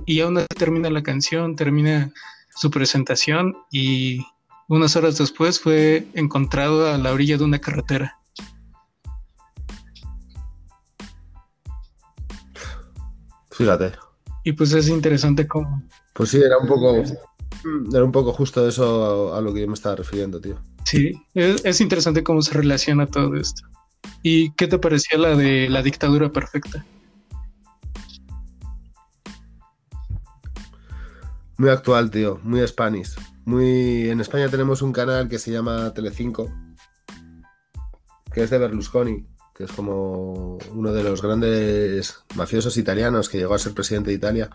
Y 0.07 0.21
aún 0.21 0.39
así 0.39 0.47
termina 0.57 0.91
la 0.91 1.03
canción, 1.03 1.57
termina 1.57 2.13
su 2.55 2.71
presentación 2.71 3.57
y 3.71 4.21
unas 4.69 4.97
horas 4.97 5.19
después 5.19 5.61
fue 5.61 6.07
encontrado 6.15 6.93
a 6.93 6.99
la 6.99 7.13
orilla 7.13 7.39
de 7.39 7.45
una 7.45 7.59
carretera. 7.59 8.19
Fíjate. 13.51 13.93
Y 14.45 14.53
pues 14.53 14.73
es 14.73 14.89
interesante 14.89 15.47
cómo. 15.47 15.83
Pues 16.15 16.31
sí, 16.31 16.39
era 16.39 16.59
un 16.59 16.69
poco 16.69 17.03
Mm, 17.65 17.95
era 17.95 18.05
un 18.05 18.13
poco 18.13 18.33
justo 18.33 18.67
eso 18.69 19.35
a, 19.35 19.41
lo 19.41 19.53
que 19.53 19.61
yo 19.61 19.67
me 19.67 19.75
estaba 19.75 19.97
refiriendo, 19.97 20.41
tío. 20.41 20.59
Sí, 20.85 21.13
es, 21.35 21.81
interesante 21.81 22.23
cómo 22.23 22.43
se 22.43 22.55
relaciona 22.55 23.07
todo 23.07 23.35
esto. 23.35 23.63
¿Y 24.23 24.53
qué 24.53 24.67
te 24.67 24.79
parecía 24.79 25.19
la 25.19 25.37
de 25.37 25.69
la 25.69 25.83
dictadura 25.83 26.31
perfecta? 26.31 26.85
Muy 31.59 31.71
actual, 31.71 32.09
tío, 32.13 32.39
muy 32.45 32.67
Spanish. 32.67 33.17
Muy... 33.45 34.09
En 34.09 34.21
España 34.21 34.49
tenemos 34.49 34.81
un 34.81 34.93
canal 34.93 35.29
que 35.29 35.41
se 35.41 35.51
llama 35.51 35.93
Telecinco, 35.93 36.53
que 38.33 38.45
es 38.45 38.51
de 38.51 38.59
Berlusconi, 38.59 39.27
que 39.57 39.65
es 39.65 39.73
como 39.73 40.59
uno 40.73 40.93
de 40.93 41.03
los 41.03 41.21
grandes 41.21 42.23
mafiosos 42.37 42.77
italianos 42.77 43.29
que 43.29 43.39
llegó 43.39 43.55
a 43.55 43.59
ser 43.59 43.75
presidente 43.75 44.11
de 44.11 44.17
Italia. 44.17 44.51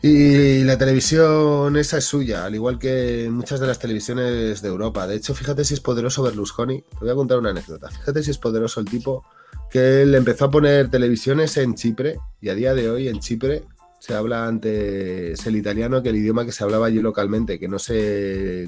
Y 0.00 0.62
la 0.62 0.78
televisión 0.78 1.76
esa 1.76 1.98
es 1.98 2.04
suya, 2.04 2.44
al 2.44 2.54
igual 2.54 2.78
que 2.78 3.28
muchas 3.32 3.58
de 3.58 3.66
las 3.66 3.80
televisiones 3.80 4.62
de 4.62 4.68
Europa. 4.68 5.08
De 5.08 5.16
hecho, 5.16 5.34
fíjate 5.34 5.64
si 5.64 5.74
es 5.74 5.80
poderoso 5.80 6.22
Berlusconi. 6.22 6.82
Te 6.82 6.98
voy 7.00 7.10
a 7.10 7.16
contar 7.16 7.38
una 7.38 7.50
anécdota. 7.50 7.90
Fíjate 7.90 8.22
si 8.22 8.30
es 8.30 8.38
poderoso 8.38 8.78
el 8.78 8.86
tipo 8.86 9.24
que 9.72 10.02
él 10.02 10.14
empezó 10.14 10.44
a 10.44 10.50
poner 10.52 10.88
televisiones 10.88 11.56
en 11.56 11.74
Chipre 11.74 12.20
y 12.40 12.48
a 12.48 12.54
día 12.54 12.74
de 12.74 12.88
hoy 12.88 13.08
en 13.08 13.18
Chipre 13.18 13.64
se 14.00 14.14
habla 14.14 14.46
antes 14.46 15.46
el 15.46 15.56
italiano 15.56 16.02
que 16.02 16.08
el 16.08 16.16
idioma 16.16 16.46
que 16.46 16.52
se 16.52 16.64
hablaba 16.64 16.86
allí 16.86 17.00
localmente, 17.00 17.58
que 17.58 17.68
no 17.68 17.78
sé 17.78 18.66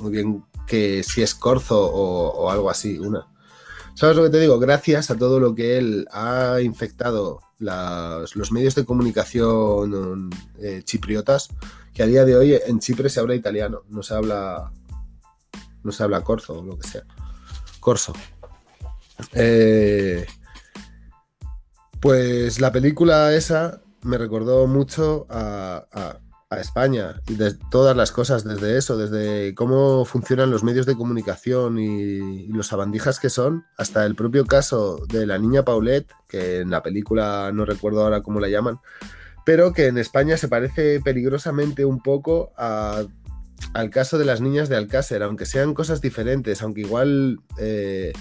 muy 0.00 0.10
bien 0.10 0.44
que 0.66 1.02
si 1.02 1.22
es 1.22 1.34
corzo 1.34 1.80
o, 1.80 2.50
algo 2.50 2.68
así, 2.68 2.98
una. 2.98 3.26
¿Sabes 3.94 4.16
lo 4.16 4.24
que 4.24 4.30
te 4.30 4.40
digo? 4.40 4.58
Gracias 4.58 5.10
a 5.10 5.16
todo 5.16 5.40
lo 5.40 5.54
que 5.54 5.78
él 5.78 6.06
ha 6.10 6.60
infectado 6.60 7.40
los 7.58 8.52
medios 8.52 8.74
de 8.74 8.84
comunicación 8.84 10.30
eh, 10.60 10.82
chipriotas, 10.84 11.48
que 11.94 12.02
a 12.02 12.06
día 12.06 12.24
de 12.24 12.36
hoy 12.36 12.58
en 12.66 12.80
Chipre 12.80 13.08
se 13.08 13.20
habla 13.20 13.34
italiano, 13.34 13.82
no 13.88 14.02
se 14.02 14.14
habla 14.14 14.72
no 15.82 15.92
se 15.92 16.02
habla 16.02 16.22
corzo 16.22 16.58
o 16.60 16.64
lo 16.64 16.78
que 16.78 16.86
sea. 16.86 17.04
Corso. 17.80 18.12
Eh, 19.32 20.26
pues 22.00 22.60
la 22.60 22.70
película 22.70 23.34
esa 23.34 23.82
me 24.02 24.18
recordó 24.18 24.66
mucho 24.66 25.26
a, 25.28 26.18
España 26.50 27.20
y 27.28 27.34
de 27.34 27.52
todas 27.70 27.94
las 27.94 28.10
cosas, 28.10 28.42
desde 28.42 28.78
eso, 28.78 28.96
desde 28.96 29.54
cómo 29.54 30.06
funcionan 30.06 30.50
los 30.50 30.64
medios 30.64 30.86
de 30.86 30.96
comunicación 30.96 31.78
y, 31.78 32.46
los 32.46 32.72
abandijas 32.72 33.20
que 33.20 33.28
son, 33.28 33.66
hasta 33.76 34.06
el 34.06 34.14
propio 34.14 34.46
caso 34.46 34.98
de 35.08 35.26
la 35.26 35.38
niña 35.38 35.64
Paulette, 35.64 36.10
que 36.26 36.60
en 36.60 36.70
la 36.70 36.82
película 36.82 37.50
no 37.52 37.66
recuerdo 37.66 38.02
ahora 38.02 38.22
cómo 38.22 38.40
la 38.40 38.48
llaman, 38.48 38.80
pero 39.44 39.74
que 39.74 39.88
en 39.88 39.98
España 39.98 40.38
se 40.38 40.48
parece 40.48 41.00
peligrosamente 41.00 41.84
un 41.84 42.02
poco 42.02 42.52
al 42.56 43.90
caso 43.90 44.16
de 44.18 44.24
las 44.24 44.40
niñas 44.40 44.70
de 44.70 44.76
Alcácer, 44.76 45.22
aunque 45.22 45.44
sean 45.44 45.74
cosas 45.74 46.00
diferentes, 46.00 46.62
aunque 46.62 46.80
igual... 46.80 47.40
Eh, 47.58 48.12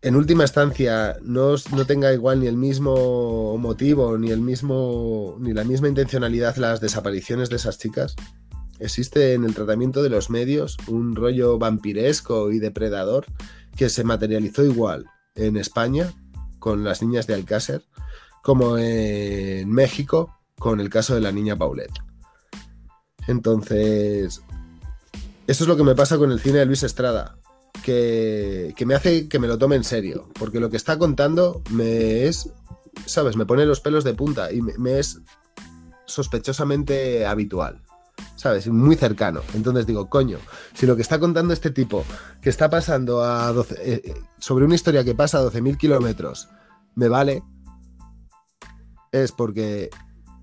en 0.00 0.16
última 0.16 0.44
instancia 0.44 1.16
no, 1.22 1.56
tenga 1.86 2.12
igual 2.12 2.40
ni 2.40 2.46
el 2.46 2.56
mismo 2.56 3.58
motivo 3.58 4.16
ni 4.16 4.30
el 4.30 4.40
mismo 4.40 5.36
ni 5.40 5.52
la 5.52 5.64
misma 5.64 5.88
intencionalidad 5.88 6.56
las 6.56 6.80
desapariciones 6.80 7.50
de 7.50 7.56
esas 7.56 7.78
chicas 7.78 8.14
existe 8.78 9.34
en 9.34 9.44
el 9.44 9.54
tratamiento 9.54 10.02
de 10.02 10.10
los 10.10 10.30
medios 10.30 10.76
un 10.86 11.16
rollo 11.16 11.58
vampiresco 11.58 12.52
y 12.52 12.60
depredador 12.60 13.26
que 13.76 13.88
se 13.88 14.04
materializó 14.04 14.64
igual 14.64 15.06
en 15.34 15.56
España 15.56 16.12
con 16.60 16.84
las 16.84 17.02
niñas 17.02 17.26
de 17.26 17.34
Alcácer 17.34 17.82
como 18.42 18.78
en 18.78 19.68
México 19.70 20.38
con 20.58 20.80
el 20.80 20.90
caso 20.90 21.14
de 21.14 21.20
la 21.20 21.32
niña 21.32 21.56
Paulette. 21.56 21.98
Entonces 23.26 24.42
eso 25.48 25.64
es 25.64 25.68
lo 25.68 25.76
que 25.76 25.84
me 25.84 25.96
pasa 25.96 26.18
con 26.18 26.30
el 26.30 26.40
cine 26.40 26.58
de 26.58 26.66
Luis 26.66 26.84
Estrada 26.84 27.36
que, 27.82 28.74
me 28.86 28.94
hace 28.94 29.28
que 29.28 29.38
me 29.38 29.48
lo 29.48 29.58
tome 29.58 29.76
en 29.76 29.84
serio, 29.84 30.28
porque 30.38 30.60
lo 30.60 30.70
que 30.70 30.76
está 30.76 30.98
contando 30.98 31.62
me 31.70 32.26
es, 32.26 32.50
¿sabes? 33.06 33.36
Me 33.36 33.46
pone 33.46 33.66
los 33.66 33.80
pelos 33.80 34.04
de 34.04 34.14
punta 34.14 34.52
y 34.52 34.60
me, 34.60 34.98
es 34.98 35.20
sospechosamente 36.06 37.26
habitual. 37.26 37.82
¿sabes? 38.34 38.68
Muy 38.68 38.94
cercano. 38.94 39.40
Entonces 39.54 39.86
digo, 39.86 40.08
coño, 40.08 40.38
si 40.72 40.86
lo 40.86 40.94
que 40.94 41.02
está 41.02 41.18
contando 41.18 41.52
este 41.52 41.70
tipo, 41.70 42.04
que 42.40 42.50
está 42.50 42.70
pasando 42.70 43.22
a 43.22 43.52
12, 43.52 43.74
eh, 43.74 44.02
eh, 44.04 44.14
sobre 44.38 44.64
una 44.64 44.76
historia 44.76 45.04
que 45.04 45.14
pasa 45.14 45.38
a 45.38 45.42
12.000 45.42 45.76
kilómetros, 45.76 46.48
me 46.94 47.08
vale, 47.08 47.42
es 49.10 49.32
porque 49.32 49.90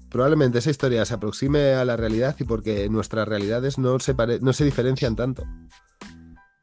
probablemente 0.09 0.59
esa 0.59 0.69
historia 0.69 1.05
se 1.05 1.13
aproxime 1.13 1.73
a 1.73 1.85
la 1.85 1.97
realidad 1.97 2.35
y 2.39 2.43
porque 2.43 2.89
nuestras 2.89 3.27
realidades 3.27 3.77
no 3.77 3.99
se, 3.99 4.15
no 4.41 4.53
se 4.53 4.65
diferencian 4.65 5.15
tanto. 5.15 5.43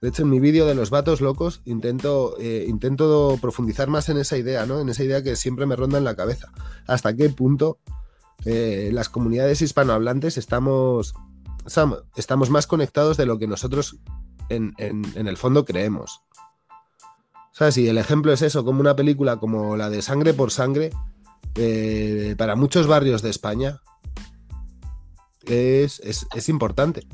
De 0.02 0.08
hecho, 0.08 0.24
en 0.24 0.30
mi 0.30 0.40
vídeo 0.40 0.66
de 0.66 0.74
los 0.74 0.90
vatos 0.90 1.20
locos 1.20 1.62
intento, 1.64 2.36
eh, 2.40 2.66
intento 2.68 3.38
profundizar 3.40 3.88
más 3.88 4.08
en 4.08 4.18
esa 4.18 4.36
idea, 4.36 4.66
¿no? 4.66 4.80
En 4.80 4.88
esa 4.88 5.04
idea 5.04 5.22
que 5.22 5.36
siempre 5.36 5.64
me 5.64 5.76
ronda 5.76 5.96
en 5.96 6.02
la 6.02 6.16
cabeza. 6.16 6.50
¿Hasta 6.88 7.14
qué 7.14 7.28
punto 7.28 7.78
eh, 8.44 8.90
las 8.92 9.08
comunidades 9.08 9.62
hispanohablantes 9.62 10.38
estamos, 10.38 11.14
estamos 12.16 12.50
más 12.50 12.66
conectados 12.66 13.16
de 13.16 13.26
lo 13.26 13.38
que 13.38 13.46
nosotros 13.46 14.00
en, 14.48 14.74
el 14.76 15.36
fondo 15.36 15.64
creemos? 15.64 16.22
¿Sabes? 17.52 17.78
Y 17.78 17.86
el 17.86 17.96
ejemplo 17.96 18.32
es 18.32 18.42
eso, 18.42 18.64
como 18.64 18.80
una 18.80 18.96
película 18.96 19.36
como 19.36 19.76
la 19.76 19.88
de 19.88 20.02
Sangre 20.02 20.34
por 20.34 20.50
Sangre, 20.50 20.90
eh, 21.54 22.34
para 22.36 22.56
muchos 22.56 22.88
barrios 22.88 23.22
de 23.22 23.30
España, 23.30 23.80
es, 25.46 26.00
es 26.02 26.48
importante. 26.48 27.06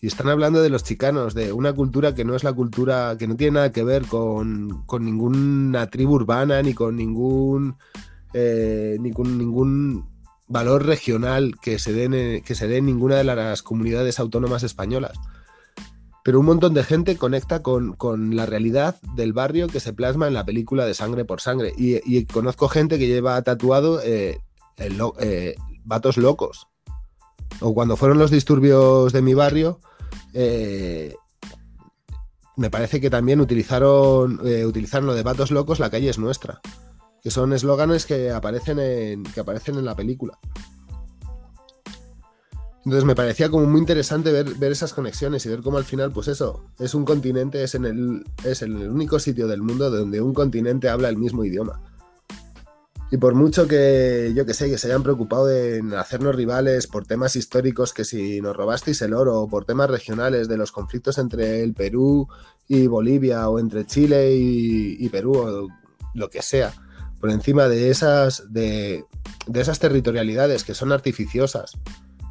Y 0.00 0.08
están 0.08 0.28
hablando 0.28 0.60
de 0.60 0.68
los 0.68 0.84
chicanos, 0.84 1.34
de 1.34 1.52
una 1.52 1.72
cultura 1.72 2.14
que 2.14 2.24
no 2.24 2.34
es 2.34 2.44
la 2.44 2.52
cultura, 2.52 3.16
que 3.18 3.26
no 3.26 3.36
tiene 3.36 3.52
nada 3.52 3.72
que 3.72 3.82
ver 3.82 4.06
con, 4.06 4.84
ninguna 5.00 5.88
tribu 5.88 6.14
urbana, 6.14 6.62
ni 6.62 6.74
con 6.74 6.96
ningún, 6.96 7.76
eh, 8.34 8.98
ni 9.00 9.10
con 9.12 9.38
ningún 9.38 10.06
valor 10.48 10.84
regional 10.84 11.54
que 11.60 11.78
se, 11.78 11.92
dé 11.92 12.42
que 12.44 12.54
se 12.54 12.68
dé 12.68 12.76
en 12.76 12.86
ninguna 12.86 13.16
de 13.16 13.24
las 13.24 13.62
comunidades 13.62 14.20
autónomas 14.20 14.62
españolas. 14.62 15.18
Pero 16.22 16.40
un 16.40 16.46
montón 16.46 16.74
de 16.74 16.82
gente 16.82 17.16
conecta 17.16 17.62
con, 17.62 17.96
la 18.36 18.46
realidad 18.46 19.00
del 19.14 19.32
barrio 19.32 19.68
que 19.68 19.80
se 19.80 19.92
plasma 19.92 20.26
en 20.26 20.34
la 20.34 20.44
película 20.44 20.84
de 20.84 20.92
Sangre 20.92 21.24
por 21.24 21.40
Sangre. 21.40 21.72
Y, 21.76 22.24
conozco 22.26 22.68
gente 22.68 22.98
que 22.98 23.06
lleva 23.06 23.40
tatuado 23.42 24.02
eh, 24.02 24.40
eh, 24.76 25.54
vatos 25.84 26.16
locos 26.16 26.66
o 27.60 27.74
cuando 27.74 27.96
fueron 27.96 28.18
los 28.18 28.30
disturbios 28.30 29.12
de 29.12 29.22
mi 29.22 29.34
barrio, 29.34 29.80
eh, 30.38 31.16
me 32.56 32.70
parece 32.70 33.00
que 33.00 33.08
también 33.08 33.40
utilizaron, 33.40 34.40
eh, 34.44 34.66
utilizaron 34.66 35.06
lo 35.06 35.14
de 35.14 35.22
Vatos 35.22 35.50
Locos, 35.50 35.80
la 35.80 35.90
calle 35.90 36.10
es 36.10 36.18
nuestra. 36.18 36.60
Que 37.22 37.30
son 37.30 37.54
eslóganes 37.54 38.04
que 38.04 38.30
aparecen 38.30 38.78
en, 38.78 39.22
que 39.22 39.40
aparecen 39.40 39.76
en 39.76 39.86
la 39.86 39.96
película. 39.96 40.38
Entonces 42.84 43.04
me 43.04 43.14
parecía 43.16 43.48
como 43.48 43.66
muy 43.66 43.80
interesante 43.80 44.30
ver, 44.30 44.54
ver, 44.54 44.72
esas 44.72 44.92
conexiones 44.92 45.44
y 45.46 45.48
ver 45.48 45.60
cómo 45.62 45.78
al 45.78 45.84
final, 45.84 46.12
pues 46.12 46.28
eso, 46.28 46.66
es 46.78 46.94
un 46.94 47.04
continente, 47.04 47.64
es 47.64 47.74
en, 47.74 47.86
el, 47.86 48.24
es 48.44 48.62
en 48.62 48.76
el 48.76 48.90
único 48.90 49.18
sitio 49.18 49.48
del 49.48 49.62
mundo 49.62 49.90
donde 49.90 50.20
un 50.20 50.34
continente 50.34 50.88
habla 50.88 51.08
el 51.08 51.16
mismo 51.16 51.44
idioma. 51.44 51.82
Y 53.10 53.18
por 53.18 53.34
mucho 53.34 53.68
que, 53.68 54.32
yo 54.34 54.44
que 54.46 54.54
sé, 54.54 54.68
que 54.68 54.78
se 54.78 54.88
hayan 54.88 55.04
preocupado 55.04 55.48
en 55.50 55.94
hacernos 55.94 56.34
rivales 56.34 56.88
por 56.88 57.06
temas 57.06 57.36
históricos, 57.36 57.92
que 57.92 58.04
si 58.04 58.40
nos 58.40 58.56
robasteis 58.56 59.00
el 59.02 59.14
oro, 59.14 59.42
o 59.42 59.48
por 59.48 59.64
temas 59.64 59.88
regionales 59.88 60.48
de 60.48 60.56
los 60.56 60.72
conflictos 60.72 61.18
entre 61.18 61.62
el 61.62 61.72
Perú 61.72 62.28
y 62.66 62.88
Bolivia, 62.88 63.48
o 63.48 63.60
entre 63.60 63.86
Chile 63.86 64.34
y, 64.34 65.08
Perú, 65.08 65.36
o 65.36 65.68
lo 66.14 66.30
que 66.30 66.42
sea, 66.42 66.74
por 67.20 67.30
encima 67.30 67.68
de 67.68 67.90
esas, 67.90 68.52
de, 68.52 69.04
esas 69.54 69.78
territorialidades 69.78 70.64
que 70.64 70.74
son 70.74 70.90
artificiosas, 70.90 71.78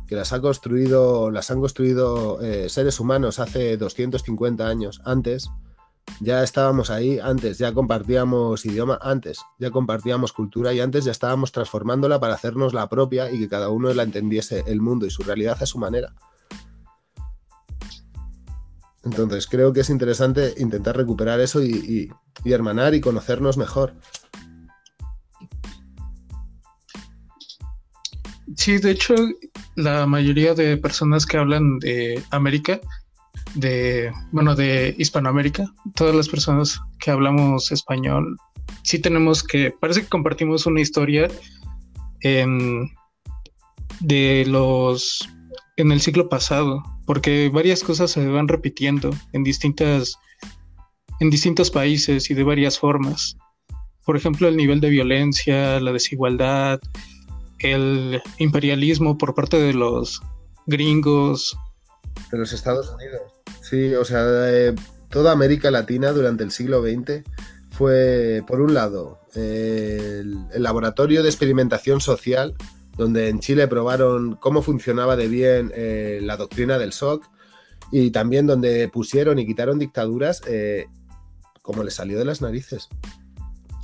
que 0.08 0.16
las, 0.16 0.34
ha 0.34 0.42
construido, 0.42 1.32
las 1.32 1.52
han 1.52 1.62
construido 1.62 2.42
eh, 2.42 2.68
seres 2.68 3.00
humanos 3.00 3.40
hace 3.40 3.78
250 3.78 4.68
años 4.68 5.02
antes, 5.06 5.50
ya 6.20 6.44
estábamos 6.44 6.90
ahí 6.90 7.20
antes, 7.20 7.58
ya 7.58 7.74
compartíamos 7.74 8.66
idioma 8.66 8.98
antes, 9.02 9.40
ya 9.60 9.72
compartíamos 9.72 10.34
cultura 10.34 10.74
y 10.74 10.80
antes 10.80 11.06
ya 11.06 11.12
estábamos 11.12 11.52
transformándola 11.52 12.20
para 12.20 12.36
hacernos 12.36 12.74
la 12.74 12.88
propia 12.90 13.32
y 13.32 13.40
que 13.40 13.50
cada 13.50 13.70
uno 13.70 13.94
la 13.94 14.04
entendiese 14.04 14.64
el 14.68 14.82
mundo 14.82 15.06
y 15.06 15.10
su 15.10 15.24
realidad 15.24 15.58
a 15.62 15.66
su 15.66 15.78
manera. 15.78 16.14
Entonces 19.04 19.46
creo 19.46 19.72
que 19.72 19.82
es 19.82 19.90
interesante 19.90 20.56
intentar 20.58 20.98
recuperar 20.98 21.40
eso 21.40 21.64
y, 21.64 22.12
hermanar 22.44 22.96
y 22.96 23.02
conocernos 23.02 23.56
mejor. 23.56 23.94
Sí, 28.56 28.78
de 28.80 28.92
hecho, 28.92 29.14
la 29.76 30.08
mayoría 30.08 30.56
de 30.56 30.78
personas 30.78 31.26
que 31.26 31.38
hablan 31.38 31.78
de 31.80 32.24
América 32.32 32.80
de, 33.56 34.12
bueno, 34.32 34.56
de 34.56 34.96
Hispanoamérica, 34.98 35.66
todas 35.96 36.16
las 36.16 36.30
personas 36.30 36.80
que 37.00 37.12
hablamos 37.12 37.72
español, 37.72 38.38
sí 38.84 39.00
tenemos 39.00 39.44
que, 39.44 39.72
parece 39.72 40.02
que 40.02 40.10
compartimos 40.10 40.66
una 40.66 40.82
historia 40.82 41.28
en, 42.22 42.90
de 44.00 44.46
los, 44.48 45.28
en 45.78 45.92
el 45.92 46.02
siglo 46.02 46.30
pasado, 46.30 46.84
porque 47.06 47.50
varias 47.54 47.84
cosas 47.84 48.12
se 48.12 48.26
van 48.28 48.48
repitiendo 48.48 49.12
en 49.34 49.44
distintas, 49.44 50.16
en 51.20 51.30
distintos 51.30 51.72
países 51.72 52.30
y 52.30 52.34
de 52.34 52.44
varias 52.44 52.80
formas. 52.80 53.38
Por 54.06 54.18
ejemplo, 54.18 54.48
el 54.48 54.58
nivel 54.58 54.82
de 54.82 54.90
violencia, 54.90 55.80
la 55.80 55.92
desigualdad, 55.92 56.80
el 57.60 58.22
imperialismo 58.38 59.18
por 59.18 59.34
parte 59.34 59.58
de 59.58 59.74
los 59.74 60.22
gringos. 60.68 61.58
De 62.32 62.38
los 62.38 62.54
Estados 62.54 62.92
Unidos. 62.92 63.35
Sí, 63.68 63.96
o 63.96 64.06
sea, 64.06 64.24
eh, 64.52 64.76
toda 65.10 65.32
América 65.32 65.72
Latina 65.72 66.12
durante 66.12 66.44
el 66.44 66.52
siglo 66.52 66.84
XX 66.84 67.24
fue, 67.72 68.44
por 68.46 68.62
un 68.62 68.76
lado, 68.76 69.22
el, 69.34 70.38
laboratorio 70.56 71.24
de 71.24 71.30
experimentación 71.30 72.00
social, 72.00 72.54
donde 72.96 73.30
en 73.30 73.40
Chile 73.40 73.68
probaron 73.68 74.36
cómo 74.36 74.62
funcionaba 74.62 75.16
de 75.16 75.28
bien 75.28 75.72
eh, 75.74 76.20
la 76.22 76.38
doctrina 76.38 76.78
del 76.78 76.94
SOC 76.94 77.28
y 77.92 78.12
también 78.12 78.46
donde 78.46 78.88
pusieron 78.88 79.40
y 79.40 79.48
quitaron 79.48 79.80
dictaduras 79.80 80.44
eh, 80.46 80.86
como 81.64 81.82
les 81.82 81.96
salió 81.96 82.20
de 82.20 82.26
las 82.26 82.44
narices. 82.44 82.88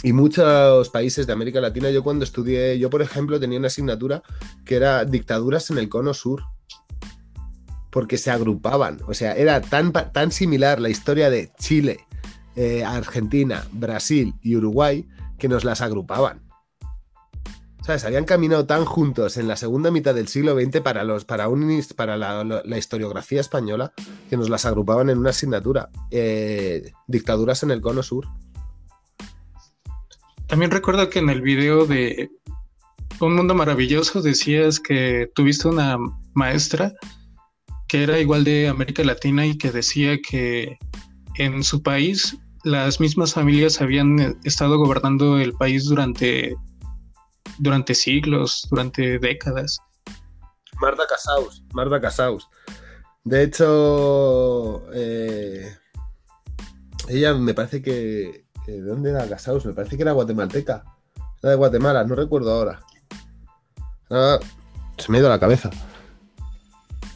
Y 0.03 0.13
muchos 0.13 0.89
países 0.89 1.25
de 1.25 1.34
América 1.34 1.59
Latina, 1.59 1.89
yo 1.89 2.03
cuando 2.03 2.23
estudié, 2.23 2.77
yo 2.77 2.91
por 2.91 3.01
ejemplo 3.01 3.39
tenía 3.39 3.57
una 3.57 3.67
asignatura 3.67 4.21
que 4.63 4.75
era 4.75 5.05
dictaduras 5.05 5.71
en 5.71 5.79
el 5.79 5.89
cono 5.89 6.13
sur, 6.13 6.43
porque 7.91 8.17
se 8.17 8.31
agrupaban, 8.31 8.99
o 9.07 9.13
sea, 9.13 9.33
era 9.33 9.61
tan, 9.61 9.91
tan 9.91 10.31
similar 10.31 10.79
la 10.79 10.89
historia 10.89 11.29
de 11.29 11.51
Chile, 11.59 11.99
eh, 12.55 12.83
Argentina, 12.83 13.65
Brasil 13.71 14.33
y 14.41 14.55
Uruguay 14.55 15.07
que 15.37 15.47
nos 15.47 15.63
las 15.63 15.81
agrupaban. 15.81 16.41
¿Sabes? 17.81 18.05
Habían 18.05 18.25
caminado 18.25 18.67
tan 18.67 18.85
juntos 18.85 19.37
en 19.37 19.47
la 19.47 19.55
segunda 19.55 19.89
mitad 19.89 20.13
del 20.13 20.27
siglo 20.27 20.55
XX 20.55 20.81
para, 20.81 21.03
los, 21.03 21.25
para, 21.25 21.47
un, 21.49 21.83
para 21.95 22.15
la, 22.15 22.77
historiografía 22.77 23.41
española 23.41 23.91
que 24.29 24.37
nos 24.37 24.49
las 24.49 24.65
agrupaban 24.65 25.09
en 25.09 25.17
una 25.17 25.31
asignatura. 25.31 25.89
Eh, 26.11 26.91
dictaduras 27.07 27.63
en 27.63 27.71
el 27.71 27.81
cono 27.81 28.03
sur. 28.03 28.27
También 30.45 30.69
recuerdo 30.69 31.09
que 31.09 31.19
en 31.19 31.29
el 31.29 31.41
video 31.41 31.87
de 31.87 32.29
Un 33.19 33.35
Mundo 33.35 33.55
Maravilloso 33.55 34.21
decías 34.21 34.79
que 34.79 35.31
tuviste 35.33 35.67
una 35.67 35.97
maestra 36.33 36.93
que 37.91 38.03
era 38.03 38.17
igual 38.19 38.45
de 38.45 38.69
América 38.69 39.03
Latina 39.03 39.45
y 39.45 39.57
que 39.57 39.69
decía 39.69 40.17
que 40.21 40.77
en 41.37 41.61
su 41.61 41.83
país 41.83 42.37
las 42.63 43.01
mismas 43.01 43.33
familias 43.33 43.81
habían 43.81 44.39
estado 44.45 44.77
gobernando 44.77 45.37
el 45.37 45.51
país 45.51 45.83
durante, 45.89 46.55
durante 47.59 47.93
siglos, 47.93 48.65
durante 48.71 49.19
décadas. 49.19 49.77
Marta 50.79 51.03
Casaus, 51.05 51.65
Marta 51.73 51.99
Casaus. 51.99 52.47
De 53.25 53.43
hecho, 53.43 54.89
eh, 54.93 55.75
ella 57.09 57.33
me 57.33 57.53
parece 57.53 57.81
que, 57.81 58.45
¿De 58.67 58.81
dónde 58.83 59.09
era 59.09 59.27
Casaus? 59.27 59.65
Me 59.65 59.73
parece 59.73 59.97
que 59.97 60.03
era 60.03 60.13
guatemalteca. 60.13 60.85
Era 61.43 61.51
de 61.51 61.57
Guatemala, 61.57 62.05
no 62.05 62.15
recuerdo 62.15 62.53
ahora. 62.53 62.79
Ah, 64.09 64.39
se 64.97 65.11
me 65.11 65.17
ha 65.17 65.19
ido 65.19 65.29
la 65.29 65.41
cabeza. 65.41 65.71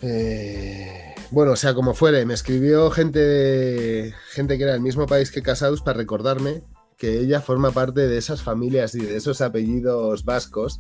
Eh, 0.08 1.16
bueno, 1.32 1.54
o 1.54 1.56
sea, 1.56 1.74
como 1.74 1.96
fuere, 1.96 2.26
me 2.26 2.36
escribió 2.36 2.92
gente, 2.92 4.14
gente 4.30 4.58
que 4.58 4.64
era 4.64 4.74
del 4.74 4.82
mismo 4.82 5.08
país 5.08 5.32
que 5.32 5.42
Casaus 5.42 5.82
para 5.82 5.98
recordarme 5.98 6.64
que 6.96 7.20
ella 7.20 7.42
forma 7.42 7.72
parte 7.72 8.08
de 8.08 8.18
esas 8.18 8.42
familias 8.42 8.94
y 8.94 9.00
de 9.00 9.18
esos 9.18 9.42
apellidos 9.42 10.24
vascos 10.24 10.80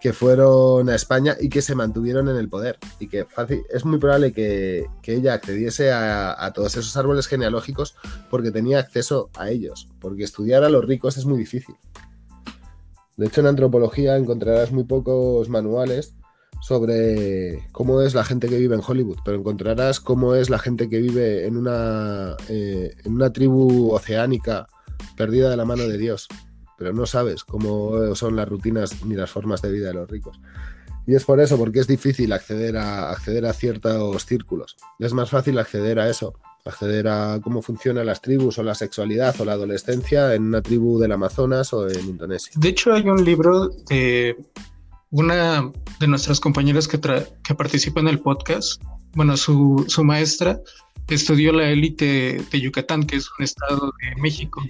que 0.00 0.12
fueron 0.12 0.90
a 0.90 0.94
España 0.94 1.36
y 1.40 1.48
que 1.48 1.62
se 1.62 1.74
mantuvieron 1.76 2.28
en 2.28 2.36
el 2.36 2.48
poder. 2.48 2.78
Y 2.98 3.06
que 3.06 3.24
fácil, 3.24 3.62
es 3.70 3.84
muy 3.84 3.98
probable 3.98 4.32
que, 4.32 4.86
ella 5.04 5.34
accediese 5.34 5.92
a, 5.92 6.52
todos 6.54 6.76
esos 6.76 6.96
árboles 6.96 7.28
genealógicos 7.28 7.96
porque 8.28 8.50
tenía 8.50 8.80
acceso 8.80 9.30
a 9.38 9.50
ellos. 9.50 9.88
Porque 10.00 10.24
estudiar 10.24 10.64
a 10.64 10.68
los 10.68 10.84
ricos 10.84 11.16
es 11.16 11.24
muy 11.24 11.38
difícil. 11.38 11.76
De 13.16 13.26
hecho, 13.26 13.40
en 13.40 13.46
antropología 13.46 14.16
encontrarás 14.16 14.72
muy 14.72 14.84
pocos 14.84 15.48
manuales 15.48 16.16
sobre 16.60 17.68
cómo 17.72 18.02
es 18.02 18.14
la 18.14 18.24
gente 18.24 18.48
que 18.48 18.58
vive 18.58 18.74
en 18.74 18.82
Hollywood, 18.86 19.18
pero 19.24 19.38
encontrarás 19.38 20.00
cómo 20.00 20.34
es 20.34 20.50
la 20.50 20.58
gente 20.58 20.88
que 20.88 21.00
vive 21.00 21.46
en 21.46 21.56
una, 21.56 22.36
eh, 22.48 22.94
en 23.04 23.14
una 23.14 23.32
tribu 23.32 23.92
oceánica 23.92 24.66
perdida 25.16 25.50
de 25.50 25.56
la 25.56 25.64
mano 25.64 25.84
de 25.84 25.98
Dios, 25.98 26.28
pero 26.78 26.92
no 26.92 27.06
sabes 27.06 27.44
cómo 27.44 28.14
son 28.14 28.36
las 28.36 28.48
rutinas 28.48 29.04
ni 29.04 29.14
las 29.14 29.30
formas 29.30 29.62
de 29.62 29.72
vida 29.72 29.88
de 29.88 29.94
los 29.94 30.10
ricos. 30.10 30.40
Y 31.06 31.14
es 31.14 31.24
por 31.24 31.40
eso, 31.40 31.56
porque 31.56 31.78
es 31.78 31.86
difícil 31.86 32.32
acceder 32.32 32.76
a, 32.76 33.10
acceder 33.10 33.46
a 33.46 33.52
ciertos 33.52 34.26
círculos. 34.26 34.76
Es 34.98 35.12
más 35.12 35.30
fácil 35.30 35.56
acceder 35.58 36.00
a 36.00 36.10
eso, 36.10 36.34
acceder 36.64 37.06
a 37.06 37.40
cómo 37.42 37.62
funcionan 37.62 38.06
las 38.06 38.20
tribus 38.20 38.58
o 38.58 38.64
la 38.64 38.74
sexualidad 38.74 39.40
o 39.40 39.44
la 39.44 39.52
adolescencia 39.52 40.34
en 40.34 40.42
una 40.42 40.62
tribu 40.62 40.98
del 40.98 41.12
Amazonas 41.12 41.72
o 41.72 41.88
en 41.88 42.00
Indonesia. 42.00 42.52
De 42.56 42.70
hecho, 42.70 42.92
hay 42.92 43.08
un 43.08 43.24
libro 43.24 43.68
de 43.88 44.36
una 45.10 45.70
de 46.00 46.06
nuestras 46.06 46.40
compañeras 46.40 46.88
que, 46.88 47.00
que 47.00 47.54
participa 47.54 48.00
en 48.00 48.08
el 48.08 48.20
podcast, 48.20 48.82
bueno, 49.14 49.36
su, 49.36 49.84
su 49.88 50.04
maestra 50.04 50.60
estudió 51.08 51.52
la 51.52 51.70
élite 51.70 52.44
de 52.50 52.60
Yucatán, 52.60 53.04
que 53.04 53.16
es 53.16 53.28
un 53.38 53.44
estado 53.44 53.92
de 54.00 54.20
México. 54.20 54.62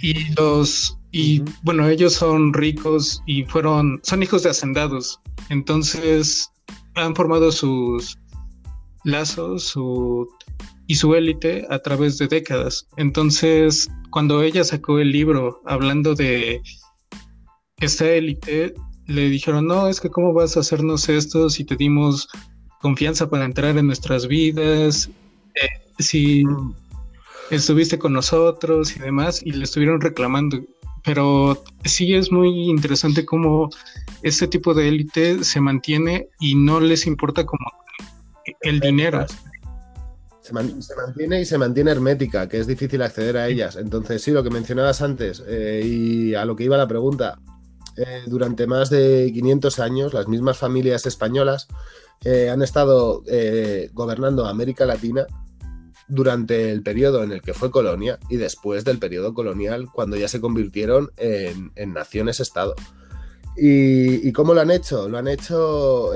Y 0.00 0.34
los 0.34 0.98
y 1.12 1.42
bueno, 1.62 1.88
ellos 1.88 2.14
son 2.14 2.52
ricos 2.52 3.22
y 3.26 3.44
fueron 3.44 4.00
son 4.02 4.22
hijos 4.22 4.42
de 4.42 4.50
hacendados. 4.50 5.20
Entonces 5.50 6.50
han 6.94 7.14
formado 7.14 7.52
sus 7.52 8.18
lazos 9.04 9.64
su, 9.64 10.28
y 10.86 10.94
su 10.94 11.14
élite 11.14 11.66
a 11.70 11.78
través 11.78 12.18
de 12.18 12.28
décadas. 12.28 12.86
Entonces, 12.96 13.88
cuando 14.10 14.42
ella 14.42 14.64
sacó 14.64 14.98
el 14.98 15.12
libro 15.12 15.60
hablando 15.66 16.14
de 16.14 16.60
esta 17.84 18.08
élite, 18.08 18.74
le 19.06 19.28
dijeron, 19.28 19.66
no, 19.66 19.88
es 19.88 20.00
que 20.00 20.10
cómo 20.10 20.32
vas 20.32 20.56
a 20.56 20.60
hacernos 20.60 21.08
esto 21.08 21.50
si 21.50 21.64
te 21.64 21.76
dimos 21.76 22.28
confianza 22.80 23.28
para 23.28 23.44
entrar 23.44 23.76
en 23.76 23.86
nuestras 23.86 24.26
vidas, 24.26 25.10
eh, 25.54 25.68
si 25.98 26.44
estuviste 27.50 27.98
con 27.98 28.12
nosotros 28.12 28.96
y 28.96 29.00
demás, 29.00 29.42
y 29.44 29.52
le 29.52 29.64
estuvieron 29.64 30.00
reclamando. 30.00 30.60
Pero 31.04 31.62
sí 31.84 32.14
es 32.14 32.30
muy 32.30 32.70
interesante 32.70 33.24
cómo 33.24 33.68
este 34.22 34.46
tipo 34.46 34.72
de 34.72 34.88
élite 34.88 35.42
se 35.42 35.60
mantiene 35.60 36.28
y 36.38 36.54
no 36.54 36.78
les 36.78 37.06
importa 37.06 37.44
como 37.44 37.64
el 38.60 38.78
dinero. 38.78 39.26
Se, 40.40 40.52
mantiene 40.52 41.40
y 41.40 41.44
se 41.44 41.58
mantiene 41.58 41.90
hermética, 41.90 42.48
que 42.48 42.58
es 42.58 42.66
difícil 42.66 43.02
acceder 43.02 43.36
a 43.36 43.48
ellas. 43.48 43.76
Entonces, 43.76 44.22
sí, 44.22 44.30
lo 44.32 44.42
que 44.42 44.50
mencionabas 44.50 45.02
antes 45.02 45.42
eh, 45.46 45.82
y 45.84 46.34
a 46.34 46.44
lo 46.44 46.56
que 46.56 46.64
iba 46.64 46.76
la 46.76 46.88
pregunta, 46.88 47.38
eh, 47.96 48.22
durante 48.26 48.66
más 48.66 48.88
de 48.88 49.30
500 49.34 49.78
años 49.78 50.14
las 50.14 50.26
mismas 50.26 50.56
familias 50.56 51.04
españolas 51.04 51.68
eh, 52.24 52.48
han 52.48 52.62
estado 52.62 53.22
eh, 53.26 53.90
gobernando 53.92 54.46
América 54.46 54.86
Latina 54.86 55.26
durante 56.08 56.70
el 56.70 56.82
periodo 56.82 57.22
en 57.22 57.32
el 57.32 57.42
que 57.42 57.52
fue 57.52 57.70
colonia 57.70 58.18
y 58.30 58.36
después 58.36 58.84
del 58.84 58.98
periodo 58.98 59.34
colonial 59.34 59.88
cuando 59.92 60.16
ya 60.16 60.28
se 60.28 60.40
convirtieron 60.40 61.10
en, 61.16 61.92
naciones-estado. 61.92 62.74
¿Y, 63.56 64.32
cómo 64.32 64.54
lo 64.54 64.62
han 64.62 64.70
hecho? 64.70 65.08
Lo 65.08 65.18
han 65.18 65.28
hecho 65.28 66.12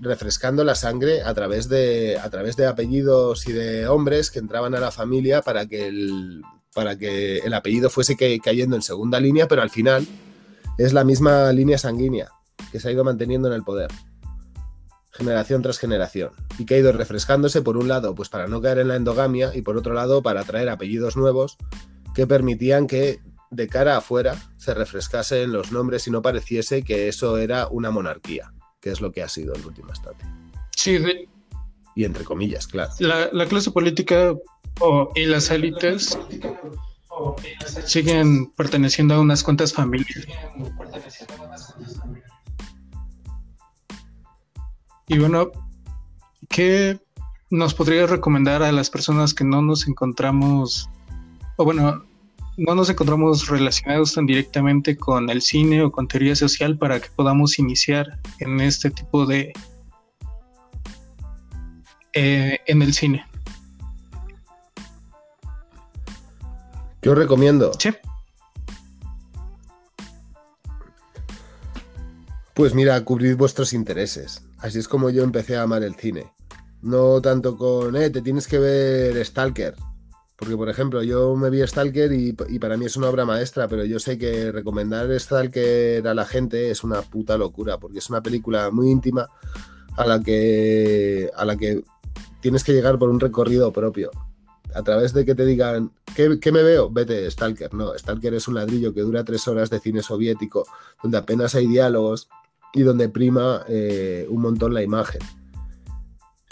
refrescando 0.00 0.64
la 0.64 0.74
sangre 0.74 1.22
a 1.22 1.34
través, 1.34 1.68
de, 1.68 2.18
a 2.18 2.28
través 2.30 2.56
de 2.56 2.66
apellidos 2.66 3.46
y 3.46 3.52
de 3.52 3.86
hombres 3.86 4.30
que 4.30 4.38
entraban 4.38 4.74
a 4.74 4.80
la 4.80 4.90
familia 4.90 5.42
para 5.42 5.66
que 5.66 5.86
el, 5.86 6.42
para 6.74 6.96
que 6.96 7.38
el 7.38 7.54
apellido 7.54 7.90
fuese 7.90 8.16
cayendo 8.42 8.76
en 8.76 8.82
segunda 8.82 9.20
línea, 9.20 9.48
pero 9.48 9.62
al 9.62 9.70
final 9.70 10.06
es 10.78 10.92
la 10.92 11.04
misma 11.04 11.52
línea 11.52 11.76
sanguínea 11.76 12.30
que 12.72 12.80
se 12.80 12.88
ha 12.88 12.92
ido 12.92 13.04
manteniendo 13.04 13.48
en 13.48 13.54
el 13.54 13.64
poder, 13.64 13.90
generación 15.12 15.62
tras 15.62 15.78
generación, 15.78 16.30
y 16.58 16.64
que 16.64 16.74
ha 16.74 16.78
ido 16.78 16.92
refrescándose 16.92 17.62
por 17.62 17.76
un 17.76 17.88
lado, 17.88 18.14
pues 18.14 18.28
para 18.28 18.46
no 18.46 18.60
caer 18.60 18.78
en 18.78 18.88
la 18.88 18.96
endogamia, 18.96 19.54
y 19.54 19.62
por 19.62 19.76
otro 19.76 19.94
lado, 19.94 20.22
para 20.22 20.44
traer 20.44 20.68
apellidos 20.68 21.16
nuevos 21.16 21.56
que 22.14 22.26
permitían 22.26 22.86
que 22.86 23.20
de 23.50 23.68
cara 23.68 23.96
afuera 23.96 24.36
se 24.56 24.74
refrescasen 24.74 25.52
los 25.52 25.72
nombres 25.72 26.06
y 26.06 26.10
no 26.10 26.22
pareciese 26.22 26.82
que 26.82 27.08
eso 27.08 27.38
era 27.38 27.68
una 27.68 27.90
monarquía, 27.90 28.52
que 28.80 28.90
es 28.90 29.00
lo 29.00 29.12
que 29.12 29.22
ha 29.22 29.28
sido 29.28 29.54
el 29.54 29.64
último 29.64 29.92
estadio. 29.92 30.18
Sí, 30.76 30.98
y 31.94 32.04
entre 32.04 32.24
comillas, 32.24 32.68
claro. 32.68 32.92
La, 33.00 33.46
clase 33.46 33.72
política 33.72 34.34
y 35.16 35.26
las 35.26 35.50
élites 35.50 36.16
siguen 37.84 38.50
perteneciendo 38.52 39.14
a 39.14 39.20
unas 39.20 39.42
cuantas 39.42 39.72
familias. 39.72 40.26
Y 45.08 45.18
bueno, 45.18 45.50
¿qué 46.48 47.00
nos 47.50 47.74
podría 47.74 48.06
recomendar 48.06 48.62
a 48.62 48.72
las 48.72 48.90
personas 48.90 49.32
que 49.32 49.44
no 49.44 49.62
nos 49.62 49.88
encontramos, 49.88 50.88
o 51.56 51.64
bueno, 51.64 52.04
no 52.58 52.74
nos 52.74 52.90
encontramos 52.90 53.48
relacionados 53.48 54.14
tan 54.14 54.26
directamente 54.26 54.96
con 54.96 55.30
el 55.30 55.40
cine 55.40 55.82
o 55.82 55.92
con 55.92 56.08
teoría 56.08 56.34
social 56.34 56.76
para 56.76 57.00
que 57.00 57.08
podamos 57.14 57.58
iniciar 57.58 58.18
en 58.40 58.60
este 58.60 58.90
tipo 58.90 59.24
de... 59.24 59.52
Eh, 62.12 62.58
en 62.66 62.82
el 62.82 62.92
cine? 62.92 63.27
¿Qué 67.08 67.12
os 67.12 67.18
recomiendo? 67.18 67.70
Sí. 67.78 67.88
Pues 72.52 72.74
mira, 72.74 73.02
cubrid 73.02 73.34
vuestros 73.34 73.72
intereses. 73.72 74.44
Así 74.58 74.78
es 74.78 74.88
como 74.88 75.08
yo 75.08 75.22
empecé 75.24 75.56
a 75.56 75.62
amar 75.62 75.84
el 75.84 75.94
cine. 75.94 76.30
No 76.82 77.22
tanto 77.22 77.56
con, 77.56 77.96
eh, 77.96 78.10
te 78.10 78.20
tienes 78.20 78.46
que 78.46 78.58
ver 78.58 79.24
Stalker. 79.24 79.74
Porque, 80.36 80.54
por 80.54 80.68
ejemplo, 80.68 81.02
yo 81.02 81.34
me 81.34 81.48
vi 81.48 81.66
Stalker 81.66 82.12
y, 82.12 82.36
y, 82.46 82.58
para 82.58 82.76
mí 82.76 82.84
es 82.84 82.98
una 82.98 83.08
obra 83.08 83.24
maestra, 83.24 83.68
pero 83.68 83.86
yo 83.86 83.98
sé 83.98 84.18
que 84.18 84.52
recomendar 84.52 85.08
Stalker 85.18 86.06
a 86.06 86.12
la 86.12 86.26
gente 86.26 86.70
es 86.70 86.84
una 86.84 87.00
puta 87.00 87.38
locura, 87.38 87.78
porque 87.78 88.00
es 88.00 88.10
una 88.10 88.20
película 88.22 88.70
muy 88.70 88.90
íntima 88.90 89.30
a 89.96 90.04
la 90.04 90.20
que, 90.20 91.30
a 91.34 91.46
la 91.46 91.56
que 91.56 91.82
tienes 92.42 92.64
que 92.64 92.74
llegar 92.74 92.98
por 92.98 93.08
un 93.08 93.18
recorrido 93.18 93.72
propio. 93.72 94.10
A 94.74 94.82
través 94.82 95.12
de 95.12 95.24
que 95.24 95.34
te 95.34 95.46
digan, 95.46 95.92
¿qué, 96.14 96.38
¿qué, 96.40 96.52
me 96.52 96.62
veo? 96.62 96.90
Vete, 96.90 97.30
Stalker. 97.30 97.72
No, 97.74 97.96
Stalker 97.96 98.34
es 98.34 98.48
un 98.48 98.54
ladrillo 98.54 98.92
que 98.92 99.00
dura 99.00 99.24
tres 99.24 99.48
horas 99.48 99.70
de 99.70 99.80
cine 99.80 100.02
soviético, 100.02 100.66
donde 101.02 101.18
apenas 101.18 101.54
hay 101.54 101.66
diálogos 101.66 102.28
y 102.74 102.82
donde 102.82 103.08
prima 103.08 103.64
eh, 103.68 104.26
un 104.28 104.42
montón 104.42 104.74
la 104.74 104.82
imagen. 104.82 105.20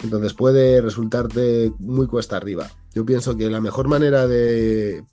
Entonces 0.03 0.33
puede 0.33 0.81
resultarte 0.81 1.71
muy 1.79 2.07
cuesta 2.07 2.37
arriba. 2.37 2.69
Yo 2.93 3.05
pienso 3.05 3.35
que 3.35 3.49
la 3.49 3.61
mejor 3.61 3.87
manera 3.87 4.27
de, 4.27 5.03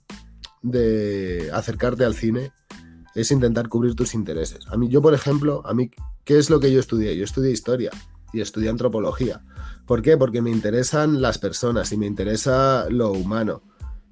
de 0.61 1.49
acercarte 1.53 2.05
al 2.05 2.15
cine 2.15 2.51
es 3.15 3.31
intentar 3.31 3.69
cubrir 3.69 3.95
tus 3.95 4.13
intereses. 4.13 4.67
A 4.67 4.77
mí, 4.77 4.89
yo, 4.89 5.01
por 5.01 5.13
ejemplo, 5.13 5.61
a 5.65 5.73
mí, 5.73 5.89
¿qué 6.23 6.37
es 6.37 6.49
lo 6.49 6.59
que 6.59 6.71
yo 6.71 6.79
estudié? 6.79 7.15
Yo 7.15 7.23
estudié 7.23 7.51
historia 7.51 7.91
y 8.33 8.41
estudié 8.41 8.69
antropología. 8.69 9.41
¿Por 9.85 10.01
qué? 10.01 10.17
Porque 10.17 10.41
me 10.41 10.49
interesan 10.49 11.21
las 11.21 11.37
personas 11.37 11.91
y 11.91 11.97
me 11.97 12.07
interesa 12.07 12.87
lo 12.89 13.11
humano. 13.11 13.61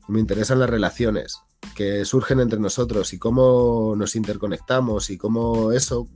Me 0.07 0.19
interesan 0.19 0.59
las 0.59 0.69
relaciones 0.69 1.39
que 1.75 2.05
surgen 2.05 2.39
entre 2.39 2.59
nosotros 2.59 3.13
y 3.13 3.19
cómo 3.19 3.95
nos 3.97 4.15
interconectamos 4.15 5.09
y 5.09 5.17
cómo 5.17 5.71
eso, 5.71 6.07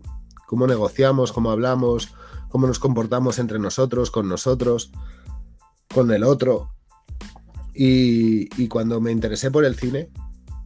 cómo 0.46 0.68
negociamos, 0.68 1.32
cómo 1.32 1.52
hablamos, 1.52 2.14
cómo 2.50 2.68
nos 2.68 2.80
comportamos 2.80 3.40
entre 3.40 3.60
nosotros, 3.60 4.12
con 4.12 4.30
nosotros, 4.30 4.92
con 5.94 6.12
el 6.12 6.24
otro. 6.24 6.74
Y, 7.74 8.68
cuando 8.68 9.00
me 9.00 9.12
interesé 9.12 9.52
por 9.52 9.64
el 9.64 9.76
cine, 9.76 10.10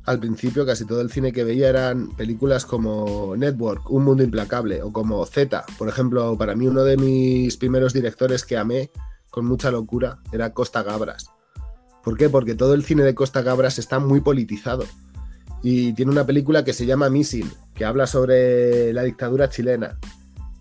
al 0.06 0.20
principio 0.20 0.66
casi 0.66 0.86
todo 0.86 1.02
el 1.02 1.12
cine 1.12 1.32
que 1.32 1.43
veía 1.43 1.70
eran 1.70 2.10
películas 2.16 2.66
como 2.66 3.36
Network, 3.36 3.89
Un 3.91 4.04
Mundo 4.04 4.24
Implacable, 4.24 4.82
o 4.82 4.91
como 4.91 5.26
Z. 5.26 5.64
Por 5.78 5.88
ejemplo, 5.88 6.38
para 6.38 6.56
mí 6.56 6.68
uno 6.68 6.84
de 6.84 6.97
mis 6.97 7.58
primeros 7.58 7.93
directores 7.93 8.45
que 8.45 8.58
amé 8.58 8.91
con 9.30 9.45
mucha 9.45 9.72
locura 9.72 10.20
era 10.32 10.54
Costa 10.54 10.84
Gabras. 10.84 11.28
¿Por 12.04 12.18
qué? 12.18 12.30
Porque 12.30 12.56
todo 12.56 12.74
el 12.74 12.84
cine 12.84 13.04
de 13.04 13.16
Costa 13.16 13.41
Gabras 13.41 13.78
está 13.80 13.99
muy 13.99 14.22
politizado. 14.22 14.86
Y 15.64 15.93
tiene 15.93 16.12
una 16.12 16.26
película 16.26 16.64
que 16.64 16.74
se 16.74 16.88
llama 16.88 17.10
Missing, 17.10 17.52
que 17.76 17.86
habla 17.86 18.08
sobre 18.08 18.91
la 18.93 19.04
dictadura 19.04 19.49
chilena 19.49 19.99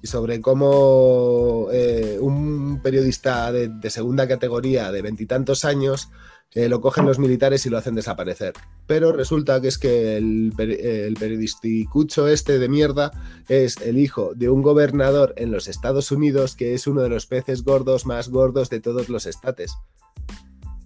y 0.02 0.06
sobre 0.06 0.40
cómo 0.40 1.68
eh, 1.72 2.18
un 2.20 2.80
periodista 2.82 3.50
de, 3.52 3.90
segunda 3.90 4.28
categoría 4.28 4.92
de 4.92 5.02
veintitantos 5.02 5.64
años 5.64 6.10
eh, 6.52 6.68
lo 6.68 6.80
cogen 6.80 7.06
los 7.06 7.20
militares 7.20 7.64
y 7.64 7.70
lo 7.70 7.78
hacen 7.78 7.94
desaparecer. 7.94 8.54
Pero 8.86 9.12
resulta 9.12 9.60
que 9.60 9.68
es 9.68 9.78
que 9.78 10.16
el, 10.16 10.52
el 10.58 11.14
periodisticucho 11.14 12.26
este 12.26 12.58
de 12.58 12.68
mierda 12.68 13.12
es 13.48 13.76
el 13.80 13.98
hijo 13.98 14.32
de 14.34 14.48
un 14.48 14.60
gobernador 14.60 15.32
en 15.36 15.52
los 15.52 15.68
Estados 15.68 16.10
Unidos 16.10 16.56
que 16.56 16.74
es 16.74 16.88
uno 16.88 17.02
de 17.02 17.08
los 17.08 17.26
peces 17.26 17.62
gordos 17.62 18.04
más 18.04 18.30
gordos 18.30 18.68
de 18.68 18.80
todos 18.80 19.08
los 19.08 19.26
estates. 19.26 19.76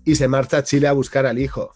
Y 0.04 0.16
se 0.16 0.28
marcha 0.28 0.58
a 0.58 0.64
Chile 0.64 0.86
a 0.86 0.92
buscar 0.92 1.24
al 1.24 1.38
hijo. 1.38 1.72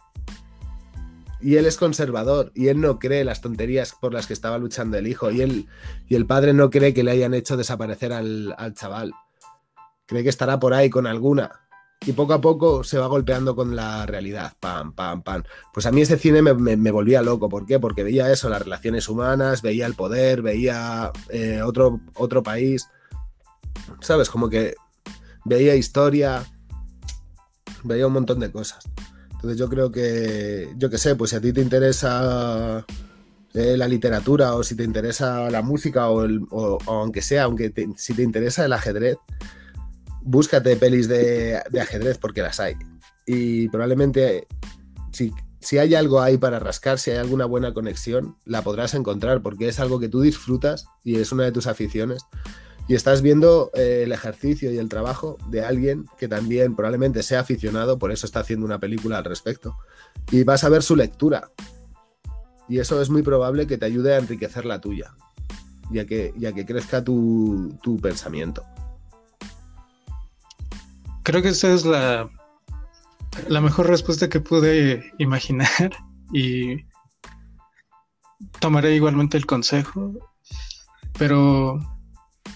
Y 1.41 1.57
él 1.57 1.65
es 1.65 1.79
conservador 1.79 2.53
y 2.55 2.69
él 2.69 2.81
no 2.81 2.99
cree 2.99 3.25
las 3.25 3.41
tonterías 3.41 3.95
por 3.99 4.13
las 4.13 4.27
que 4.27 4.35
estaba 4.35 4.59
luchando 4.59 4.99
el 4.99 5.07
hijo. 5.07 5.31
Y, 5.31 5.41
él, 5.41 5.67
y 6.09 6.17
el 6.17 6.27
padre 6.27 6.53
no 6.53 6.69
cree 6.69 6.93
que 6.93 7.05
le 7.05 7.13
hayan 7.13 7.33
hecho 7.33 7.57
desaparecer 7.57 8.13
al, 8.13 8.55
al 8.59 8.75
chaval. 8.75 9.15
Cree 10.05 10.25
que 10.25 10.29
estará 10.29 10.59
por 10.59 10.75
ahí 10.75 10.91
con 10.91 11.07
alguna 11.07 11.68
y 12.07 12.13
poco 12.13 12.33
a 12.33 12.41
poco 12.41 12.85
se 12.85 12.99
va 12.99 13.07
golpeando 13.07 13.57
con 13.57 13.75
la 13.75 14.07
realidad. 14.07 14.53
Pam, 14.61 14.93
pam, 14.93 15.23
pam. 15.23 15.43
Pues 15.73 15.87
a 15.87 15.93
mí 15.93 16.03
ese 16.03 16.19
cine 16.19 16.43
me, 16.43 16.55
me, 16.55 16.91
volvía 16.91 17.23
loco. 17.23 17.49
¿Por 17.49 17.67
qué? 17.67 17.79
Porque 17.79 18.05
veía 18.05 18.31
eso, 18.31 18.49
las 18.49 18.63
relaciones 18.63 19.09
humanas, 19.09 19.63
veía 19.63 19.87
el 19.87 19.95
poder, 19.95 20.43
veía 20.43 21.11
eh, 21.29 21.61
otro, 21.63 22.01
otro 22.15 22.43
país. 22.43 22.89
¿Sabes? 24.01 24.31
Como 24.31 24.49
que 24.49 24.75
veía 25.45 25.75
historia, 25.75 26.45
veía 27.85 28.07
un 28.07 28.13
montón 28.13 28.41
de 28.41 28.53
cosas. 28.53 28.85
Entonces 29.33 29.59
yo 29.59 29.69
creo 29.69 29.91
que, 29.91 30.73
yo 30.77 30.91
qué 30.91 30.99
sé, 30.99 31.15
pues 31.15 31.31
si 31.31 31.37
a 31.37 31.41
ti 31.41 31.53
te 31.53 31.61
interesa 31.61 32.85
eh, 33.55 33.77
la 33.77 33.89
literatura 33.89 34.55
o 34.55 34.63
si 34.63 34.75
te 34.75 34.85
interesa 34.85 35.49
la 35.51 35.63
música 35.63 36.09
o, 36.11 36.25
el, 36.25 36.47
o, 36.51 36.79
aunque 36.87 37.23
sea, 37.23 37.45
aunque 37.45 37.73
si 37.97 38.15
te 38.15 38.23
interesa 38.23 38.65
el 38.65 38.73
ajedrez, 38.73 39.17
búscate 40.29 40.77
pelis 40.77 41.09
de, 41.09 41.63
de, 41.71 41.81
ajedrez 41.81 42.19
porque 42.19 42.43
las 42.43 42.61
hay. 42.61 42.77
Y 43.27 43.69
probablemente 43.69 44.47
si, 45.11 45.33
si, 45.61 45.79
hay 45.79 45.95
algo 45.95 46.21
ahí 46.21 46.37
para 46.37 46.59
rascar, 46.59 46.99
si 46.99 47.11
hay 47.11 47.17
alguna 47.17 47.47
buena 47.47 47.73
conexión, 47.73 48.37
la 48.45 48.63
podrás 48.63 48.95
encontrar 48.95 49.43
porque 49.43 49.69
es 49.69 49.81
algo 49.81 49.99
que 49.99 50.09
tú 50.09 50.21
disfrutas 50.21 50.87
y 51.03 51.17
es 51.17 51.33
una 51.33 51.45
de 51.45 51.53
tus 51.53 51.67
aficiones. 51.67 52.27
Y 52.89 52.95
estás 52.95 53.21
viendo 53.23 53.71
eh, 53.75 54.03
el 54.05 54.13
ejercicio 54.13 54.71
y 54.71 54.79
el 54.79 54.89
trabajo 54.89 55.39
de 55.49 55.63
alguien 55.63 56.07
que 56.19 56.29
también 56.29 56.77
probablemente 56.77 57.23
sea 57.23 57.41
aficionado, 57.41 57.99
por 57.99 58.13
eso 58.13 58.27
está 58.27 58.41
haciendo 58.41 58.67
una 58.67 58.79
película 58.79 59.19
al 59.19 59.25
respecto. 59.25 59.77
Y 60.31 60.45
vas 60.45 60.65
a 60.65 60.69
ver 60.69 60.83
su 60.83 60.95
lectura. 60.95 61.51
Y 62.69 62.81
eso 62.81 63.01
es 63.01 63.09
muy 63.09 63.23
probable 63.23 63.67
que 63.67 63.79
te 63.79 63.87
ayude 63.87 64.15
a 64.15 64.19
enriquecer 64.19 64.67
la 64.67 64.81
tuya, 64.81 65.13
ya 65.91 66.05
que, 66.05 66.35
ya 66.37 66.53
que 66.53 66.67
crezca 66.67 67.03
tu, 67.03 67.79
tu 67.83 67.99
pensamiento 67.99 68.63
creo 71.29 71.43
que 71.43 71.51
esa 71.51 71.75
es 71.75 71.85
la, 71.85 72.31
la 73.49 73.61
mejor 73.61 73.87
respuesta 73.87 74.31
que 74.31 74.41
pude 74.41 75.13
imaginar 75.19 75.91
y 76.33 76.87
tomaré 78.61 78.95
igualmente 78.95 79.37
el 79.37 79.45
consejo. 79.45 80.15
Pero 81.19 81.79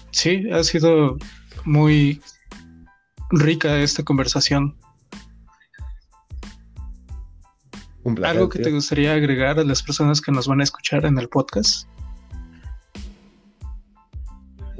sí, 0.09 0.49
ha 0.51 0.63
sido 0.63 1.17
muy 1.65 2.19
rica 3.29 3.77
esta 3.77 4.01
conversación. 4.01 4.75
Un 8.03 8.15
placer, 8.15 8.37
¿Algo 8.37 8.49
que 8.49 8.57
tío. 8.57 8.65
te 8.65 8.71
gustaría 8.71 9.13
agregar 9.13 9.59
a 9.59 9.63
las 9.63 9.83
personas 9.83 10.19
que 10.19 10.31
nos 10.31 10.47
van 10.47 10.61
a 10.61 10.63
escuchar 10.63 11.05
en 11.05 11.19
el 11.19 11.29
podcast? 11.29 11.87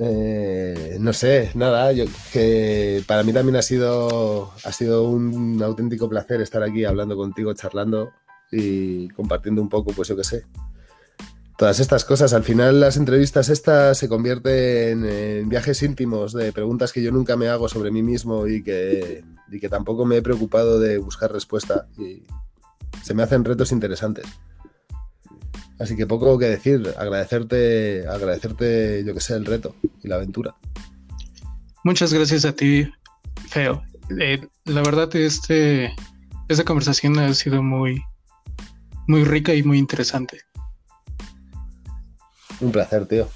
Eh, 0.06 0.98
no 1.00 1.14
sé, 1.14 1.52
nada, 1.56 1.94
que 2.34 3.02
para 3.08 3.24
mí 3.24 3.32
también 3.32 3.56
ha 3.56 3.62
sido, 3.62 4.52
ha 4.66 4.72
sido 4.74 5.08
un 5.08 5.64
auténtico 5.64 6.10
placer 6.10 6.42
estar 6.42 6.62
aquí 6.62 6.84
hablando 6.84 7.16
contigo, 7.16 7.54
charlando 7.54 8.12
y 8.52 9.08
compartiendo 9.10 9.62
un 9.62 9.70
poco, 9.70 9.94
pues 9.94 10.10
yo 10.10 10.18
qué 10.18 10.26
sé. 10.26 10.46
Todas 11.58 11.80
estas 11.80 12.04
cosas, 12.04 12.34
al 12.34 12.44
final 12.44 12.82
las 12.82 12.98
entrevistas 12.98 13.48
estas 13.48 13.98
se 13.98 14.10
convierten 14.10 15.06
en 15.06 15.48
viajes 15.48 15.82
íntimos 15.84 16.34
de 16.34 16.52
preguntas 16.52 16.92
que 16.92 17.02
yo 17.02 17.12
nunca 17.12 17.38
me 17.38 17.48
hago 17.48 17.70
sobre 17.70 17.90
mí 17.90 18.04
mismo 18.04 18.46
y 18.48 18.62
que, 18.62 19.24
y 19.50 19.60
que 19.62 19.70
tampoco 19.70 20.06
me 20.06 20.18
he 20.18 20.22
preocupado 20.22 20.80
de 20.80 20.98
buscar 20.98 21.32
respuesta 21.32 21.88
y 21.98 22.24
se 23.04 23.14
me 23.14 23.24
hacen 23.24 23.46
retos 23.46 23.72
interesantes. 23.72 24.26
Así 25.80 25.96
que 25.96 26.06
poco 26.06 26.38
que 26.38 26.46
decir, 26.46 26.94
agradecerte, 26.98 28.08
agradecerte, 28.08 29.04
yo 29.06 29.14
que 29.14 29.20
sé, 29.20 29.36
el 29.36 29.46
reto 29.46 29.76
y 30.02 30.08
la 30.08 30.16
aventura. 30.16 30.56
Muchas 31.84 32.14
gracias 32.14 32.46
a 32.46 32.54
ti, 32.54 32.90
Feo. 33.50 33.84
Eh, 34.20 34.46
la 34.66 34.82
verdad, 34.84 35.14
este, 35.16 35.94
esta 36.48 36.64
conversación 36.64 37.18
ha 37.20 37.34
sido 37.34 37.62
muy, 37.64 38.02
muy 39.08 39.24
rica 39.24 39.54
y 39.54 39.64
muy 39.64 39.80
interesante. 39.80 40.42
Un 42.60 42.72
placer, 42.72 43.06
tío. 43.08 43.28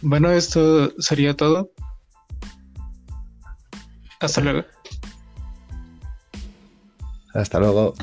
Bueno, 0.00 0.30
esto 0.30 0.92
sería 1.00 1.34
todo. 1.34 1.70
Hasta 4.20 4.40
luego. 4.40 4.64
Hasta 7.34 7.58
luego. 7.58 7.94